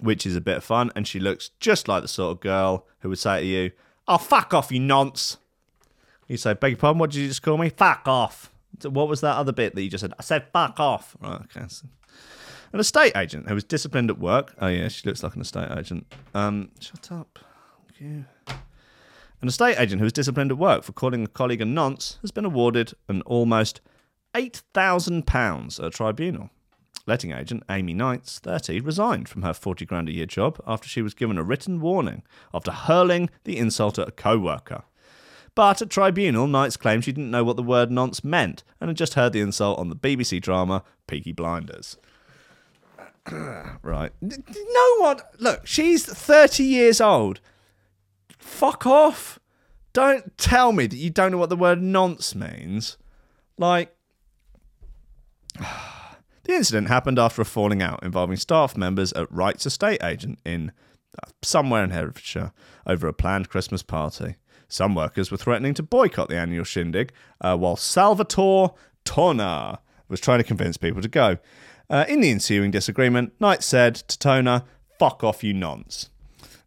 which 0.00 0.26
is 0.26 0.36
a 0.36 0.40
bit 0.40 0.56
of 0.56 0.64
fun. 0.64 0.90
And 0.96 1.06
she 1.06 1.20
looks 1.20 1.50
just 1.60 1.88
like 1.88 2.02
the 2.02 2.08
sort 2.08 2.32
of 2.32 2.40
girl 2.40 2.86
who 3.00 3.08
would 3.08 3.18
say 3.18 3.40
to 3.40 3.46
you, 3.46 3.70
"Oh, 4.08 4.18
fuck 4.18 4.52
off, 4.52 4.72
you 4.72 4.80
nonce." 4.80 5.36
You 6.26 6.36
say, 6.36 6.54
"Beg 6.54 6.72
your 6.72 6.78
pardon, 6.78 6.98
what 6.98 7.10
did 7.10 7.20
you 7.20 7.28
just 7.28 7.42
call 7.42 7.58
me?" 7.58 7.70
Fuck 7.70 8.06
off. 8.06 8.52
What 8.82 9.08
was 9.08 9.20
that 9.20 9.36
other 9.36 9.52
bit 9.52 9.74
that 9.74 9.82
you 9.82 9.90
just 9.90 10.02
said? 10.02 10.14
I 10.18 10.22
said, 10.22 10.46
"Fuck 10.52 10.80
off." 10.80 11.16
Right, 11.20 11.40
okay. 11.42 11.66
So. 11.68 11.86
An 12.72 12.78
estate 12.78 13.16
agent 13.16 13.48
who 13.48 13.54
was 13.54 13.64
disciplined 13.64 14.10
at 14.10 14.18
work. 14.18 14.54
Oh 14.60 14.68
yeah, 14.68 14.88
she 14.88 15.06
looks 15.08 15.22
like 15.22 15.34
an 15.34 15.40
estate 15.40 15.68
agent. 15.76 16.06
Um, 16.34 16.70
shut 16.78 17.10
up. 17.10 17.38
Thank 17.88 18.00
you. 18.00 18.24
An 19.42 19.48
estate 19.48 19.76
agent 19.78 20.00
who 20.00 20.04
was 20.04 20.12
disciplined 20.12 20.50
at 20.50 20.58
work 20.58 20.84
for 20.84 20.92
calling 20.92 21.24
a 21.24 21.28
colleague 21.28 21.62
a 21.62 21.64
nonce 21.64 22.18
has 22.20 22.30
been 22.30 22.44
awarded 22.44 22.92
an 23.08 23.22
almost 23.22 23.80
£8,000 24.34 25.78
at 25.78 25.86
a 25.86 25.90
tribunal. 25.90 26.50
Letting 27.06 27.32
agent 27.32 27.62
Amy 27.70 27.94
Knights, 27.94 28.38
30, 28.38 28.80
resigned 28.80 29.28
from 29.28 29.42
her 29.42 29.54
40 29.54 29.86
grand 29.86 30.10
a 30.10 30.12
year 30.12 30.26
job 30.26 30.60
after 30.66 30.88
she 30.88 31.00
was 31.00 31.14
given 31.14 31.38
a 31.38 31.42
written 31.42 31.80
warning 31.80 32.22
after 32.52 32.70
hurling 32.70 33.30
the 33.44 33.56
insult 33.56 33.98
at 33.98 34.08
a 34.08 34.12
co 34.12 34.38
worker. 34.38 34.82
But 35.54 35.80
at 35.80 35.90
tribunal, 35.90 36.46
Knights 36.46 36.76
claimed 36.76 37.04
she 37.04 37.12
didn't 37.12 37.30
know 37.30 37.42
what 37.42 37.56
the 37.56 37.62
word 37.62 37.90
nonce 37.90 38.22
meant 38.22 38.62
and 38.78 38.88
had 38.88 38.96
just 38.96 39.14
heard 39.14 39.32
the 39.32 39.40
insult 39.40 39.78
on 39.78 39.88
the 39.88 39.96
BBC 39.96 40.40
drama 40.42 40.84
Peaky 41.06 41.32
Blinders. 41.32 41.96
right. 43.82 44.12
No 44.20 44.96
one. 44.98 45.20
Look, 45.38 45.66
she's 45.66 46.04
30 46.04 46.62
years 46.62 47.00
old 47.00 47.40
fuck 48.40 48.86
off. 48.86 49.38
Don't 49.92 50.36
tell 50.38 50.72
me 50.72 50.86
that 50.86 50.96
you 50.96 51.10
don't 51.10 51.32
know 51.32 51.38
what 51.38 51.50
the 51.50 51.56
word 51.56 51.82
nonce 51.82 52.34
means. 52.34 52.96
Like, 53.58 53.94
the 55.58 56.52
incident 56.52 56.88
happened 56.88 57.18
after 57.18 57.42
a 57.42 57.44
falling 57.44 57.82
out 57.82 58.02
involving 58.02 58.36
staff 58.36 58.76
members 58.76 59.12
at 59.12 59.30
Wright's 59.30 59.66
estate 59.66 60.02
agent 60.02 60.38
in 60.44 60.72
uh, 61.22 61.28
somewhere 61.42 61.84
in 61.84 61.90
Herefordshire 61.90 62.52
over 62.86 63.08
a 63.08 63.12
planned 63.12 63.48
Christmas 63.48 63.82
party. 63.82 64.36
Some 64.68 64.94
workers 64.94 65.32
were 65.32 65.36
threatening 65.36 65.74
to 65.74 65.82
boycott 65.82 66.28
the 66.28 66.36
annual 66.36 66.64
shindig, 66.64 67.12
uh, 67.40 67.56
while 67.56 67.76
Salvatore 67.76 68.74
Tona 69.04 69.78
was 70.08 70.20
trying 70.20 70.38
to 70.38 70.44
convince 70.44 70.76
people 70.76 71.02
to 71.02 71.08
go. 71.08 71.38
Uh, 71.88 72.04
in 72.08 72.20
the 72.20 72.30
ensuing 72.30 72.70
disagreement, 72.70 73.32
Knight 73.40 73.64
said 73.64 73.96
to 73.96 74.16
Tona, 74.16 74.64
Fuck 74.98 75.24
off, 75.24 75.42
you 75.42 75.52
nonce. 75.52 76.09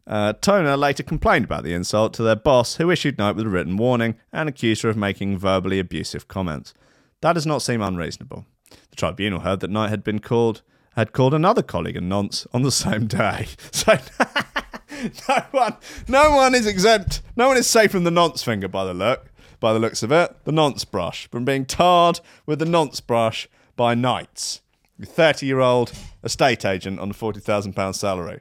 Uh, 0.06 0.34
Tona 0.34 0.78
later 0.78 1.02
complained 1.02 1.46
about 1.46 1.64
the 1.64 1.72
insult 1.72 2.12
to 2.14 2.22
their 2.22 2.36
boss, 2.36 2.76
who 2.76 2.90
issued 2.90 3.18
Knight 3.18 3.36
with 3.36 3.46
a 3.46 3.48
written 3.48 3.76
warning 3.76 4.16
and 4.32 4.48
accused 4.48 4.82
her 4.82 4.90
of 4.90 4.96
making 4.96 5.38
verbally 5.38 5.78
abusive 5.78 6.28
comments. 6.28 6.74
That 7.22 7.32
does 7.32 7.46
not 7.46 7.62
seem 7.62 7.80
unreasonable. 7.80 8.44
The 8.90 8.96
tribunal 8.96 9.40
heard 9.40 9.60
that 9.60 9.70
Knight 9.70 9.90
had 9.90 10.04
been 10.04 10.18
called 10.18 10.62
had 10.96 11.12
called 11.12 11.34
another 11.34 11.62
colleague 11.62 11.96
a 11.96 12.00
nonce 12.00 12.46
on 12.52 12.62
the 12.62 12.70
same 12.84 13.06
day. 13.06 13.46
So 13.72 13.94
no 15.28 15.42
one, 15.50 15.76
no 16.06 16.30
one 16.30 16.54
is 16.54 16.66
exempt. 16.66 17.22
No 17.34 17.48
one 17.48 17.56
is 17.56 17.66
safe 17.68 17.90
from 17.90 18.04
the 18.04 18.10
nonce 18.10 18.42
finger 18.42 18.68
by 18.68 18.84
the 18.84 18.94
look, 18.94 19.30
by 19.58 19.72
the 19.72 19.78
looks 19.78 20.02
of 20.02 20.12
it. 20.12 20.36
The 20.44 20.52
nonce 20.52 20.84
brush 20.84 21.28
from 21.30 21.44
being 21.44 21.64
tarred 21.64 22.20
with 22.46 22.58
the 22.58 22.64
nonce 22.66 23.00
brush 23.00 23.48
by 23.76 23.94
Knights, 23.94 24.60
thirty-year-old 25.02 25.92
estate 26.22 26.64
agent 26.64 27.00
on 27.00 27.10
a 27.10 27.14
forty 27.14 27.40
thousand 27.40 27.74
pound 27.74 27.96
salary. 27.96 28.40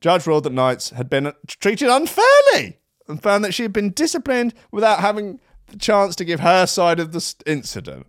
Judge 0.00 0.26
ruled 0.26 0.44
that 0.44 0.52
Knights 0.52 0.90
had 0.90 1.10
been 1.10 1.32
treated 1.46 1.88
unfairly 1.88 2.78
and 3.06 3.22
found 3.22 3.44
that 3.44 3.52
she 3.52 3.62
had 3.62 3.72
been 3.72 3.90
disciplined 3.90 4.54
without 4.70 5.00
having 5.00 5.40
the 5.66 5.76
chance 5.76 6.16
to 6.16 6.24
give 6.24 6.40
her 6.40 6.66
side 6.66 6.98
of 6.98 7.12
the 7.12 7.34
incident. 7.46 8.06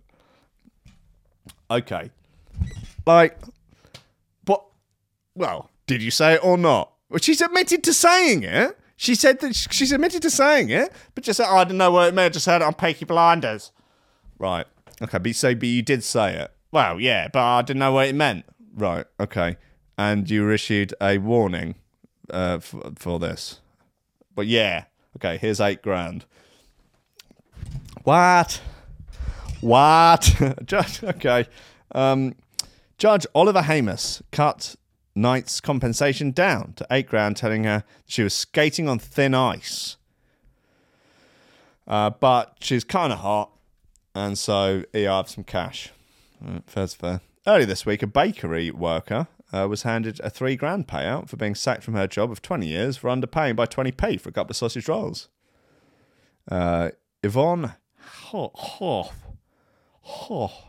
Okay. 1.70 2.10
Like, 3.06 3.38
but, 4.44 4.64
well, 5.34 5.70
did 5.86 6.02
you 6.02 6.10
say 6.10 6.34
it 6.34 6.44
or 6.44 6.56
not? 6.56 6.92
Well, 7.10 7.18
she's 7.20 7.40
admitted 7.40 7.84
to 7.84 7.92
saying 7.92 8.42
it. 8.42 8.78
She 8.96 9.14
said 9.14 9.40
that 9.40 9.56
sh- 9.56 9.66
she's 9.70 9.92
admitted 9.92 10.22
to 10.22 10.30
saying 10.30 10.70
it, 10.70 10.92
but 11.14 11.24
just 11.24 11.38
said, 11.38 11.48
oh, 11.48 11.56
I 11.56 11.64
didn't 11.64 11.78
know 11.78 11.90
what 11.90 12.08
it 12.08 12.14
meant. 12.14 12.32
I 12.32 12.34
just 12.34 12.46
heard 12.46 12.62
it 12.62 12.64
on 12.64 12.74
Peaky 12.74 13.04
Blinders. 13.04 13.72
Right. 14.38 14.66
Okay, 15.02 15.18
but 15.18 15.26
you 15.26 15.34
say, 15.34 15.54
but 15.54 15.68
you 15.68 15.82
did 15.82 16.04
say 16.04 16.36
it. 16.36 16.52
Well, 16.70 17.00
yeah, 17.00 17.28
but 17.28 17.40
I 17.40 17.62
didn't 17.62 17.80
know 17.80 17.92
what 17.92 18.08
it 18.08 18.14
meant. 18.14 18.44
Right. 18.74 19.04
Okay. 19.18 19.56
And 19.98 20.30
you 20.30 20.42
were 20.42 20.52
issued 20.52 20.94
a 21.02 21.18
warning 21.18 21.74
uh, 22.32 22.58
for, 22.58 22.92
for 22.96 23.18
this. 23.18 23.60
But 24.34 24.46
yeah. 24.46 24.84
Okay, 25.16 25.36
here's 25.36 25.60
eight 25.60 25.82
grand. 25.82 26.24
What? 28.04 28.60
What? 29.60 30.34
Judge, 30.64 31.04
okay. 31.04 31.46
Um, 31.94 32.34
Judge 32.98 33.26
Oliver 33.34 33.62
Hamus 33.62 34.22
cut 34.32 34.76
Knight's 35.14 35.60
compensation 35.60 36.30
down 36.30 36.72
to 36.76 36.86
eight 36.90 37.06
grand, 37.06 37.36
telling 37.36 37.64
her 37.64 37.84
she 38.06 38.22
was 38.22 38.32
skating 38.32 38.88
on 38.88 38.98
thin 38.98 39.34
ice. 39.34 39.96
Uh, 41.86 42.10
but 42.10 42.56
she's 42.60 42.84
kind 42.84 43.12
of 43.12 43.18
hot, 43.18 43.50
and 44.14 44.38
so 44.38 44.84
yeah, 44.94 45.12
I 45.12 45.16
have 45.18 45.28
some 45.28 45.44
cash. 45.44 45.90
Uh, 46.44 46.60
fair's 46.66 46.94
fair. 46.94 47.20
Earlier 47.46 47.66
this 47.66 47.84
week, 47.84 48.02
a 48.02 48.06
bakery 48.06 48.70
worker 48.70 49.26
uh, 49.52 49.66
was 49.68 49.82
handed 49.82 50.20
a 50.20 50.30
three 50.30 50.56
grand 50.56 50.88
payout 50.88 51.28
for 51.28 51.36
being 51.36 51.54
sacked 51.54 51.82
from 51.82 51.94
her 51.94 52.06
job 52.06 52.30
of 52.30 52.42
20 52.42 52.66
years 52.66 52.96
for 52.96 53.08
underpaying 53.08 53.56
by 53.56 53.66
20p 53.66 54.20
for 54.20 54.28
a 54.28 54.32
couple 54.32 54.52
of 54.52 54.56
sausage 54.56 54.88
rolls. 54.88 55.28
Uh, 56.50 56.90
Yvonne 57.22 57.74
Hoff. 57.98 58.52
Hoff. 58.54 59.14
Hoff. 60.00 60.64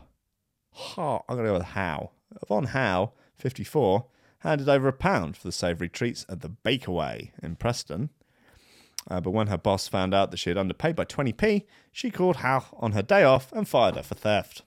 Ho- 0.70 1.24
I'm 1.28 1.36
going 1.36 1.46
to 1.46 1.50
go 1.52 1.58
with 1.58 1.68
Howe. 1.68 2.10
Yvonne 2.42 2.66
Howe, 2.66 3.12
54, 3.36 4.06
handed 4.40 4.68
over 4.68 4.88
a 4.88 4.92
pound 4.92 5.36
for 5.36 5.48
the 5.48 5.52
savoury 5.52 5.88
treats 5.88 6.26
at 6.28 6.40
the 6.40 6.50
Bakerway 6.50 7.30
in 7.42 7.56
Preston. 7.56 8.10
Uh, 9.10 9.20
but 9.20 9.30
when 9.32 9.48
her 9.48 9.58
boss 9.58 9.86
found 9.88 10.14
out 10.14 10.30
that 10.30 10.38
she 10.38 10.50
had 10.50 10.58
underpaid 10.58 10.96
by 10.96 11.04
20p, 11.04 11.64
she 11.92 12.10
called 12.10 12.36
Howe 12.36 12.64
on 12.78 12.92
her 12.92 13.02
day 13.02 13.22
off 13.22 13.52
and 13.52 13.68
fired 13.68 13.96
her 13.96 14.02
for 14.02 14.14
theft. 14.14 14.62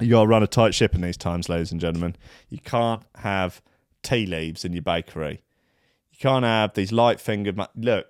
You 0.00 0.10
got 0.10 0.22
to 0.22 0.28
run 0.28 0.42
a 0.42 0.46
tight 0.46 0.74
ship 0.74 0.94
in 0.94 1.00
these 1.00 1.16
times, 1.16 1.48
ladies 1.48 1.72
and 1.72 1.80
gentlemen. 1.80 2.16
You 2.48 2.58
can't 2.58 3.02
have 3.16 3.60
tea 4.02 4.26
leaves 4.26 4.64
in 4.64 4.72
your 4.72 4.82
bakery. 4.82 5.42
You 6.12 6.18
can't 6.20 6.44
have 6.44 6.74
these 6.74 6.92
light 6.92 7.20
fingered. 7.20 7.56
Ma- 7.56 7.66
Look, 7.76 8.06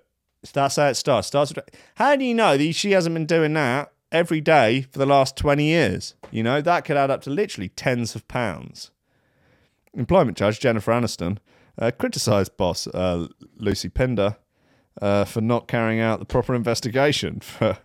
that's 0.53 0.75
how 0.75 0.87
it 0.87 0.95
starts. 0.95 1.27
starts 1.27 1.53
with, 1.53 1.65
how 1.95 2.15
do 2.15 2.25
you 2.25 2.33
know 2.35 2.57
that 2.57 2.73
she 2.73 2.91
hasn't 2.91 3.15
been 3.15 3.25
doing 3.25 3.53
that 3.53 3.91
every 4.11 4.39
day 4.41 4.81
for 4.91 4.99
the 4.99 5.05
last 5.05 5.35
20 5.35 5.63
years? 5.63 6.15
You 6.31 6.43
know, 6.43 6.61
that 6.61 6.85
could 6.85 6.97
add 6.97 7.09
up 7.09 7.21
to 7.23 7.29
literally 7.29 7.69
tens 7.69 8.15
of 8.15 8.27
pounds. 8.27 8.91
Employment 9.93 10.37
judge 10.37 10.59
Jennifer 10.59 10.91
Aniston 10.91 11.39
uh, 11.79 11.91
criticised 11.97 12.55
boss 12.57 12.87
uh, 12.87 13.27
Lucy 13.57 13.89
Pinder 13.89 14.37
uh, 15.01 15.25
for 15.25 15.41
not 15.41 15.67
carrying 15.67 15.99
out 15.99 16.19
the 16.19 16.25
proper 16.25 16.53
investigation, 16.53 17.39
for, 17.41 17.77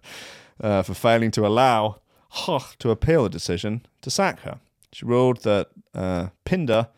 uh, 0.61 0.83
for 0.83 0.95
failing 0.95 1.31
to 1.31 1.47
allow 1.47 2.01
Hoch 2.35 2.77
to 2.81 2.91
appeal 2.91 3.23
the 3.23 3.29
decision 3.31 3.87
to 4.03 4.11
sack 4.11 4.41
her. 4.41 4.59
She 4.93 5.07
ruled 5.07 5.43
that 5.43 5.69
uh, 5.95 6.29
Pinder 6.45 6.89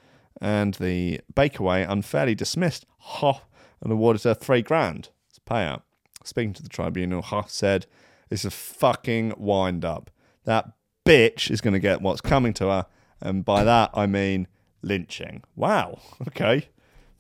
and 0.41 0.75
the 0.75 1.21
Bakerway 1.33 1.89
unfairly 1.89 2.35
dismissed 2.35 2.87
Hoch 2.99 3.43
and 3.83 3.93
awarded 3.93 4.23
her 4.25 4.33
three 4.33 4.63
grand 4.63 5.11
as 5.31 5.39
payout. 5.39 5.83
Speaking 6.25 6.55
to 6.55 6.63
the 6.63 6.71
tribunal, 6.71 7.21
Hoch 7.21 7.51
said, 7.51 7.87
It's 8.31 8.47
a 8.47 8.51
fucking 8.51 9.35
wind 9.37 9.85
up. 9.85 10.11
That 10.45 10.73
bitch 11.05 11.51
is 11.51 11.61
going 11.61 11.75
to 11.75 11.81
get 11.81 12.01
what's 12.01 12.23
coming 12.23 12.55
to 12.55 12.69
her. 12.69 12.87
And 13.21 13.45
by 13.45 13.63
that, 13.63 13.91
I 13.93 14.07
mean 14.07 14.49
lynching. 14.83 15.43
Wow. 15.55 16.01
Okay. 16.29 16.69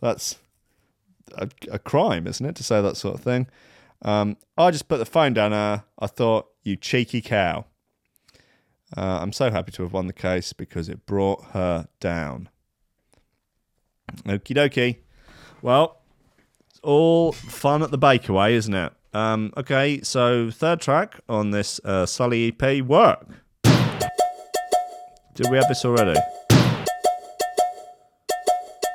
That's 0.00 0.38
a, 1.36 1.48
a 1.70 1.78
crime, 1.78 2.26
isn't 2.26 2.44
it, 2.44 2.54
to 2.56 2.62
say 2.62 2.80
that 2.80 2.96
sort 2.96 3.14
of 3.14 3.20
thing? 3.20 3.46
Um, 4.02 4.36
I 4.58 4.70
just 4.70 4.88
put 4.88 4.98
the 4.98 5.06
phone 5.06 5.32
down 5.34 5.52
her. 5.52 5.84
I 5.98 6.06
thought, 6.06 6.48
You 6.62 6.76
cheeky 6.76 7.20
cow. 7.20 7.66
Uh, 8.94 9.18
I'm 9.20 9.32
so 9.32 9.50
happy 9.50 9.72
to 9.72 9.82
have 9.82 9.92
won 9.92 10.06
the 10.06 10.12
case 10.12 10.52
because 10.52 10.88
it 10.88 11.06
brought 11.06 11.44
her 11.52 11.88
down. 11.98 12.48
Okie 14.24 14.54
dokie. 14.54 14.98
Well, 15.62 16.02
it's 16.70 16.78
all 16.82 17.32
fun 17.32 17.82
at 17.82 17.90
the 17.90 17.98
Bakerway, 17.98 18.52
isn't 18.52 18.74
it? 18.74 18.92
Um, 19.12 19.52
okay, 19.56 20.02
so 20.02 20.50
third 20.50 20.80
track 20.80 21.20
on 21.28 21.50
this 21.50 21.80
uh, 21.84 22.06
Sully 22.06 22.48
EP, 22.48 22.82
Work. 22.82 23.26
Did 23.64 25.50
we 25.50 25.56
have 25.56 25.68
this 25.68 25.84
already? 25.84 26.18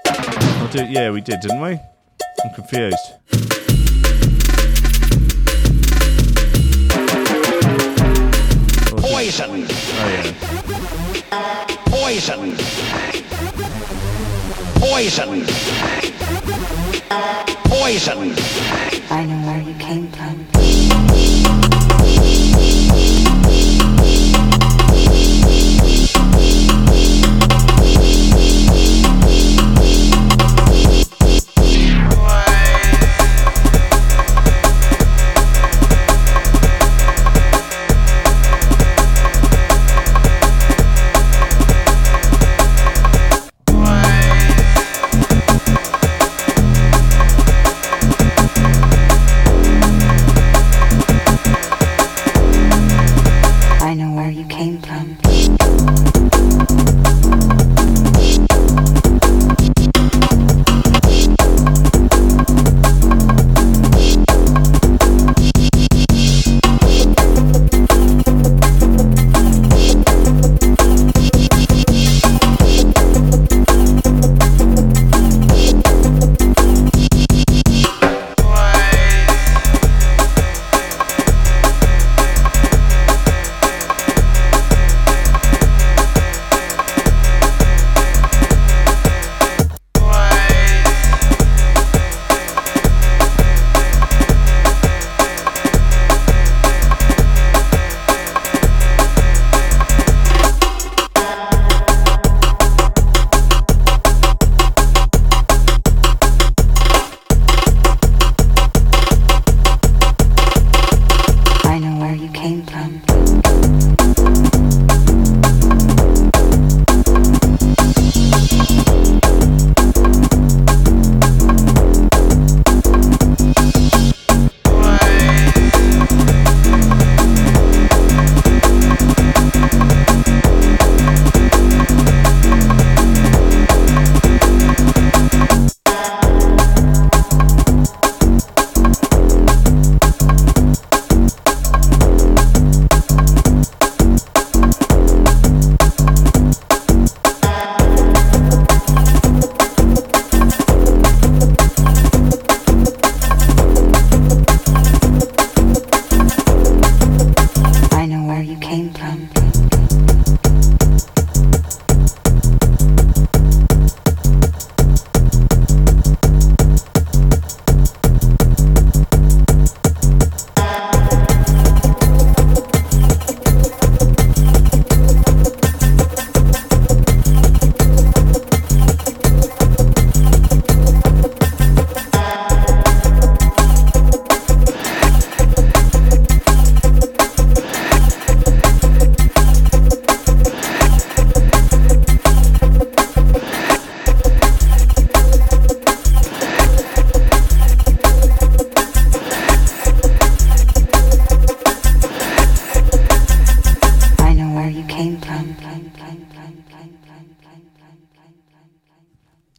Oh, 0.05 0.69
did, 0.71 0.89
yeah, 0.91 1.09
we 1.11 1.21
did, 1.21 1.39
didn't 1.41 1.61
we? 1.61 1.71
I'm 1.71 2.53
confused. 2.55 3.50
Poison. 9.31 9.49
Oh, 9.49 10.09
yeah. 10.09 10.27
Poison. 11.85 12.57
Poison. 14.75 15.45
Poison. 17.63 18.35
I 19.09 19.23
know 19.25 19.39
where 19.47 19.61
you 19.61 19.73
came 19.75 20.11
from. 20.11 21.80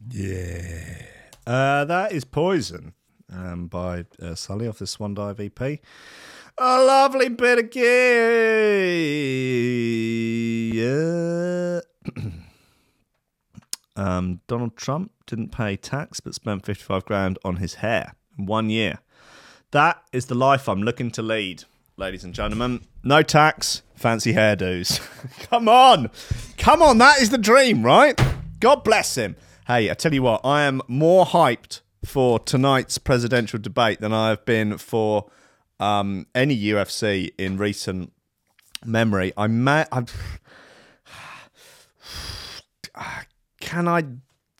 Yeah. 0.09 1.05
Uh, 1.45 1.85
that 1.85 2.11
is 2.11 2.23
Poison 2.23 2.93
um, 3.31 3.67
by 3.67 4.05
uh, 4.21 4.35
Sully 4.35 4.67
off 4.67 4.77
the 4.79 4.87
Swan 4.87 5.13
Dive 5.13 5.39
EP. 5.39 5.59
A 5.61 6.83
lovely 6.83 7.29
bit 7.29 7.59
of 7.59 7.71
gear. 7.71 8.93
Yeah. 10.73 11.81
um, 13.95 14.41
Donald 14.47 14.77
Trump 14.77 15.11
didn't 15.25 15.51
pay 15.51 15.75
tax 15.75 16.19
but 16.19 16.35
spent 16.35 16.65
55 16.65 17.05
grand 17.05 17.39
on 17.43 17.55
his 17.55 17.75
hair 17.75 18.15
in 18.37 18.45
one 18.45 18.69
year. 18.69 18.99
That 19.71 20.03
is 20.11 20.27
the 20.27 20.35
life 20.35 20.69
I'm 20.69 20.83
looking 20.83 21.09
to 21.11 21.23
lead, 21.23 21.63
ladies 21.97 22.23
and 22.23 22.33
gentlemen. 22.33 22.81
No 23.03 23.21
tax, 23.21 23.81
fancy 23.95 24.33
hairdos. 24.33 24.99
Come 25.49 25.67
on. 25.67 26.09
Come 26.57 26.81
on, 26.81 26.97
that 26.97 27.21
is 27.21 27.29
the 27.29 27.37
dream, 27.37 27.83
right? 27.83 28.19
God 28.59 28.83
bless 28.83 29.15
him. 29.15 29.35
Hey, 29.67 29.89
I 29.89 29.93
tell 29.93 30.13
you 30.13 30.23
what, 30.23 30.41
I 30.43 30.63
am 30.63 30.81
more 30.87 31.25
hyped 31.25 31.81
for 32.05 32.39
tonight's 32.39 32.97
presidential 32.97 33.59
debate 33.59 34.01
than 34.01 34.13
I 34.13 34.29
have 34.29 34.45
been 34.45 34.77
for 34.77 35.29
um, 35.79 36.27
any 36.35 36.57
UFC 36.59 37.31
in 37.37 37.57
recent 37.57 38.11
memory. 38.85 39.31
I 39.37 39.47
may. 39.47 39.85
I, 39.91 40.03
can 43.61 43.87
I 43.87 44.03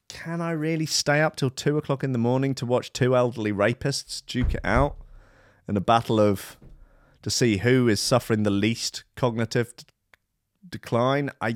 can 0.08 0.40
I 0.40 0.52
really 0.52 0.86
stay 0.86 1.22
up 1.22 1.36
till 1.36 1.50
two 1.50 1.78
o'clock 1.78 2.04
in 2.04 2.14
the 2.14 2.18
morning 2.18 2.56
to 2.56 2.66
watch 2.66 2.94
two 2.94 3.16
elderly 3.16 3.52
rapists 3.52 4.26
duke 4.26 4.54
it 4.56 4.62
out 4.64 4.96
in 5.68 5.76
a 5.76 5.82
battle 5.82 6.20
of 6.20 6.56
to 7.24 7.30
see 7.30 7.58
who 7.58 7.88
is 7.88 8.00
suffering 8.00 8.44
the 8.44 8.52
least 8.52 9.04
cognitive 9.16 9.76
d- 9.76 9.86
decline? 10.70 11.32
I 11.42 11.56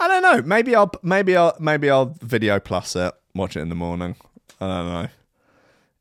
I 0.00 0.06
don't 0.06 0.22
know. 0.22 0.42
Maybe 0.42 0.76
I'll 0.76 0.92
maybe 1.02 1.36
I'll 1.36 1.56
maybe 1.58 1.90
I'll 1.90 2.14
video 2.20 2.60
plus 2.60 2.94
it, 2.94 3.12
watch 3.34 3.56
it 3.56 3.60
in 3.60 3.68
the 3.68 3.74
morning. 3.74 4.16
I 4.60 4.66
don't 4.66 4.92
know. 4.92 5.08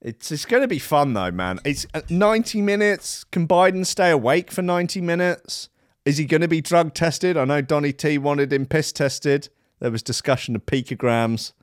It's 0.01 0.32
it's 0.32 0.45
going 0.45 0.61
to 0.61 0.68
be 0.68 0.80
fun 0.80 1.13
though, 1.13 1.32
man. 1.32 1.59
It's 1.65 1.88
uh, 1.93 2.01
90 2.09 2.61
minutes. 2.61 3.24
Can 3.26 3.47
Biden 3.47 3.86
stay 3.86 4.11
awake 4.11 4.51
for 4.51 4.61
90 4.61 5.01
minutes? 5.01 5.70
Is 6.05 6.18
he 6.18 6.26
going 6.26 6.41
to 6.41 6.47
be 6.47 6.61
drug 6.61 6.93
tested? 6.93 7.36
I 7.36 7.45
know 7.45 7.61
Donny 7.61 7.91
T 7.91 8.18
wanted 8.18 8.53
him 8.53 8.65
piss 8.65 8.91
tested. 8.91 9.49
There 9.80 9.91
was 9.91 10.03
discussion 10.03 10.55
of 10.55 10.65
picograms. 10.65 11.53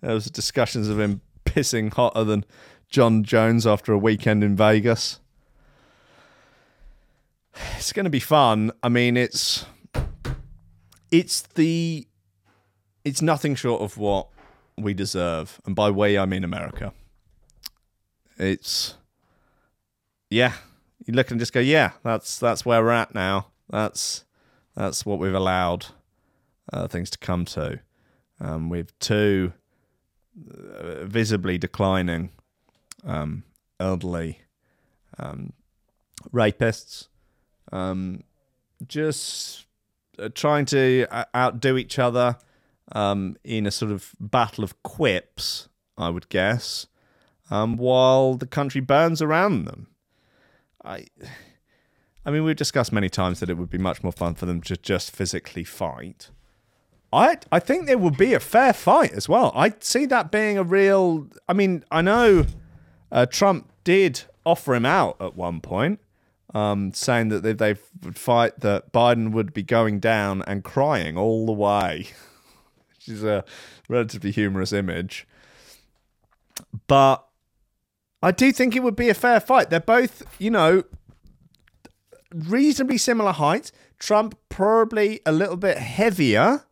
There 0.00 0.14
was 0.14 0.26
discussions 0.26 0.88
of 0.88 1.00
him 1.00 1.20
pissing 1.44 1.92
hotter 1.92 2.24
than 2.24 2.44
Jon 2.88 3.24
Jones 3.24 3.66
after 3.66 3.92
a 3.92 3.98
weekend 3.98 4.44
in 4.44 4.56
Vegas. 4.56 5.20
It's 7.76 7.92
going 7.92 8.04
to 8.04 8.10
be 8.10 8.20
fun. 8.20 8.72
I 8.82 8.88
mean, 8.88 9.16
it's 9.16 9.64
it's 11.10 11.42
the 11.42 12.06
it's 13.04 13.22
nothing 13.22 13.54
short 13.54 13.82
of 13.82 13.96
what 13.96 14.28
we 14.76 14.94
deserve, 14.94 15.60
and 15.66 15.76
by 15.76 15.90
way 15.90 16.18
I 16.18 16.26
mean 16.26 16.44
America. 16.44 16.92
It's 18.38 18.96
yeah, 20.30 20.54
you 21.06 21.14
look 21.14 21.30
and 21.30 21.38
just 21.38 21.52
go, 21.52 21.60
yeah, 21.60 21.92
that's 22.02 22.38
that's 22.38 22.64
where 22.66 22.82
we're 22.82 22.90
at 22.90 23.14
now. 23.14 23.48
That's 23.70 24.24
that's 24.74 25.06
what 25.06 25.18
we've 25.18 25.34
allowed 25.34 25.86
uh, 26.72 26.88
things 26.88 27.10
to 27.10 27.18
come 27.18 27.44
to. 27.46 27.80
Um, 28.40 28.68
with 28.68 28.98
two 28.98 29.52
uh, 30.36 31.04
visibly 31.04 31.56
declining 31.56 32.30
um, 33.04 33.44
elderly 33.80 34.40
um, 35.18 35.52
rapists, 36.32 37.08
um, 37.72 38.22
just 38.86 39.66
uh, 40.18 40.28
trying 40.34 40.64
to 40.66 41.06
uh, 41.10 41.24
outdo 41.34 41.76
each 41.76 41.98
other 41.98 42.36
um, 42.92 43.36
in 43.44 43.66
a 43.66 43.70
sort 43.70 43.92
of 43.92 44.14
battle 44.20 44.64
of 44.64 44.82
quips, 44.82 45.68
I 45.96 46.10
would 46.10 46.28
guess, 46.28 46.86
um, 47.50 47.76
while 47.76 48.34
the 48.34 48.46
country 48.46 48.80
burns 48.80 49.22
around 49.22 49.64
them. 49.64 49.88
I, 50.84 51.06
I 52.26 52.30
mean, 52.30 52.44
we've 52.44 52.56
discussed 52.56 52.92
many 52.92 53.08
times 53.08 53.40
that 53.40 53.50
it 53.50 53.56
would 53.56 53.70
be 53.70 53.78
much 53.78 54.02
more 54.02 54.12
fun 54.12 54.34
for 54.34 54.46
them 54.46 54.60
to 54.62 54.76
just 54.76 55.10
physically 55.10 55.64
fight. 55.64 56.30
I 57.12 57.38
I 57.52 57.60
think 57.60 57.86
there 57.86 57.98
would 57.98 58.16
be 58.16 58.34
a 58.34 58.40
fair 58.40 58.72
fight 58.72 59.12
as 59.12 59.28
well. 59.28 59.52
I 59.54 59.74
see 59.78 60.04
that 60.06 60.32
being 60.32 60.58
a 60.58 60.64
real. 60.64 61.28
I 61.48 61.52
mean, 61.52 61.84
I 61.90 62.02
know 62.02 62.44
uh, 63.14 63.26
Trump 63.26 63.70
did 63.84 64.24
offer 64.44 64.74
him 64.74 64.84
out 64.84 65.16
at 65.20 65.36
one 65.36 65.60
point, 65.60 66.00
um, 66.52 66.92
saying 66.92 67.28
that 67.28 67.46
if 67.46 67.58
they 67.58 67.76
would 68.02 68.18
fight, 68.18 68.60
that 68.60 68.92
Biden 68.92 69.30
would 69.30 69.54
be 69.54 69.62
going 69.62 70.00
down 70.00 70.42
and 70.48 70.64
crying 70.64 71.16
all 71.16 71.46
the 71.46 71.52
way, 71.52 72.08
which 72.88 73.08
is 73.08 73.22
a 73.22 73.44
relatively 73.88 74.32
humorous 74.32 74.72
image. 74.72 75.28
But 76.88 77.24
I 78.20 78.32
do 78.32 78.50
think 78.52 78.74
it 78.74 78.82
would 78.82 78.96
be 78.96 79.08
a 79.08 79.14
fair 79.14 79.38
fight. 79.38 79.70
They're 79.70 79.80
both, 79.80 80.24
you 80.40 80.50
know, 80.50 80.82
reasonably 82.34 82.98
similar 82.98 83.32
heights. 83.32 83.70
Trump 84.00 84.36
probably 84.48 85.20
a 85.24 85.30
little 85.30 85.56
bit 85.56 85.78
heavier. 85.78 86.64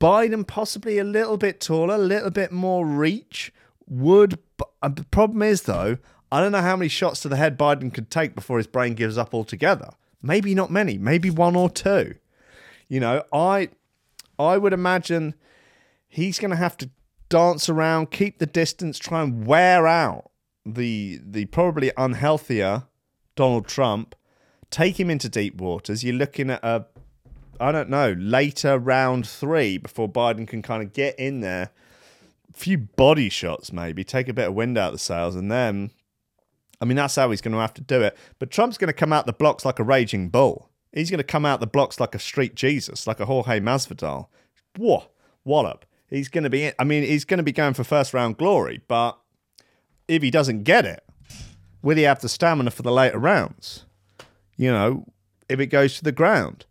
Biden 0.00 0.44
possibly 0.46 0.98
a 0.98 1.04
little 1.04 1.36
bit 1.36 1.60
taller, 1.60 1.94
a 1.94 1.98
little 1.98 2.30
bit 2.30 2.50
more 2.50 2.84
reach. 2.84 3.52
Would 3.86 4.38
uh, 4.82 4.88
the 4.88 5.04
problem 5.04 5.42
is 5.42 5.62
though, 5.62 5.98
I 6.30 6.40
don't 6.40 6.52
know 6.52 6.60
how 6.60 6.76
many 6.76 6.88
shots 6.88 7.20
to 7.20 7.28
the 7.28 7.36
head 7.36 7.58
Biden 7.58 7.92
could 7.92 8.10
take 8.10 8.34
before 8.34 8.58
his 8.58 8.66
brain 8.66 8.94
gives 8.94 9.16
up 9.16 9.34
altogether. 9.34 9.90
Maybe 10.22 10.54
not 10.54 10.70
many, 10.70 10.98
maybe 10.98 11.30
one 11.30 11.56
or 11.56 11.70
two. 11.70 12.14
You 12.88 13.00
know, 13.00 13.22
I 13.32 13.68
I 14.38 14.58
would 14.58 14.72
imagine 14.72 15.34
he's 16.08 16.38
going 16.38 16.50
to 16.50 16.56
have 16.56 16.76
to 16.78 16.90
dance 17.28 17.68
around, 17.68 18.10
keep 18.10 18.38
the 18.38 18.46
distance, 18.46 18.98
try 18.98 19.22
and 19.22 19.46
wear 19.46 19.86
out 19.86 20.30
the 20.64 21.20
the 21.22 21.46
probably 21.46 21.90
unhealthier 21.96 22.86
Donald 23.36 23.66
Trump, 23.66 24.14
take 24.70 24.98
him 24.98 25.10
into 25.10 25.28
deep 25.28 25.60
waters. 25.60 26.02
You're 26.04 26.14
looking 26.14 26.50
at 26.50 26.64
a 26.64 26.86
I 27.60 27.72
don't 27.72 27.90
know, 27.90 28.14
later 28.16 28.78
round 28.78 29.26
3 29.26 29.78
before 29.78 30.08
Biden 30.08 30.46
can 30.46 30.62
kind 30.62 30.82
of 30.82 30.92
get 30.92 31.18
in 31.18 31.40
there. 31.40 31.70
Few 32.58 32.76
body 32.76 33.28
shots 33.28 33.72
maybe, 33.72 34.02
take 34.02 34.28
a 34.28 34.32
bit 34.32 34.48
of 34.48 34.54
wind 34.54 34.76
out 34.76 34.88
of 34.88 34.94
the 34.94 34.98
sails 34.98 35.36
and 35.36 35.50
then 35.50 35.92
I 36.80 36.84
mean 36.84 36.96
that's 36.96 37.14
how 37.14 37.30
he's 37.30 37.40
going 37.40 37.54
to 37.54 37.60
have 37.60 37.74
to 37.74 37.80
do 37.80 38.02
it. 38.02 38.16
But 38.38 38.50
Trump's 38.50 38.78
going 38.78 38.88
to 38.88 38.92
come 38.92 39.12
out 39.12 39.26
the 39.26 39.32
blocks 39.32 39.64
like 39.64 39.78
a 39.78 39.84
raging 39.84 40.28
bull. 40.28 40.68
He's 40.92 41.10
going 41.10 41.18
to 41.18 41.24
come 41.24 41.44
out 41.44 41.60
the 41.60 41.66
blocks 41.66 42.00
like 42.00 42.14
a 42.14 42.18
street 42.18 42.54
Jesus, 42.54 43.06
like 43.06 43.20
a 43.20 43.26
Jorge 43.26 43.60
Masvidal. 43.60 44.26
Whoa, 44.76 45.04
wallop. 45.44 45.84
He's 46.08 46.28
going 46.28 46.44
to 46.44 46.50
be, 46.50 46.72
I 46.78 46.84
mean, 46.84 47.04
he's 47.04 47.24
going 47.24 47.38
to 47.38 47.44
be 47.44 47.52
going 47.52 47.74
for 47.74 47.84
first 47.84 48.14
round 48.14 48.38
glory, 48.38 48.80
but 48.88 49.18
if 50.08 50.22
he 50.22 50.30
doesn't 50.30 50.64
get 50.64 50.84
it, 50.84 51.04
will 51.82 51.96
he 51.96 52.04
have 52.04 52.20
the 52.20 52.28
stamina 52.28 52.70
for 52.70 52.82
the 52.82 52.92
later 52.92 53.18
rounds? 53.18 53.84
You 54.56 54.72
know, 54.72 55.06
if 55.48 55.60
it 55.60 55.66
goes 55.66 55.96
to 55.98 56.04
the 56.04 56.12
ground. 56.12 56.64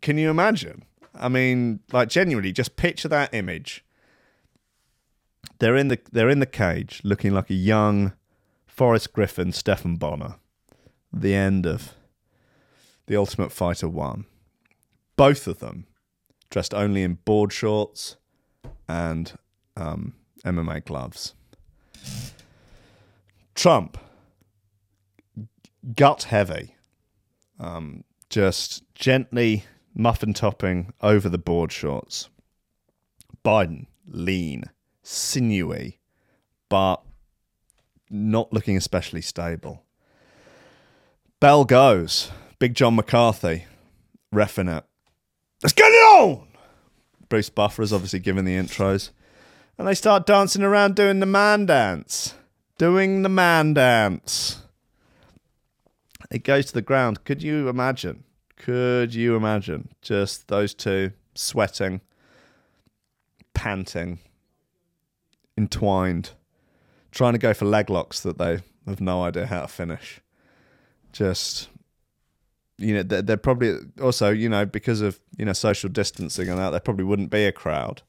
Can 0.00 0.18
you 0.18 0.30
imagine? 0.30 0.84
I 1.14 1.28
mean, 1.28 1.80
like 1.92 2.08
genuinely, 2.08 2.52
just 2.52 2.76
picture 2.76 3.08
that 3.08 3.32
image. 3.32 3.83
They're 5.58 5.76
in 5.76 5.88
the 5.88 5.98
they're 6.12 6.30
in 6.30 6.40
the 6.40 6.46
cage, 6.46 7.00
looking 7.04 7.32
like 7.32 7.50
a 7.50 7.54
young 7.54 8.12
Forrest 8.66 9.12
Griffin, 9.12 9.52
Stephan 9.52 9.96
Bonnar. 9.96 10.36
The 11.12 11.34
end 11.34 11.64
of 11.64 11.94
the 13.06 13.16
Ultimate 13.16 13.52
Fighter 13.52 13.88
One. 13.88 14.24
Both 15.16 15.46
of 15.46 15.60
them 15.60 15.86
dressed 16.50 16.74
only 16.74 17.02
in 17.02 17.14
board 17.24 17.52
shorts 17.52 18.16
and 18.88 19.32
um, 19.76 20.14
MMA 20.44 20.84
gloves. 20.84 21.34
Trump 23.54 23.98
gut 25.96 26.24
heavy. 26.24 26.74
Um, 27.58 28.04
just 28.28 28.82
gently 28.94 29.64
muffin 29.94 30.34
topping 30.34 30.92
over 31.00 31.28
the 31.28 31.38
board 31.38 31.70
shorts. 31.70 32.28
Biden, 33.44 33.86
lean, 34.06 34.64
sinewy, 35.04 36.00
but 36.68 37.02
not 38.10 38.52
looking 38.52 38.76
especially 38.76 39.20
stable. 39.20 39.84
Bell 41.38 41.64
goes. 41.64 42.30
Big 42.58 42.74
John 42.74 42.96
McCarthy, 42.96 43.66
reffing 44.34 44.74
it. 44.74 44.84
Let's 45.62 45.74
get 45.74 45.90
it 45.90 45.96
on! 45.96 46.48
Bruce 47.28 47.50
Buffer 47.50 47.82
is 47.82 47.92
obviously 47.92 48.20
giving 48.20 48.44
the 48.44 48.56
intros. 48.56 49.10
And 49.76 49.86
they 49.86 49.94
start 49.94 50.26
dancing 50.26 50.62
around 50.62 50.94
doing 50.94 51.20
the 51.20 51.26
man 51.26 51.66
dance. 51.66 52.34
Doing 52.78 53.22
the 53.22 53.28
man 53.28 53.74
dance. 53.74 54.62
It 56.30 56.44
goes 56.44 56.66
to 56.66 56.74
the 56.74 56.82
ground. 56.82 57.24
Could 57.24 57.42
you 57.42 57.68
imagine? 57.68 58.24
Could 58.56 59.14
you 59.14 59.36
imagine 59.36 59.90
just 60.00 60.48
those 60.48 60.74
two 60.74 61.12
sweating, 61.34 62.00
panting, 63.52 64.20
entwined, 65.56 66.30
trying 67.10 67.32
to 67.32 67.38
go 67.38 67.54
for 67.54 67.64
leg 67.64 67.90
locks 67.90 68.20
that 68.20 68.38
they 68.38 68.60
have 68.86 69.00
no 69.00 69.22
idea 69.22 69.46
how 69.46 69.62
to 69.62 69.68
finish? 69.68 70.20
Just 71.12 71.68
you 72.78 72.94
know, 72.94 73.02
they're, 73.02 73.22
they're 73.22 73.36
probably 73.36 73.76
also, 74.02 74.30
you 74.30 74.48
know, 74.48 74.66
because 74.66 75.00
of, 75.00 75.20
you 75.36 75.44
know, 75.44 75.52
social 75.52 75.88
distancing 75.88 76.48
and 76.48 76.58
that, 76.58 76.70
there 76.70 76.80
probably 76.80 77.04
wouldn't 77.04 77.30
be 77.30 77.44
a 77.44 77.52
crowd. 77.52 78.02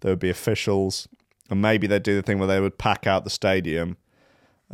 There 0.00 0.12
would 0.12 0.18
be 0.18 0.30
officials, 0.30 1.08
and 1.50 1.62
maybe 1.62 1.86
they'd 1.86 2.02
do 2.02 2.16
the 2.16 2.22
thing 2.22 2.38
where 2.38 2.48
they 2.48 2.60
would 2.60 2.76
pack 2.78 3.06
out 3.06 3.24
the 3.24 3.30
stadium 3.30 3.96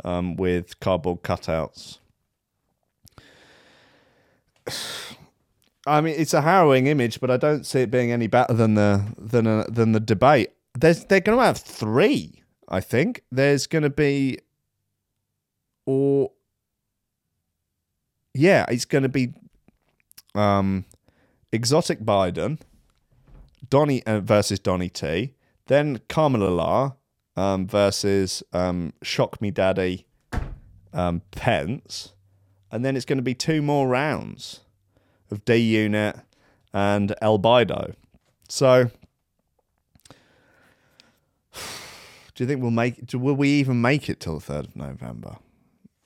um, 0.03 0.35
with 0.35 0.79
cardboard 0.79 1.23
cutouts. 1.23 1.99
I 5.87 5.99
mean, 5.99 6.13
it's 6.15 6.35
a 6.35 6.41
harrowing 6.41 6.85
image, 6.85 7.19
but 7.19 7.31
I 7.31 7.37
don't 7.37 7.65
see 7.65 7.81
it 7.81 7.89
being 7.89 8.11
any 8.11 8.27
better 8.27 8.53
than 8.53 8.75
the 8.75 9.03
than 9.17 9.47
a, 9.47 9.65
than 9.67 9.93
the 9.93 9.99
debate. 9.99 10.51
There's 10.77 11.05
they're 11.05 11.19
going 11.19 11.37
to 11.37 11.43
have 11.43 11.57
three. 11.57 12.43
I 12.67 12.79
think 12.79 13.23
there's 13.31 13.67
going 13.67 13.83
to 13.83 13.89
be, 13.89 14.39
or 15.85 16.31
yeah, 18.33 18.65
it's 18.69 18.85
going 18.85 19.03
to 19.03 19.09
be 19.09 19.33
um, 20.33 20.85
exotic 21.51 21.99
Biden, 21.99 22.59
Donny 23.69 24.05
uh, 24.05 24.21
versus 24.21 24.59
Donny 24.59 24.89
T, 24.89 25.33
then 25.67 25.99
Kamala 26.07 26.49
La 26.49 26.91
um, 27.35 27.67
versus 27.67 28.43
um, 28.53 28.93
Shock 29.03 29.41
Me 29.41 29.51
Daddy 29.51 30.07
um, 30.93 31.21
Pence, 31.31 32.13
and 32.71 32.85
then 32.85 32.95
it's 32.95 33.05
going 33.05 33.17
to 33.17 33.23
be 33.23 33.35
two 33.35 33.61
more 33.61 33.87
rounds 33.87 34.61
of 35.29 35.43
D 35.45 35.57
Unit 35.57 36.17
and 36.73 37.13
El 37.21 37.39
Bido. 37.39 37.95
So, 38.47 38.91
do 42.35 42.43
you 42.43 42.47
think 42.47 42.61
we'll 42.61 42.71
make? 42.71 43.05
Do, 43.05 43.19
will 43.19 43.35
we 43.35 43.49
even 43.49 43.81
make 43.81 44.09
it 44.09 44.19
till 44.19 44.35
the 44.35 44.41
third 44.41 44.65
of 44.65 44.75
November? 44.75 45.37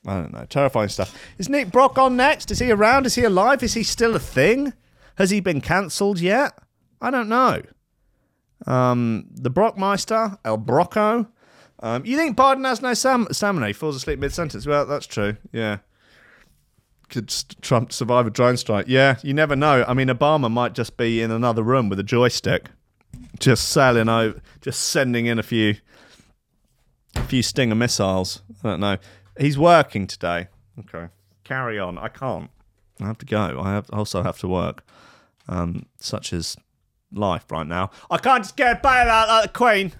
I 0.07 0.15
don't 0.15 0.33
know. 0.33 0.45
Terrifying 0.45 0.89
stuff. 0.89 1.17
Is 1.37 1.49
Nick 1.49 1.71
Brock 1.71 1.97
on 1.97 2.15
next? 2.15 2.51
Is 2.51 2.59
he 2.59 2.71
around? 2.71 3.05
Is 3.05 3.15
he 3.15 3.23
alive? 3.23 3.63
Is 3.63 3.73
he 3.73 3.83
still 3.83 4.15
a 4.15 4.19
thing? 4.19 4.73
Has 5.15 5.31
he 5.31 5.39
been 5.39 5.61
cancelled 5.61 6.19
yet? 6.19 6.57
I 7.01 7.09
don't 7.09 7.29
know. 7.29 7.61
Um, 8.67 9.27
the 9.31 9.51
Brockmeister, 9.51 10.37
El 10.45 10.57
Brocco. 10.57 11.27
Um, 11.79 12.05
you 12.05 12.17
think 12.17 12.37
Biden 12.37 12.65
has 12.65 12.81
no 12.81 12.93
sam- 12.93 13.27
stamina? 13.31 13.67
He 13.67 13.73
falls 13.73 13.95
asleep 13.95 14.19
mid 14.19 14.33
sentence. 14.33 14.65
Well, 14.65 14.85
that's 14.85 15.07
true. 15.07 15.37
Yeah. 15.51 15.79
Could 17.09 17.33
Trump 17.61 17.93
survive 17.93 18.27
a 18.27 18.29
drone 18.29 18.57
strike? 18.57 18.85
Yeah, 18.87 19.17
you 19.21 19.33
never 19.33 19.55
know. 19.55 19.85
I 19.87 19.93
mean, 19.93 20.07
Obama 20.07 20.51
might 20.51 20.73
just 20.73 20.97
be 20.97 21.21
in 21.21 21.31
another 21.31 21.61
room 21.61 21.89
with 21.89 21.99
a 21.99 22.03
joystick, 22.03 22.69
just 23.39 23.69
sailing 23.69 24.09
over, 24.09 24.41
just 24.61 24.81
sending 24.81 25.25
in 25.25 25.39
a 25.39 25.43
few, 25.43 25.75
a 27.15 27.23
few 27.23 27.43
Stinger 27.43 27.75
missiles. 27.75 28.41
I 28.63 28.69
don't 28.69 28.79
know. 28.79 28.97
He's 29.39 29.57
working 29.57 30.07
today. 30.07 30.47
Okay, 30.79 31.07
carry 31.43 31.79
on. 31.79 31.97
I 31.97 32.07
can't. 32.07 32.49
I 33.01 33.07
have 33.07 33.17
to 33.19 33.25
go. 33.25 33.61
I 33.61 33.73
have 33.73 33.89
also 33.91 34.23
have 34.23 34.37
to 34.39 34.47
work. 34.47 34.83
Um, 35.47 35.85
such 35.99 36.33
is 36.33 36.57
life 37.11 37.45
right 37.51 37.67
now. 37.67 37.91
I 38.09 38.17
can't 38.17 38.43
just 38.43 38.55
get 38.55 38.81
bailed 38.81 39.07
out 39.07 39.27
like 39.27 39.43
the 39.43 39.57
Queen. 39.57 39.91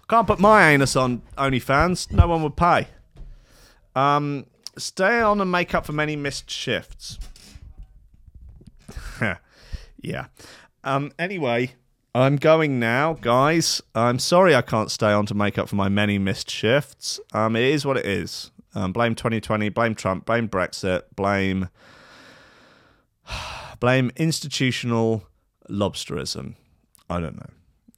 I 0.00 0.04
can't 0.08 0.26
put 0.26 0.38
my 0.38 0.70
anus 0.70 0.96
on 0.96 1.22
OnlyFans. 1.38 2.12
No 2.12 2.28
one 2.28 2.42
would 2.42 2.56
pay. 2.56 2.88
Um, 3.94 4.46
stay 4.76 5.20
on 5.20 5.40
and 5.40 5.50
make 5.50 5.74
up 5.74 5.86
for 5.86 5.92
many 5.92 6.16
missed 6.16 6.50
shifts. 6.50 7.18
yeah. 10.00 10.26
Um, 10.82 11.12
anyway, 11.18 11.72
I'm 12.16 12.36
going 12.36 12.78
now, 12.78 13.14
guys. 13.14 13.82
I'm 13.92 14.20
sorry 14.20 14.54
I 14.54 14.62
can't 14.62 14.88
stay 14.88 15.10
on 15.10 15.26
to 15.26 15.34
make 15.34 15.58
up 15.58 15.68
for 15.68 15.74
my 15.74 15.88
many 15.88 16.16
missed 16.16 16.48
shifts. 16.48 17.18
Um, 17.32 17.56
it 17.56 17.64
is 17.64 17.84
what 17.84 17.96
it 17.96 18.06
is. 18.06 18.52
Um, 18.72 18.92
blame 18.92 19.16
2020, 19.16 19.68
blame 19.70 19.96
Trump, 19.96 20.24
blame 20.24 20.48
Brexit, 20.48 21.02
blame 21.16 21.68
blame 23.80 24.12
institutional 24.16 25.26
lobsterism. 25.68 26.54
I 27.10 27.18
don't 27.18 27.36
know. 27.36 27.50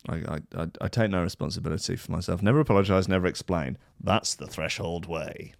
I, 0.08 0.38
I, 0.62 0.66
I, 0.80 0.88
take 0.88 1.10
no 1.10 1.22
responsibility 1.22 1.96
for 1.96 2.12
myself. 2.12 2.40
Never 2.40 2.60
apologise, 2.60 3.08
never 3.08 3.26
explain. 3.26 3.76
That's 4.00 4.34
the 4.34 4.46
threshold 4.46 5.06
way. 5.06 5.52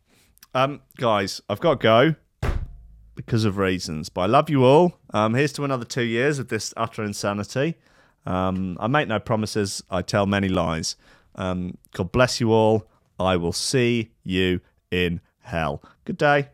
Um, 0.54 0.80
guys, 0.96 1.42
I've 1.48 1.60
got 1.60 1.80
to 1.80 1.82
go 1.82 2.14
because 3.16 3.44
of 3.44 3.58
reasons. 3.58 4.08
But 4.08 4.22
I 4.22 4.26
love 4.26 4.48
you 4.48 4.64
all. 4.64 4.98
Um, 5.12 5.34
here's 5.34 5.52
to 5.54 5.64
another 5.64 5.84
two 5.84 6.04
years 6.04 6.38
of 6.38 6.48
this 6.48 6.72
utter 6.76 7.02
insanity. 7.02 7.76
Um, 8.26 8.76
I 8.80 8.86
make 8.88 9.08
no 9.08 9.18
promises. 9.20 9.82
I 9.90 10.02
tell 10.02 10.26
many 10.26 10.48
lies. 10.48 10.96
Um, 11.36 11.78
God 11.92 12.12
bless 12.12 12.40
you 12.40 12.52
all. 12.52 12.88
I 13.18 13.36
will 13.36 13.52
see 13.52 14.10
you 14.24 14.60
in 14.90 15.20
hell. 15.40 15.82
Good 16.04 16.18
day. 16.18 16.48